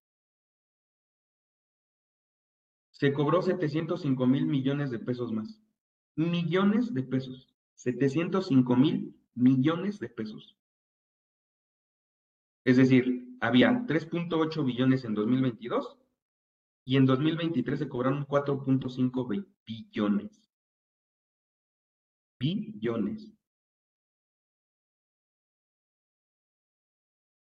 se 2.89 3.13
cobró 3.13 3.43
705 3.43 4.25
mil 4.25 4.47
millones 4.47 4.89
de 4.89 4.97
pesos 4.97 5.31
más. 5.31 5.61
Millones 6.15 6.95
de 6.95 7.03
pesos. 7.03 7.53
705 7.75 8.75
mil 8.75 9.15
millones 9.35 9.99
de 9.99 10.09
pesos. 10.09 10.57
Es 12.63 12.77
decir, 12.77 13.37
había 13.39 13.85
3.8 13.85 14.65
billones 14.65 15.05
en 15.05 15.13
2022 15.13 15.99
y 16.86 16.97
en 16.97 17.05
2023 17.05 17.79
se 17.79 17.89
cobraron 17.89 18.25
4.5 18.27 19.45
billones. 19.65 20.49
Billones. 22.39 23.33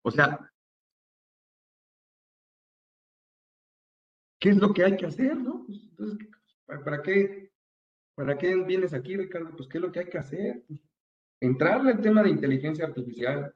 O 0.03 0.09
sea, 0.09 0.51
¿qué 4.39 4.49
es 4.49 4.57
lo 4.57 4.73
que 4.73 4.83
hay 4.83 4.97
que 4.97 5.05
hacer, 5.05 5.37
no? 5.37 5.65
Pues, 5.65 5.83
entonces, 5.89 6.29
¿para, 6.65 7.01
qué, 7.03 7.51
¿para 8.15 8.37
qué 8.37 8.55
vienes 8.63 8.93
aquí, 8.93 9.17
Ricardo? 9.17 9.55
Pues, 9.55 9.69
¿qué 9.69 9.77
es 9.77 9.81
lo 9.83 9.91
que 9.91 9.99
hay 9.99 10.09
que 10.09 10.17
hacer? 10.17 10.63
Pues, 10.67 10.81
entrarle 11.41 11.91
al 11.91 12.01
tema 12.01 12.23
de 12.23 12.29
inteligencia 12.29 12.85
artificial, 12.85 13.53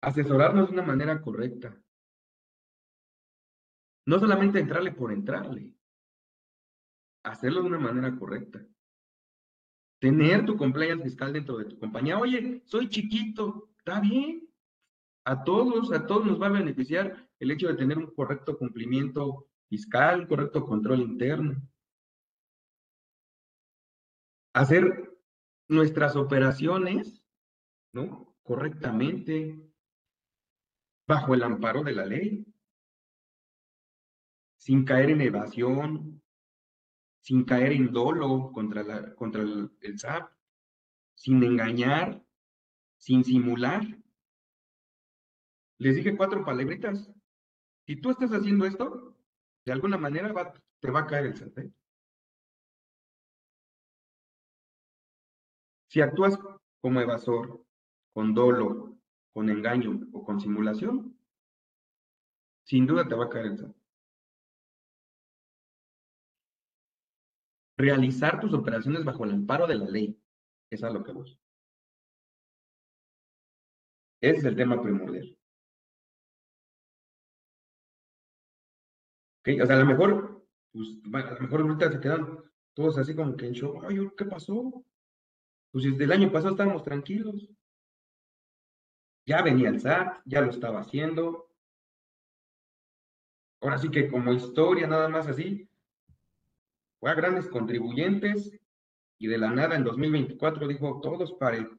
asesorarnos 0.00 0.68
de 0.68 0.72
una 0.72 0.82
manera 0.82 1.20
correcta. 1.20 1.83
No 4.06 4.18
solamente 4.18 4.58
entrarle 4.58 4.92
por 4.92 5.12
entrarle, 5.12 5.74
hacerlo 7.24 7.62
de 7.62 7.68
una 7.68 7.78
manera 7.78 8.14
correcta. 8.16 8.64
Tener 9.98 10.44
tu 10.44 10.56
compliance 10.56 11.02
fiscal 11.02 11.32
dentro 11.32 11.56
de 11.56 11.64
tu 11.64 11.78
compañía. 11.78 12.18
Oye, 12.18 12.62
soy 12.66 12.88
chiquito, 12.88 13.70
está 13.78 14.00
bien, 14.00 14.46
a 15.24 15.42
todos, 15.42 15.90
a 15.92 16.06
todos 16.06 16.26
nos 16.26 16.40
va 16.40 16.48
a 16.48 16.52
beneficiar 16.52 17.28
el 17.38 17.50
hecho 17.50 17.68
de 17.68 17.76
tener 17.76 17.96
un 17.96 18.14
correcto 18.14 18.58
cumplimiento 18.58 19.48
fiscal, 19.68 20.28
correcto 20.28 20.64
control 20.66 21.00
interno. 21.00 21.62
Hacer 24.54 25.18
nuestras 25.68 26.14
operaciones, 26.14 27.24
¿no? 27.92 28.36
Correctamente, 28.42 29.58
bajo 31.08 31.34
el 31.34 31.42
amparo 31.42 31.82
de 31.82 31.92
la 31.92 32.04
ley, 32.04 32.53
sin 34.64 34.82
caer 34.86 35.10
en 35.10 35.20
evasión, 35.20 36.22
sin 37.20 37.44
caer 37.44 37.72
en 37.72 37.92
dolo 37.92 38.50
contra, 38.50 39.14
contra 39.14 39.42
el, 39.42 39.98
SAP, 39.98 40.32
sin 41.14 41.42
engañar, 41.42 42.24
sin 42.96 43.22
simular. 43.24 43.82
Les 45.76 45.96
dije 45.96 46.16
cuatro 46.16 46.42
palabritas. 46.46 47.12
Si 47.86 47.96
tú 47.96 48.10
estás 48.10 48.30
haciendo 48.30 48.64
esto, 48.64 49.14
de 49.66 49.72
alguna 49.72 49.98
manera 49.98 50.32
te 50.80 50.90
va 50.90 51.00
a 51.00 51.06
caer 51.06 51.26
el 51.26 51.36
SAT. 51.36 51.70
Si 55.88 56.00
actúas 56.00 56.38
como 56.80 57.02
evasor, 57.02 57.62
con 58.14 58.32
dolo, 58.32 58.96
con 59.34 59.50
engaño 59.50 60.08
o 60.14 60.24
con 60.24 60.40
simulación, 60.40 61.18
sin 62.62 62.86
duda 62.86 63.06
te 63.06 63.14
va 63.14 63.26
a 63.26 63.28
caer 63.28 63.44
el 63.44 63.58
SAT. 63.58 63.83
Realizar 67.76 68.40
tus 68.40 68.52
operaciones 68.54 69.04
bajo 69.04 69.24
el 69.24 69.32
amparo 69.32 69.66
de 69.66 69.76
la 69.76 69.86
ley. 69.86 70.18
Es 70.70 70.80
lo 70.82 71.04
que 71.04 71.12
vos. 71.12 71.38
Ese 74.20 74.38
es 74.38 74.44
el 74.44 74.56
tema 74.56 74.82
primordial. 74.82 75.36
O 79.46 79.66
sea, 79.66 79.76
a 79.76 79.80
lo 79.80 79.86
mejor, 79.86 80.46
pues, 80.72 80.88
a 81.12 81.34
lo 81.34 81.40
mejor 81.40 81.60
ahorita 81.60 81.92
se 81.92 82.00
quedan 82.00 82.42
todos 82.72 82.98
así 82.98 83.14
como 83.14 83.36
que 83.36 83.46
en 83.46 83.52
show, 83.52 83.80
ay, 83.86 84.10
¿qué 84.16 84.24
pasó? 84.24 84.84
Pues 85.70 85.84
desde 85.84 86.04
el 86.04 86.12
año 86.12 86.32
pasado 86.32 86.52
estábamos 86.52 86.82
tranquilos. 86.82 87.48
Ya 89.26 89.42
venía 89.42 89.68
el 89.68 89.80
SAT, 89.80 90.22
ya 90.24 90.40
lo 90.40 90.50
estaba 90.50 90.80
haciendo. 90.80 91.50
Ahora 93.60 93.78
sí 93.78 93.90
que 93.90 94.10
como 94.10 94.32
historia 94.32 94.86
nada 94.86 95.08
más 95.08 95.26
así, 95.26 95.68
a 97.06 97.14
grandes 97.14 97.48
contribuyentes 97.48 98.58
y 99.18 99.26
de 99.26 99.38
la 99.38 99.50
nada 99.50 99.76
en 99.76 99.84
2024 99.84 100.68
dijo 100.68 101.00
todos 101.02 101.32
parejo. 101.34 101.76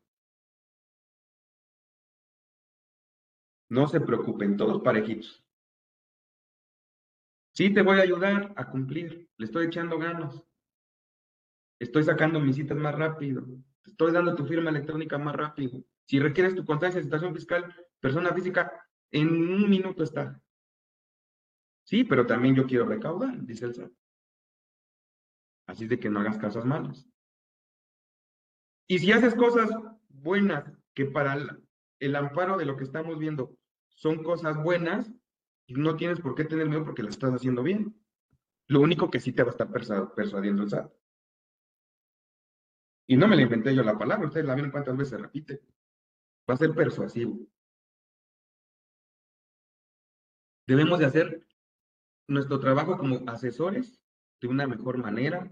No 3.70 3.88
se 3.88 4.00
preocupen, 4.00 4.58
todos 4.58 4.82
parejitos. 4.82 5.44
Sí, 7.54 7.74
te 7.74 7.82
voy 7.82 8.00
a 8.00 8.04
ayudar 8.04 8.54
a 8.56 8.70
cumplir, 8.70 9.30
le 9.38 9.46
estoy 9.46 9.68
echando 9.68 9.98
ganas. 9.98 10.44
Estoy 11.80 12.04
sacando 12.04 12.40
mis 12.40 12.56
citas 12.56 12.78
más 12.78 12.96
rápido. 12.96 13.46
Estoy 13.86 14.12
dando 14.12 14.36
tu 14.36 14.46
firma 14.46 14.70
electrónica 14.70 15.18
más 15.18 15.36
rápido. 15.36 15.84
Si 16.06 16.20
requieres 16.20 16.56
tu 16.56 16.66
constancia 16.66 17.00
de 17.00 17.04
situación 17.04 17.34
fiscal, 17.34 17.74
persona 18.00 18.34
física, 18.34 18.88
en 19.12 19.30
un 19.30 19.70
minuto 19.70 20.04
está. 20.04 20.42
Sí, 21.84 22.04
pero 22.04 22.26
también 22.26 22.56
yo 22.56 22.66
quiero 22.66 22.86
recaudar, 22.86 23.46
dice 23.46 23.66
el 23.66 23.76
SAT. 23.76 23.92
Así 25.68 25.88
de 25.88 26.00
que 26.00 26.10
no 26.10 26.20
hagas 26.20 26.38
cosas 26.38 26.66
malas. 26.66 27.08
Y 28.88 29.00
si 29.00 29.12
haces 29.12 29.36
cosas 29.36 29.70
buenas 30.10 30.72
que 30.94 31.06
para 31.06 31.36
el, 32.00 32.16
amparo 32.16 32.58
de 32.58 32.66
lo 32.66 32.78
que 32.78 32.84
estamos 32.84 33.18
viendo 33.18 33.58
son 33.90 34.24
cosas 34.24 34.62
buenas, 34.62 35.12
no 35.68 35.96
tienes 35.96 36.20
por 36.20 36.36
qué 36.36 36.46
tener 36.46 36.70
miedo 36.70 36.86
porque 36.86 37.04
las 37.04 37.16
estás 37.16 37.34
haciendo 37.34 37.64
bien. 37.64 38.00
Lo 38.68 38.82
único 38.82 39.10
que 39.10 39.20
sí 39.20 39.34
te 39.34 39.44
va 39.44 39.50
a 39.50 39.52
estar 39.52 39.72
persuadiendo 40.16 40.64
el 40.64 40.70
SAT. 40.70 40.92
Y 43.08 43.18
no 43.18 43.28
me 43.28 43.36
la 43.36 43.44
inventé 43.44 43.76
yo 43.76 43.84
la 43.84 43.98
palabra, 43.98 44.28
ustedes 44.28 44.46
la 44.46 44.56
vieron 44.56 44.72
cuántas 44.72 44.98
veces 44.98 45.12
se 45.12 45.18
repite. 45.18 45.62
Va 46.50 46.56
a 46.56 46.58
ser 46.58 46.74
persuasivo. 46.74 47.40
Debemos 50.68 51.00
de 51.00 51.06
hacer 51.06 51.48
nuestro 52.28 52.60
trabajo 52.60 52.98
como 52.98 53.22
asesores 53.30 54.02
de 54.46 54.52
una 54.52 54.68
mejor 54.68 55.00
manera, 55.00 55.50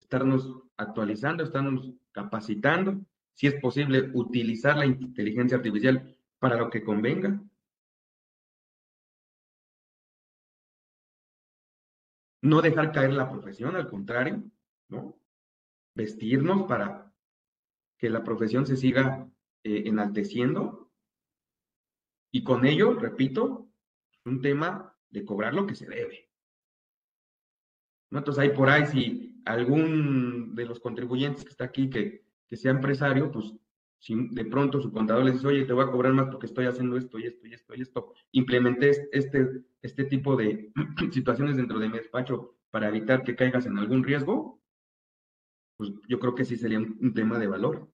estarnos 0.00 0.62
actualizando, 0.78 1.44
estarnos 1.44 1.92
capacitando, 2.12 3.04
si 3.34 3.46
es 3.46 3.60
posible, 3.60 4.10
utilizar 4.14 4.78
la 4.78 4.86
inteligencia 4.86 5.58
artificial 5.58 6.16
para 6.38 6.56
lo 6.56 6.70
que 6.70 6.82
convenga. 6.82 7.42
No 12.40 12.62
dejar 12.62 12.92
caer 12.92 13.12
la 13.12 13.30
profesión, 13.30 13.76
al 13.76 13.88
contrario, 13.88 14.42
¿no? 14.88 15.18
vestirnos 15.94 16.66
para 16.66 17.12
que 17.98 18.08
la 18.08 18.24
profesión 18.24 18.66
se 18.66 18.76
siga 18.78 19.28
eh, 19.62 19.82
enalteciendo. 19.86 20.90
Y 22.32 22.44
con 22.44 22.64
ello, 22.64 22.94
repito, 22.94 23.68
un 24.24 24.40
tema 24.40 24.96
de 25.10 25.24
cobrar 25.24 25.52
lo 25.52 25.66
que 25.66 25.74
se 25.74 25.86
debe. 25.86 26.33
Entonces 28.18 28.42
hay 28.42 28.50
por 28.50 28.68
ahí, 28.68 28.86
si 28.86 29.42
algún 29.44 30.54
de 30.54 30.66
los 30.66 30.80
contribuyentes 30.80 31.44
que 31.44 31.50
está 31.50 31.64
aquí, 31.64 31.90
que, 31.90 32.24
que 32.48 32.56
sea 32.56 32.70
empresario, 32.70 33.30
pues 33.30 33.54
si 33.98 34.28
de 34.32 34.44
pronto 34.44 34.82
su 34.82 34.92
contador 34.92 35.24
le 35.24 35.32
dice, 35.32 35.46
oye, 35.46 35.64
te 35.64 35.72
voy 35.72 35.84
a 35.84 35.90
cobrar 35.90 36.12
más 36.12 36.28
porque 36.28 36.44
estoy 36.44 36.66
haciendo 36.66 36.98
esto 36.98 37.18
y 37.18 37.24
esto 37.24 37.46
y 37.46 37.54
esto 37.54 37.74
y 37.74 37.80
esto, 37.80 38.12
implementé 38.32 39.08
este, 39.12 39.64
este 39.80 40.04
tipo 40.04 40.36
de 40.36 40.70
situaciones 41.10 41.56
dentro 41.56 41.78
de 41.78 41.88
mi 41.88 41.96
despacho 41.96 42.54
para 42.70 42.88
evitar 42.88 43.24
que 43.24 43.34
caigas 43.34 43.64
en 43.64 43.78
algún 43.78 44.04
riesgo, 44.04 44.60
pues 45.78 45.90
yo 46.06 46.18
creo 46.20 46.34
que 46.34 46.44
sí 46.44 46.56
sería 46.56 46.78
un, 46.78 47.14
tema 47.14 47.38
de 47.38 47.46
valor. 47.46 47.90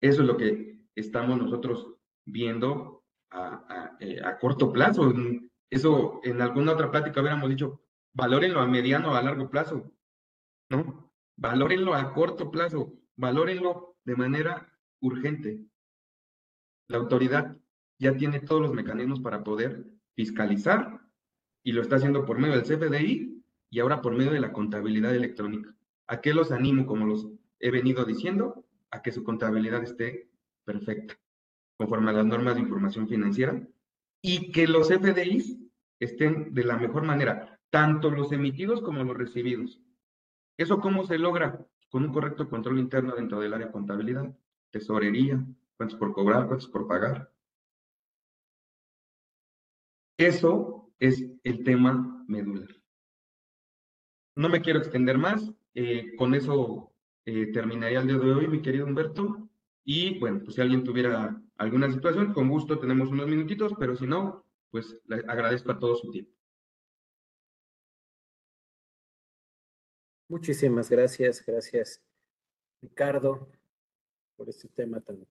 Eso 0.00 0.22
es 0.22 0.26
lo 0.26 0.38
que 0.38 0.80
estamos 0.94 1.36
nosotros 1.36 1.94
viendo 2.24 3.04
a, 3.30 3.96
eh, 4.00 4.20
corto 4.40 4.72
plazo. 4.72 5.12
Eso 5.68 6.20
en 6.24 6.40
alguna 6.40 6.72
otra 6.72 6.90
plática 6.90 7.20
hubiéramos 7.20 7.50
dicho, 7.50 7.81
valórenlo 8.14 8.60
a 8.60 8.66
mediano 8.66 9.12
o 9.12 9.14
a 9.14 9.22
largo 9.22 9.50
plazo, 9.50 9.90
¿no? 10.70 11.12
Valórenlo 11.36 11.94
a 11.94 12.12
corto 12.12 12.50
plazo, 12.50 12.92
valórenlo 13.16 13.96
de 14.04 14.16
manera 14.16 14.72
urgente. 15.00 15.64
La 16.88 16.98
autoridad 16.98 17.56
ya 17.98 18.16
tiene 18.16 18.40
todos 18.40 18.60
los 18.60 18.72
mecanismos 18.72 19.20
para 19.20 19.42
poder 19.42 19.86
fiscalizar 20.14 21.00
y 21.62 21.72
lo 21.72 21.82
está 21.82 21.96
haciendo 21.96 22.24
por 22.24 22.38
medio 22.38 22.60
del 22.60 22.64
CFDI 22.64 23.42
y 23.70 23.80
ahora 23.80 24.02
por 24.02 24.14
medio 24.14 24.32
de 24.32 24.40
la 24.40 24.52
contabilidad 24.52 25.14
electrónica. 25.14 25.74
¿A 26.08 26.20
qué 26.20 26.34
los 26.34 26.52
animo, 26.52 26.84
como 26.84 27.06
los 27.06 27.28
he 27.60 27.70
venido 27.70 28.04
diciendo? 28.04 28.66
A 28.90 29.00
que 29.00 29.12
su 29.12 29.24
contabilidad 29.24 29.82
esté 29.82 30.30
perfecta, 30.64 31.18
conforme 31.78 32.10
a 32.10 32.14
las 32.14 32.26
normas 32.26 32.54
de 32.54 32.60
información 32.60 33.08
financiera, 33.08 33.66
y 34.20 34.52
que 34.52 34.66
los 34.66 34.88
FDIs 34.88 35.58
estén 36.00 36.52
de 36.52 36.64
la 36.64 36.76
mejor 36.76 37.04
manera, 37.04 37.51
tanto 37.72 38.10
los 38.10 38.30
emitidos 38.32 38.82
como 38.82 39.02
los 39.02 39.16
recibidos. 39.16 39.80
¿Eso 40.58 40.78
cómo 40.78 41.06
se 41.06 41.16
logra? 41.16 41.66
Con 41.88 42.04
un 42.04 42.12
correcto 42.12 42.48
control 42.48 42.78
interno 42.78 43.14
dentro 43.14 43.40
del 43.40 43.54
área 43.54 43.66
de 43.66 43.72
contabilidad, 43.72 44.30
tesorería, 44.70 45.42
cuántos 45.78 45.98
por 45.98 46.12
cobrar, 46.12 46.46
cuántos 46.46 46.68
por 46.68 46.86
pagar. 46.86 47.32
Eso 50.18 50.92
es 50.98 51.26
el 51.42 51.64
tema 51.64 52.22
medular. 52.28 52.68
No 54.36 54.50
me 54.50 54.60
quiero 54.60 54.78
extender 54.78 55.16
más. 55.16 55.50
Eh, 55.74 56.14
con 56.16 56.34
eso 56.34 56.92
eh, 57.24 57.46
terminaría 57.52 58.00
el 58.00 58.06
día 58.06 58.18
de 58.18 58.32
hoy, 58.32 58.48
mi 58.48 58.60
querido 58.60 58.84
Humberto. 58.84 59.48
Y 59.82 60.18
bueno, 60.18 60.40
pues 60.44 60.56
si 60.56 60.60
alguien 60.60 60.84
tuviera 60.84 61.42
alguna 61.56 61.90
situación, 61.90 62.34
con 62.34 62.50
gusto 62.50 62.78
tenemos 62.78 63.08
unos 63.08 63.28
minutitos, 63.28 63.72
pero 63.78 63.96
si 63.96 64.06
no, 64.06 64.44
pues 64.70 65.00
agradezco 65.26 65.72
a 65.72 65.78
todos 65.78 66.00
su 66.00 66.10
tiempo. 66.10 66.41
Muchísimas 70.32 70.88
gracias, 70.88 71.44
gracias 71.44 72.00
Ricardo 72.80 73.52
por 74.34 74.48
este 74.48 74.66
tema 74.66 75.02
tan 75.02 75.26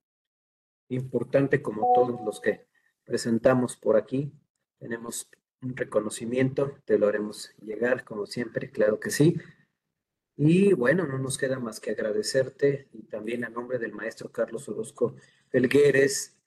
importante 0.89 1.59
como 1.59 1.91
todos 1.95 2.21
los 2.23 2.39
que 2.39 2.67
presentamos 3.03 3.75
por 3.75 3.97
aquí. 3.97 4.31
Tenemos 4.77 5.27
un 5.63 5.75
reconocimiento, 5.75 6.77
te 6.85 6.99
lo 6.99 7.07
haremos 7.07 7.51
llegar 7.63 8.05
como 8.05 8.27
siempre, 8.27 8.69
claro 8.69 8.99
que 8.99 9.09
sí. 9.09 9.37
Y 10.37 10.73
bueno, 10.73 11.07
no 11.07 11.17
nos 11.17 11.39
queda 11.39 11.57
más 11.57 11.79
que 11.79 11.89
agradecerte 11.89 12.87
y 12.93 13.01
también 13.07 13.43
a 13.43 13.49
nombre 13.49 13.79
del 13.79 13.93
maestro 13.93 14.31
Carlos 14.31 14.69
Orozco 14.69 15.15
Felgueres, 15.49 16.37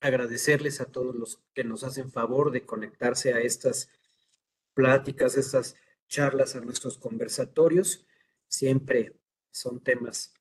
agradecerles 0.00 0.82
a 0.82 0.92
todos 0.92 1.16
los 1.16 1.42
que 1.54 1.64
nos 1.64 1.84
hacen 1.84 2.10
favor 2.10 2.50
de 2.50 2.66
conectarse 2.66 3.32
a 3.32 3.40
estas 3.40 3.88
pláticas, 4.74 5.38
estas 5.38 5.74
charlas, 6.08 6.56
a 6.56 6.60
nuestros 6.60 6.98
conversatorios. 6.98 8.06
Siempre 8.48 9.14
son 9.50 9.80
temas 9.82 10.34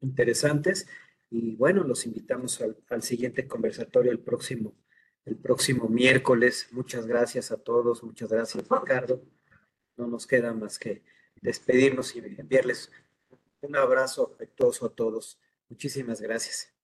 interesantes 0.00 0.86
y 1.30 1.54
bueno, 1.56 1.84
los 1.84 2.06
invitamos 2.06 2.60
al, 2.60 2.76
al 2.88 3.02
siguiente 3.02 3.46
conversatorio 3.46 4.10
el 4.10 4.18
próximo, 4.18 4.74
el 5.24 5.36
próximo 5.36 5.88
miércoles. 5.88 6.68
Muchas 6.72 7.06
gracias 7.06 7.52
a 7.52 7.56
todos, 7.56 8.02
muchas 8.02 8.30
gracias 8.30 8.64
Ricardo. 8.68 9.22
No 9.96 10.06
nos 10.06 10.26
queda 10.26 10.52
más 10.52 10.78
que 10.78 11.02
despedirnos 11.40 12.16
y 12.16 12.18
enviarles 12.18 12.90
un 13.60 13.76
abrazo 13.76 14.32
afectuoso 14.34 14.86
a 14.86 14.90
todos. 14.90 15.38
Muchísimas 15.68 16.20
gracias. 16.20 16.79